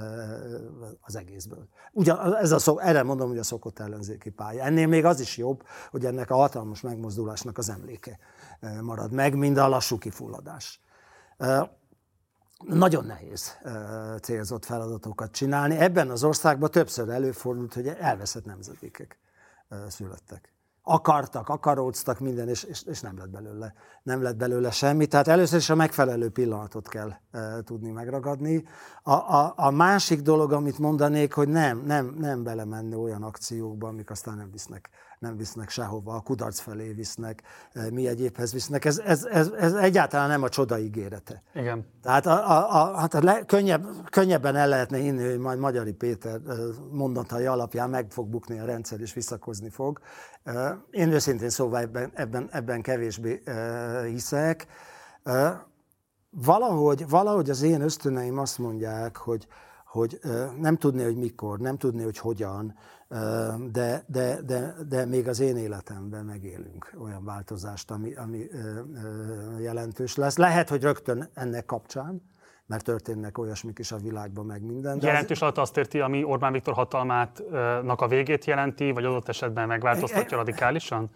[1.01, 1.67] az egészből.
[1.91, 4.63] Ugyan, ez a szó, erre mondom, hogy a szokott ellenzéki pálya.
[4.63, 8.19] Ennél még az is jobb, hogy ennek a hatalmas megmozdulásnak az emléke
[8.81, 10.81] marad meg, mind a lassú kifulladás
[12.63, 13.57] nagyon nehéz
[14.21, 15.77] célzott feladatokat csinálni.
[15.77, 19.19] Ebben az országban többször előfordult, hogy elveszett nemzedékek
[19.87, 20.55] születtek
[20.87, 23.73] akartak, akaróztak minden, és, és, nem lett belőle,
[24.03, 25.05] nem lett belőle semmi.
[25.05, 27.13] Tehát először is a megfelelő pillanatot kell
[27.63, 28.63] tudni megragadni.
[29.03, 34.09] A, a, a másik dolog, amit mondanék, hogy nem, nem, nem belemenni olyan akciókba, amik
[34.09, 34.89] aztán nem visznek,
[35.19, 37.43] nem visznek sehova, a kudarc felé visznek,
[37.73, 38.85] e, mi egyébhez visznek.
[38.85, 41.43] Ez, ez, ez, ez egyáltalán nem a csoda ígérete.
[41.53, 41.85] Igen.
[42.01, 45.93] Tehát a, a, a, hát a le, könnyebb, könnyebben el lehetne hinni, hogy majd Magyari
[45.93, 46.39] Péter
[46.91, 49.99] mondatai alapján meg fog bukni a rendszer, és visszakozni fog.
[50.89, 53.43] Én őszintén szóval ebben, ebben, ebben kevésbé
[54.05, 54.67] hiszek.
[56.29, 59.47] Valahogy, valahogy az én ösztöneim azt mondják, hogy,
[59.85, 60.19] hogy
[60.59, 62.75] nem tudni, hogy mikor, nem tudni, hogy hogyan,
[63.71, 68.47] de, de, de, de még az én életemben megélünk olyan változást, ami, ami
[69.59, 70.37] jelentős lesz.
[70.37, 72.21] Lehet, hogy rögtön ennek kapcsán,
[72.67, 74.99] mert történnek olyasmik is a világban, meg minden.
[75.01, 80.37] Jelentős alatt azt érti, ami Orbán Viktor hatalmának a végét jelenti, vagy adott esetben megváltoztatja
[80.37, 81.09] radikálisan?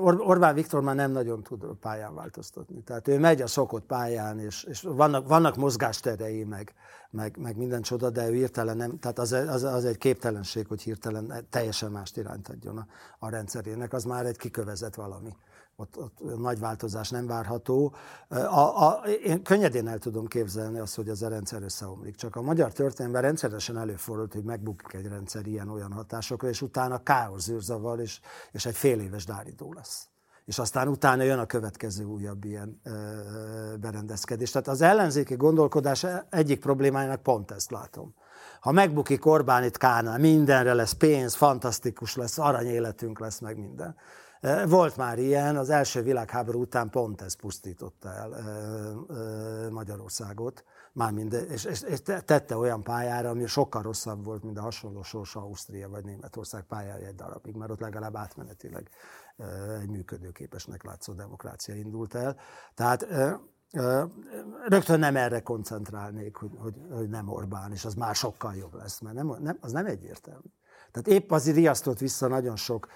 [0.00, 2.82] Orbán Viktor már nem nagyon tud pályán változtatni.
[2.82, 6.74] Tehát ő megy a szokott pályán, és, és vannak, vannak mozgásterei, meg,
[7.10, 10.82] meg, meg minden csoda, de ő hirtelen nem, tehát az, az, az egy képtelenség, hogy
[10.82, 12.86] hirtelen teljesen mást irányt adjon a,
[13.18, 15.36] a rendszerének, az már egy kikövezett valami
[15.76, 17.94] ott, ott nagy változás nem várható.
[18.28, 22.14] A, a, én könnyedén el tudom képzelni azt, hogy ez a rendszer összeomlik.
[22.14, 27.42] Csak a magyar történelemben rendszeresen előfordult, hogy megbukik egy rendszer ilyen-olyan hatásokra, és utána káosz
[27.42, 28.20] zűrzavar, és,
[28.52, 30.08] és egy fél éves dáridó lesz.
[30.44, 32.90] És aztán utána jön a következő újabb ilyen ö,
[33.80, 34.50] berendezkedés.
[34.50, 38.14] Tehát az ellenzéki gondolkodás egyik problémájának pont ezt látom.
[38.60, 43.96] Ha megbukik Orbán itt Kánál, mindenre lesz pénz, fantasztikus lesz, aranyéletünk lesz, meg minden
[44.66, 48.30] Volt már ilyen, az első világháború után pont ez pusztította el
[49.70, 55.02] Magyarországot, mármint, és, és, és tette olyan pályára, ami sokkal rosszabb volt, mint a hasonló
[55.02, 58.88] sors Ausztria vagy Németország pályája egy darabig, mert ott legalább átmenetileg
[59.80, 62.36] egy működőképesnek látszó demokrácia indult el.
[62.74, 63.06] Tehát
[64.66, 69.00] rögtön nem erre koncentrálnék, hogy, hogy, hogy nem Orbán, és az már sokkal jobb lesz,
[69.00, 70.48] mert nem, nem, az nem egyértelmű.
[70.96, 72.86] Tehát épp azért riasztott vissza nagyon sok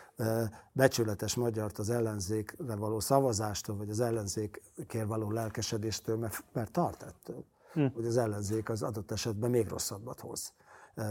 [0.72, 7.44] becsületes magyart az ellenzékre való szavazástól, vagy az ellenzékért való lelkesedéstől, mert, mert tart ettől,
[7.72, 7.86] hm.
[7.94, 10.52] hogy az ellenzék az adott esetben még rosszabbat hoz,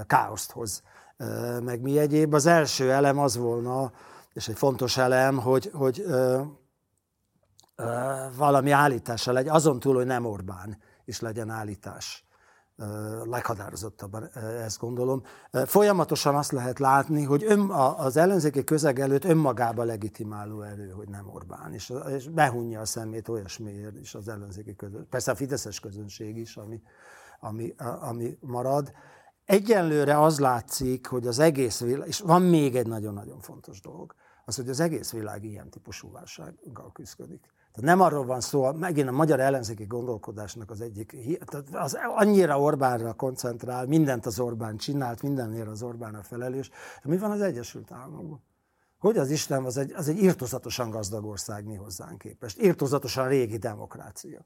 [0.08, 0.84] káoszt hoz,
[1.64, 2.34] meg mi egyéb.
[2.34, 3.92] Az első elem az volna,
[4.34, 6.06] és egy fontos elem, hogy, hogy
[8.36, 12.28] valami állítása legyen, azon túl, hogy nem Orbán is legyen állítás.
[13.24, 15.24] Leghatározottabban ezt gondolom.
[15.52, 21.30] Folyamatosan azt lehet látni, hogy ön, az ellenzéki közeg előtt önmagába legitimáló erő, hogy nem
[21.30, 25.10] Orbán, és, és behunja a szemét olyasmiért is az ellenzéki közönség.
[25.10, 26.82] Persze a fideszes közönség is, ami,
[27.40, 28.92] ami, ami marad.
[29.46, 34.16] Egyenlőre az látszik, hogy az egész világ, és van még egy nagyon-nagyon fontos dolog,
[34.46, 37.54] az, hogy az egész világ ilyen típusú válsággal küzdik.
[37.74, 41.16] Tehát nem arról van szó, megint a magyar ellenzéki gondolkodásnak az egyik,
[41.72, 46.70] az annyira Orbánra koncentrál, mindent az Orbán csinált, mindenért az Orbán a felelős.
[47.04, 48.42] Mi van az Egyesült Államokban?
[49.00, 52.62] Hogy az Isten az egy, az egy írtozatosan gazdag ország mi hozzánk képest.
[52.62, 54.40] Írtozatosan régi demokrácia.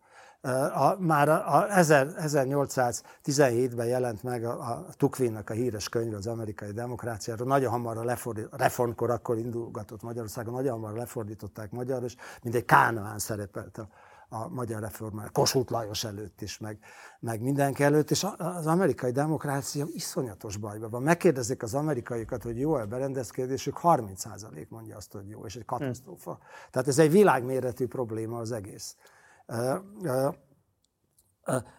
[0.73, 6.71] A, már a, a 1817-ben jelent meg a, a Tukvinnak a híres könyv az amerikai
[6.71, 7.47] demokráciáról.
[7.47, 8.15] Nagyon hamar a
[8.51, 13.88] reformkor akkor indulgatott Magyarországon, nagyon hamar lefordították magyarra, és mindegy Kánaán szerepelt a,
[14.34, 16.77] a magyar reformál, Kossuth Lajos előtt is, meg,
[17.19, 21.03] meg mindenki előtt, és az amerikai demokrácia iszonyatos bajban van.
[21.03, 26.31] Megkérdezik az amerikaiakat, hogy jó-e berendezkedésük, 30% mondja azt, hogy jó, és egy katasztrófa.
[26.31, 26.43] Hmm.
[26.72, 28.95] Tehát ez egy világméretű probléma az egész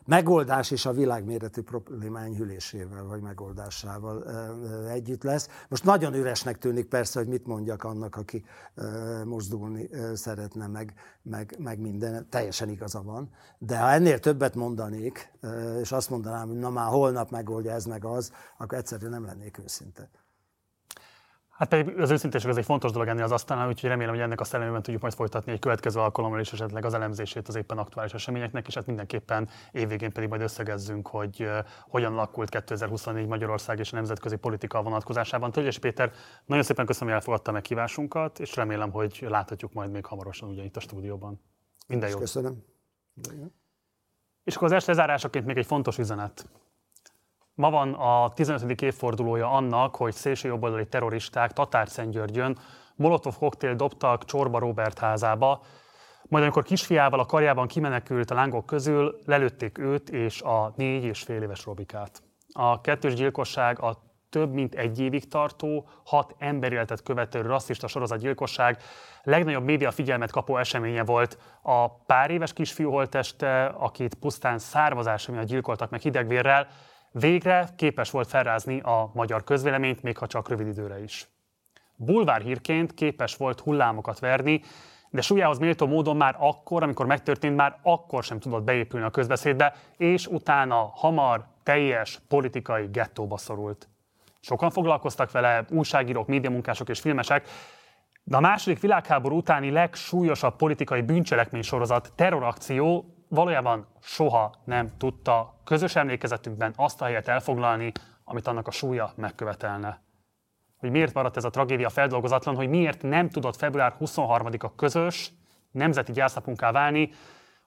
[0.04, 4.24] megoldás is a világméretű probléma enyhülésével vagy megoldásával
[4.88, 5.48] együtt lesz.
[5.68, 8.44] Most nagyon üresnek tűnik persze, hogy mit mondjak annak, aki
[9.24, 13.30] mozdulni szeretne, meg, meg, meg minden, teljesen igaza van.
[13.58, 15.32] De ha ennél többet mondanék,
[15.80, 19.58] és azt mondanám, hogy na már holnap megoldja ez meg az, akkor egyszerűen nem lennék
[19.58, 20.10] őszinte.
[21.56, 24.40] Hát pedig az őszinteség az egy fontos dolog ennél az asztalnál, úgyhogy remélem, hogy ennek
[24.40, 28.14] a szellemében tudjuk majd folytatni egy következő alkalommal is esetleg az elemzését az éppen aktuális
[28.14, 31.50] eseményeknek, és hát mindenképpen évvégén pedig majd összegezzünk, hogy
[31.88, 35.52] hogyan alakult 2024 Magyarország és a nemzetközi politika vonatkozásában.
[35.52, 36.12] Tölgyes Péter,
[36.44, 40.76] nagyon szépen köszönöm, hogy elfogadta meghívásunkat, és remélem, hogy láthatjuk majd még hamarosan ugye itt
[40.76, 41.40] a stúdióban.
[41.86, 42.20] Minden jót.
[42.20, 42.64] Köszönöm.
[44.44, 46.46] És akkor az este lezárásaként még egy fontos üzenet.
[47.54, 48.82] Ma van a 15.
[48.82, 52.58] évfordulója annak, hogy szélsőjobboldali terroristák Tatárszentgyörgyön
[52.96, 55.62] Molotov koktél dobtak Csorba Robert házába,
[56.28, 61.22] majd amikor kisfiával a karjában kimenekült a lángok közül, lelőtték őt és a négy és
[61.22, 62.22] fél éves Robikát.
[62.52, 68.78] A kettős gyilkosság a több mint egy évig tartó, hat emberéletet követő rasszista sorozatgyilkosság
[69.22, 71.38] legnagyobb média figyelmet kapó eseménye volt.
[71.62, 76.68] A pár éves kisfiú holteste, akit pusztán származása miatt gyilkoltak meg hidegvérrel,
[77.18, 81.28] Végre képes volt felrázni a magyar közvéleményt, még ha csak rövid időre is.
[81.96, 84.60] Bulvár hírként képes volt hullámokat verni,
[85.10, 89.74] de súlyához méltó módon már akkor, amikor megtörtént, már akkor sem tudott beépülni a közbeszédbe,
[89.96, 93.88] és utána hamar teljes politikai gettóba szorult.
[94.40, 97.48] Sokan foglalkoztak vele, újságírók, médiamunkások és filmesek,
[98.22, 105.96] de a második világháború utáni legsúlyosabb politikai bűncselekmény sorozat, terrorakció valójában soha nem tudta közös
[105.96, 107.92] emlékezetünkben azt a helyet elfoglalni,
[108.24, 110.02] amit annak a súlya megkövetelne.
[110.76, 115.32] Hogy miért maradt ez a tragédia feldolgozatlan, hogy miért nem tudott február 23-a közös
[115.70, 117.10] nemzeti gyásznapunká válni,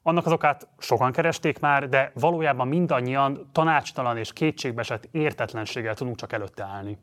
[0.02, 6.34] annak az okát sokan keresték már, de valójában mindannyian tanácstalan és kétségbeesett értetlenséggel tudunk csak
[6.34, 6.98] előtte állni.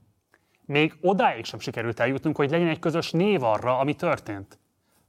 [0.66, 4.58] Még odáig sem sikerült eljutnunk, hogy legyen egy közös név arra, ami történt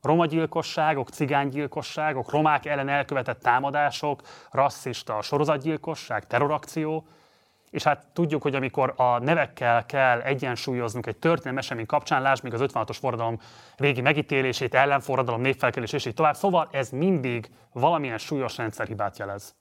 [0.05, 4.21] romagyilkosságok, cigánygyilkosságok, romák ellen elkövetett támadások,
[4.51, 7.07] rasszista sorozatgyilkosság, terrorakció,
[7.69, 12.53] és hát tudjuk, hogy amikor a nevekkel kell egyensúlyoznunk egy történelmi esemény kapcsán, lásd még
[12.53, 13.39] az 56-os forradalom
[13.77, 16.35] régi megítélését, ellenforradalom, népfelkelés és így tovább.
[16.35, 19.55] Szóval ez mindig valamilyen súlyos rendszerhibát jelez.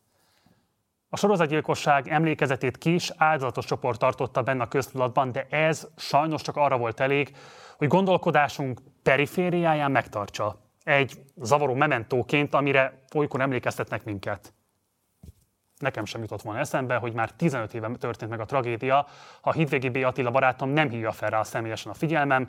[1.14, 6.76] A sorozatgyilkosság emlékezetét kis, áldozatos csoport tartotta benne a köztudatban, de ez sajnos csak arra
[6.76, 7.36] volt elég,
[7.76, 14.54] hogy gondolkodásunk perifériáján megtartsa egy zavaró mementóként, amire olykor emlékeztetnek minket.
[15.78, 19.06] Nekem sem jutott volna eszembe, hogy már 15 éve történt meg a tragédia,
[19.40, 19.96] ha Hidvégi B.
[19.96, 22.48] Attila barátom nem hívja fel rá személyesen a figyelmem,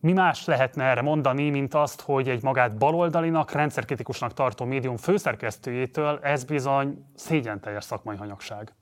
[0.00, 6.18] Mi más lehetne erre mondani, mint azt, hogy egy magát baloldalinak, rendszerkritikusnak tartó médium főszerkesztőjétől
[6.22, 8.74] ez bizony szégyen teljes szakmai hanyagság.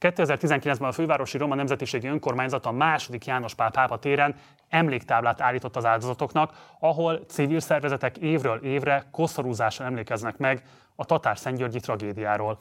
[0.00, 4.34] 2019-ben a fővárosi Roma Nemzetiségi Önkormányzat a második János Pál pápa téren
[4.68, 10.62] emléktáblát állított az áldozatoknak, ahol civil szervezetek évről évre koszorúzással emlékeznek meg
[10.94, 12.58] a tatár Szentgyörgyi tragédiáról.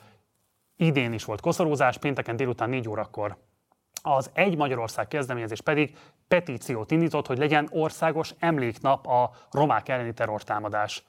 [0.75, 3.37] Idén is volt koszorúzás, pénteken délután 4 órakor.
[4.15, 5.97] Az Egy Magyarország kezdeményezés pedig
[6.27, 11.03] petíciót indított, hogy legyen országos emléknap a romák elleni terrortámadás.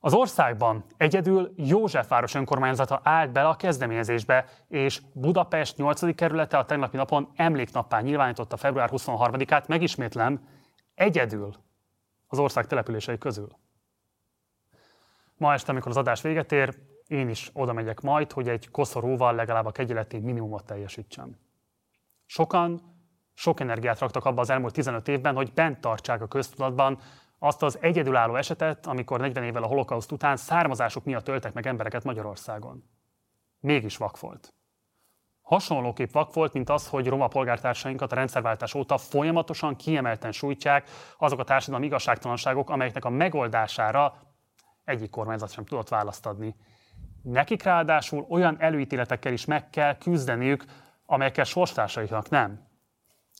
[0.00, 6.14] Az országban egyedül Józsefváros önkormányzata állt bele a kezdeményezésbe, és Budapest 8.
[6.14, 10.48] kerülete a tegnapi napon emléknappá nyilvánította február 23-át, megismétlem,
[10.94, 11.54] egyedül
[12.26, 13.48] az ország települései közül.
[15.36, 16.74] Ma este, amikor az adás véget ér,
[17.06, 21.36] én is oda megyek majd, hogy egy koszorúval legalább a kegyeleti minimumot teljesítsem.
[22.32, 22.80] Sokan
[23.34, 26.98] sok energiát raktak abba az elmúlt 15 évben, hogy bent tartsák a köztudatban
[27.38, 32.04] azt az egyedülálló esetet, amikor 40 évvel a holokauszt után származásuk miatt töltek meg embereket
[32.04, 32.84] Magyarországon.
[33.60, 34.54] Mégis vak volt.
[35.40, 40.88] Hasonlóképp vak volt, mint az, hogy roma polgártársainkat a rendszerváltás óta folyamatosan kiemelten sújtják
[41.18, 44.14] azok a társadalmi igazságtalanságok, amelyeknek a megoldására
[44.84, 46.56] egyik kormányzat sem tudott választ adni.
[47.22, 50.64] Nekik ráadásul olyan előítéletekkel is meg kell küzdeniük,
[51.12, 52.66] amelyekkel sorstársaiknak nem.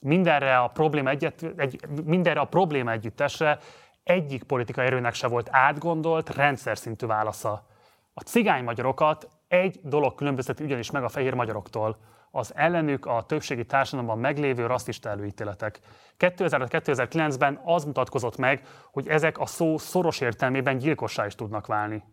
[0.03, 3.59] Mindenre a probléma, egyet, egy, mindenre a probléma együttesre
[4.03, 7.67] egyik politikai erőnek se volt átgondolt, rendszer szintű válasza.
[8.15, 11.97] A cigány magyarokat egy dolog különbözteti ugyanis meg a fehér magyaroktól,
[12.31, 15.81] az ellenük a többségi társadalomban meglévő rasszista előítéletek.
[16.19, 22.05] 2009-ben az mutatkozott meg, hogy ezek a szó szoros értelmében gyilkossá is tudnak válni.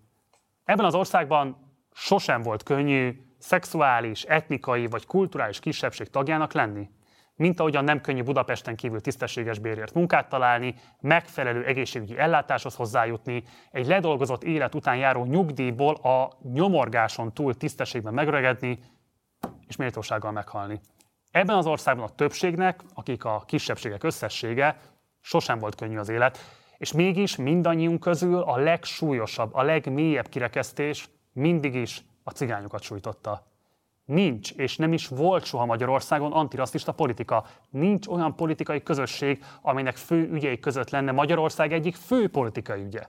[0.63, 1.57] Ebben az országban
[1.93, 6.89] sosem volt könnyű szexuális, etnikai vagy kulturális kisebbség tagjának lenni
[7.39, 13.87] mint ahogyan nem könnyű Budapesten kívül tisztességes bérért munkát találni, megfelelő egészségügyi ellátáshoz hozzájutni, egy
[13.87, 18.79] ledolgozott élet után járó nyugdíjból a nyomorgáson túl tisztességben megöregedni,
[19.67, 20.79] és méltósággal meghalni.
[21.31, 24.79] Ebben az országban a többségnek, akik a kisebbségek összessége,
[25.21, 26.37] sosem volt könnyű az élet,
[26.77, 33.47] és mégis mindannyiunk közül a legsúlyosabb, a legmélyebb kirekesztés mindig is a cigányokat sújtotta.
[34.05, 37.45] Nincs, és nem is volt soha Magyarországon antirasszista politika.
[37.69, 43.07] Nincs olyan politikai közösség, aminek fő ügyei között lenne Magyarország egyik fő politikai ügye.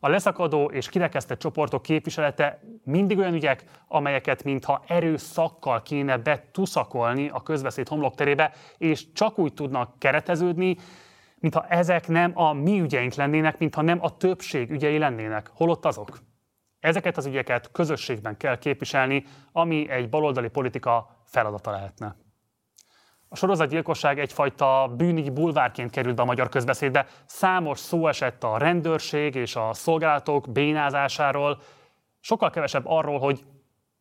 [0.00, 7.42] A leszakadó és kirekesztett csoportok képviselete mindig olyan ügyek, amelyeket mintha erőszakkal kéne betuszakolni a
[7.42, 10.76] közbeszéd homlokterébe, és csak úgy tudnak kereteződni,
[11.38, 15.50] mintha ezek nem a mi ügyeink lennének, mintha nem a többség ügyei lennének.
[15.54, 16.18] Holott azok.
[16.80, 22.16] Ezeket az ügyeket közösségben kell képviselni, ami egy baloldali politika feladata lehetne.
[23.28, 27.06] A sorozatgyilkosság egyfajta bűnügyi bulvárként került be a magyar közbeszédbe.
[27.26, 31.60] Számos szó esett a rendőrség és a szolgálatok bénázásáról,
[32.20, 33.44] sokkal kevesebb arról, hogy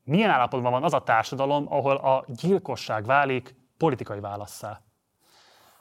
[0.04, 4.82] milyen állapotban van az a társadalom, ahol a gyilkosság válik politikai válasszá.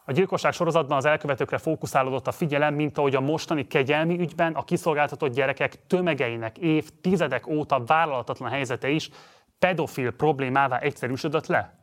[0.09, 4.65] A gyilkosság sorozatban az elkövetőkre fókuszálódott a figyelem, mint ahogy a mostani kegyelmi ügyben a
[4.65, 9.11] kiszolgáltatott gyerekek tömegeinek évtizedek óta vállalatatlan helyzete is
[9.59, 11.75] pedofil problémává egyszerűsödött le.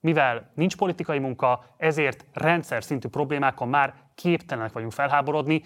[0.00, 5.62] Mivel nincs politikai munka, ezért rendszer szintű problémákon már képtelenek vagyunk felháborodni,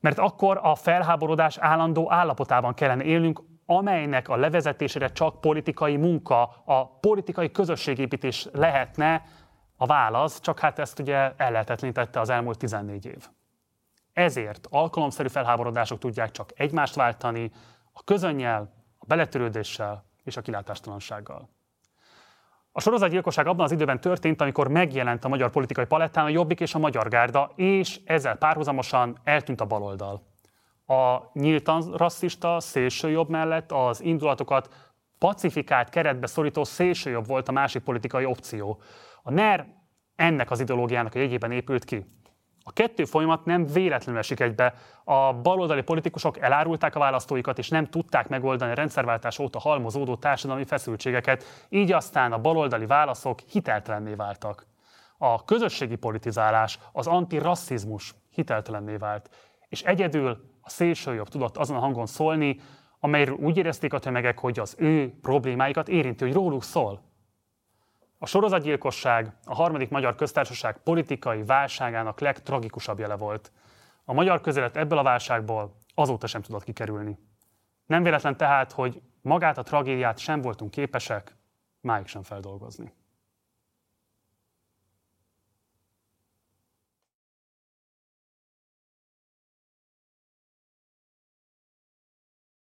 [0.00, 6.86] mert akkor a felháborodás állandó állapotában kellene élnünk, amelynek a levezetésére csak politikai munka, a
[6.86, 9.22] politikai közösségépítés lehetne,
[9.82, 13.28] a válasz, csak hát ezt ugye ellehetetlenítette az elmúlt 14 év.
[14.12, 17.50] Ezért alkalomszerű felháborodások tudják csak egymást váltani,
[17.92, 21.48] a közönnyel, a beletörődéssel és a kilátástalansággal.
[22.72, 26.74] A sorozatgyilkosság abban az időben történt, amikor megjelent a magyar politikai palettán a Jobbik és
[26.74, 30.22] a Magyar Gárda, és ezzel párhuzamosan eltűnt a baloldal.
[30.86, 38.24] A nyíltan rasszista szélsőjobb mellett az indulatokat pacifikált keretbe szorító szélsőjobb volt a másik politikai
[38.24, 38.80] opció.
[39.22, 39.66] A NER
[40.16, 42.06] ennek az ideológiának a jegyében épült ki.
[42.62, 44.74] A kettő folyamat nem véletlenül esik egybe.
[45.04, 50.64] A baloldali politikusok elárulták a választóikat, és nem tudták megoldani a rendszerváltás óta halmozódó társadalmi
[50.64, 54.66] feszültségeket, így aztán a baloldali válaszok hiteltelenné váltak.
[55.18, 59.30] A közösségi politizálás, az antirasszizmus hiteltelenné vált,
[59.68, 62.60] és egyedül a szélsőjobb tudott azon a hangon szólni,
[63.00, 67.09] amelyről úgy érezték a tömegek, hogy az ő problémáikat érinti, hogy róluk szól.
[68.22, 73.52] A sorozatgyilkosság a harmadik magyar köztársaság politikai válságának legtragikusabb jele volt.
[74.04, 77.18] A magyar közélet ebből a válságból azóta sem tudott kikerülni.
[77.86, 81.36] Nem véletlen tehát, hogy magát a tragédiát sem voltunk képesek
[81.80, 82.92] máig sem feldolgozni.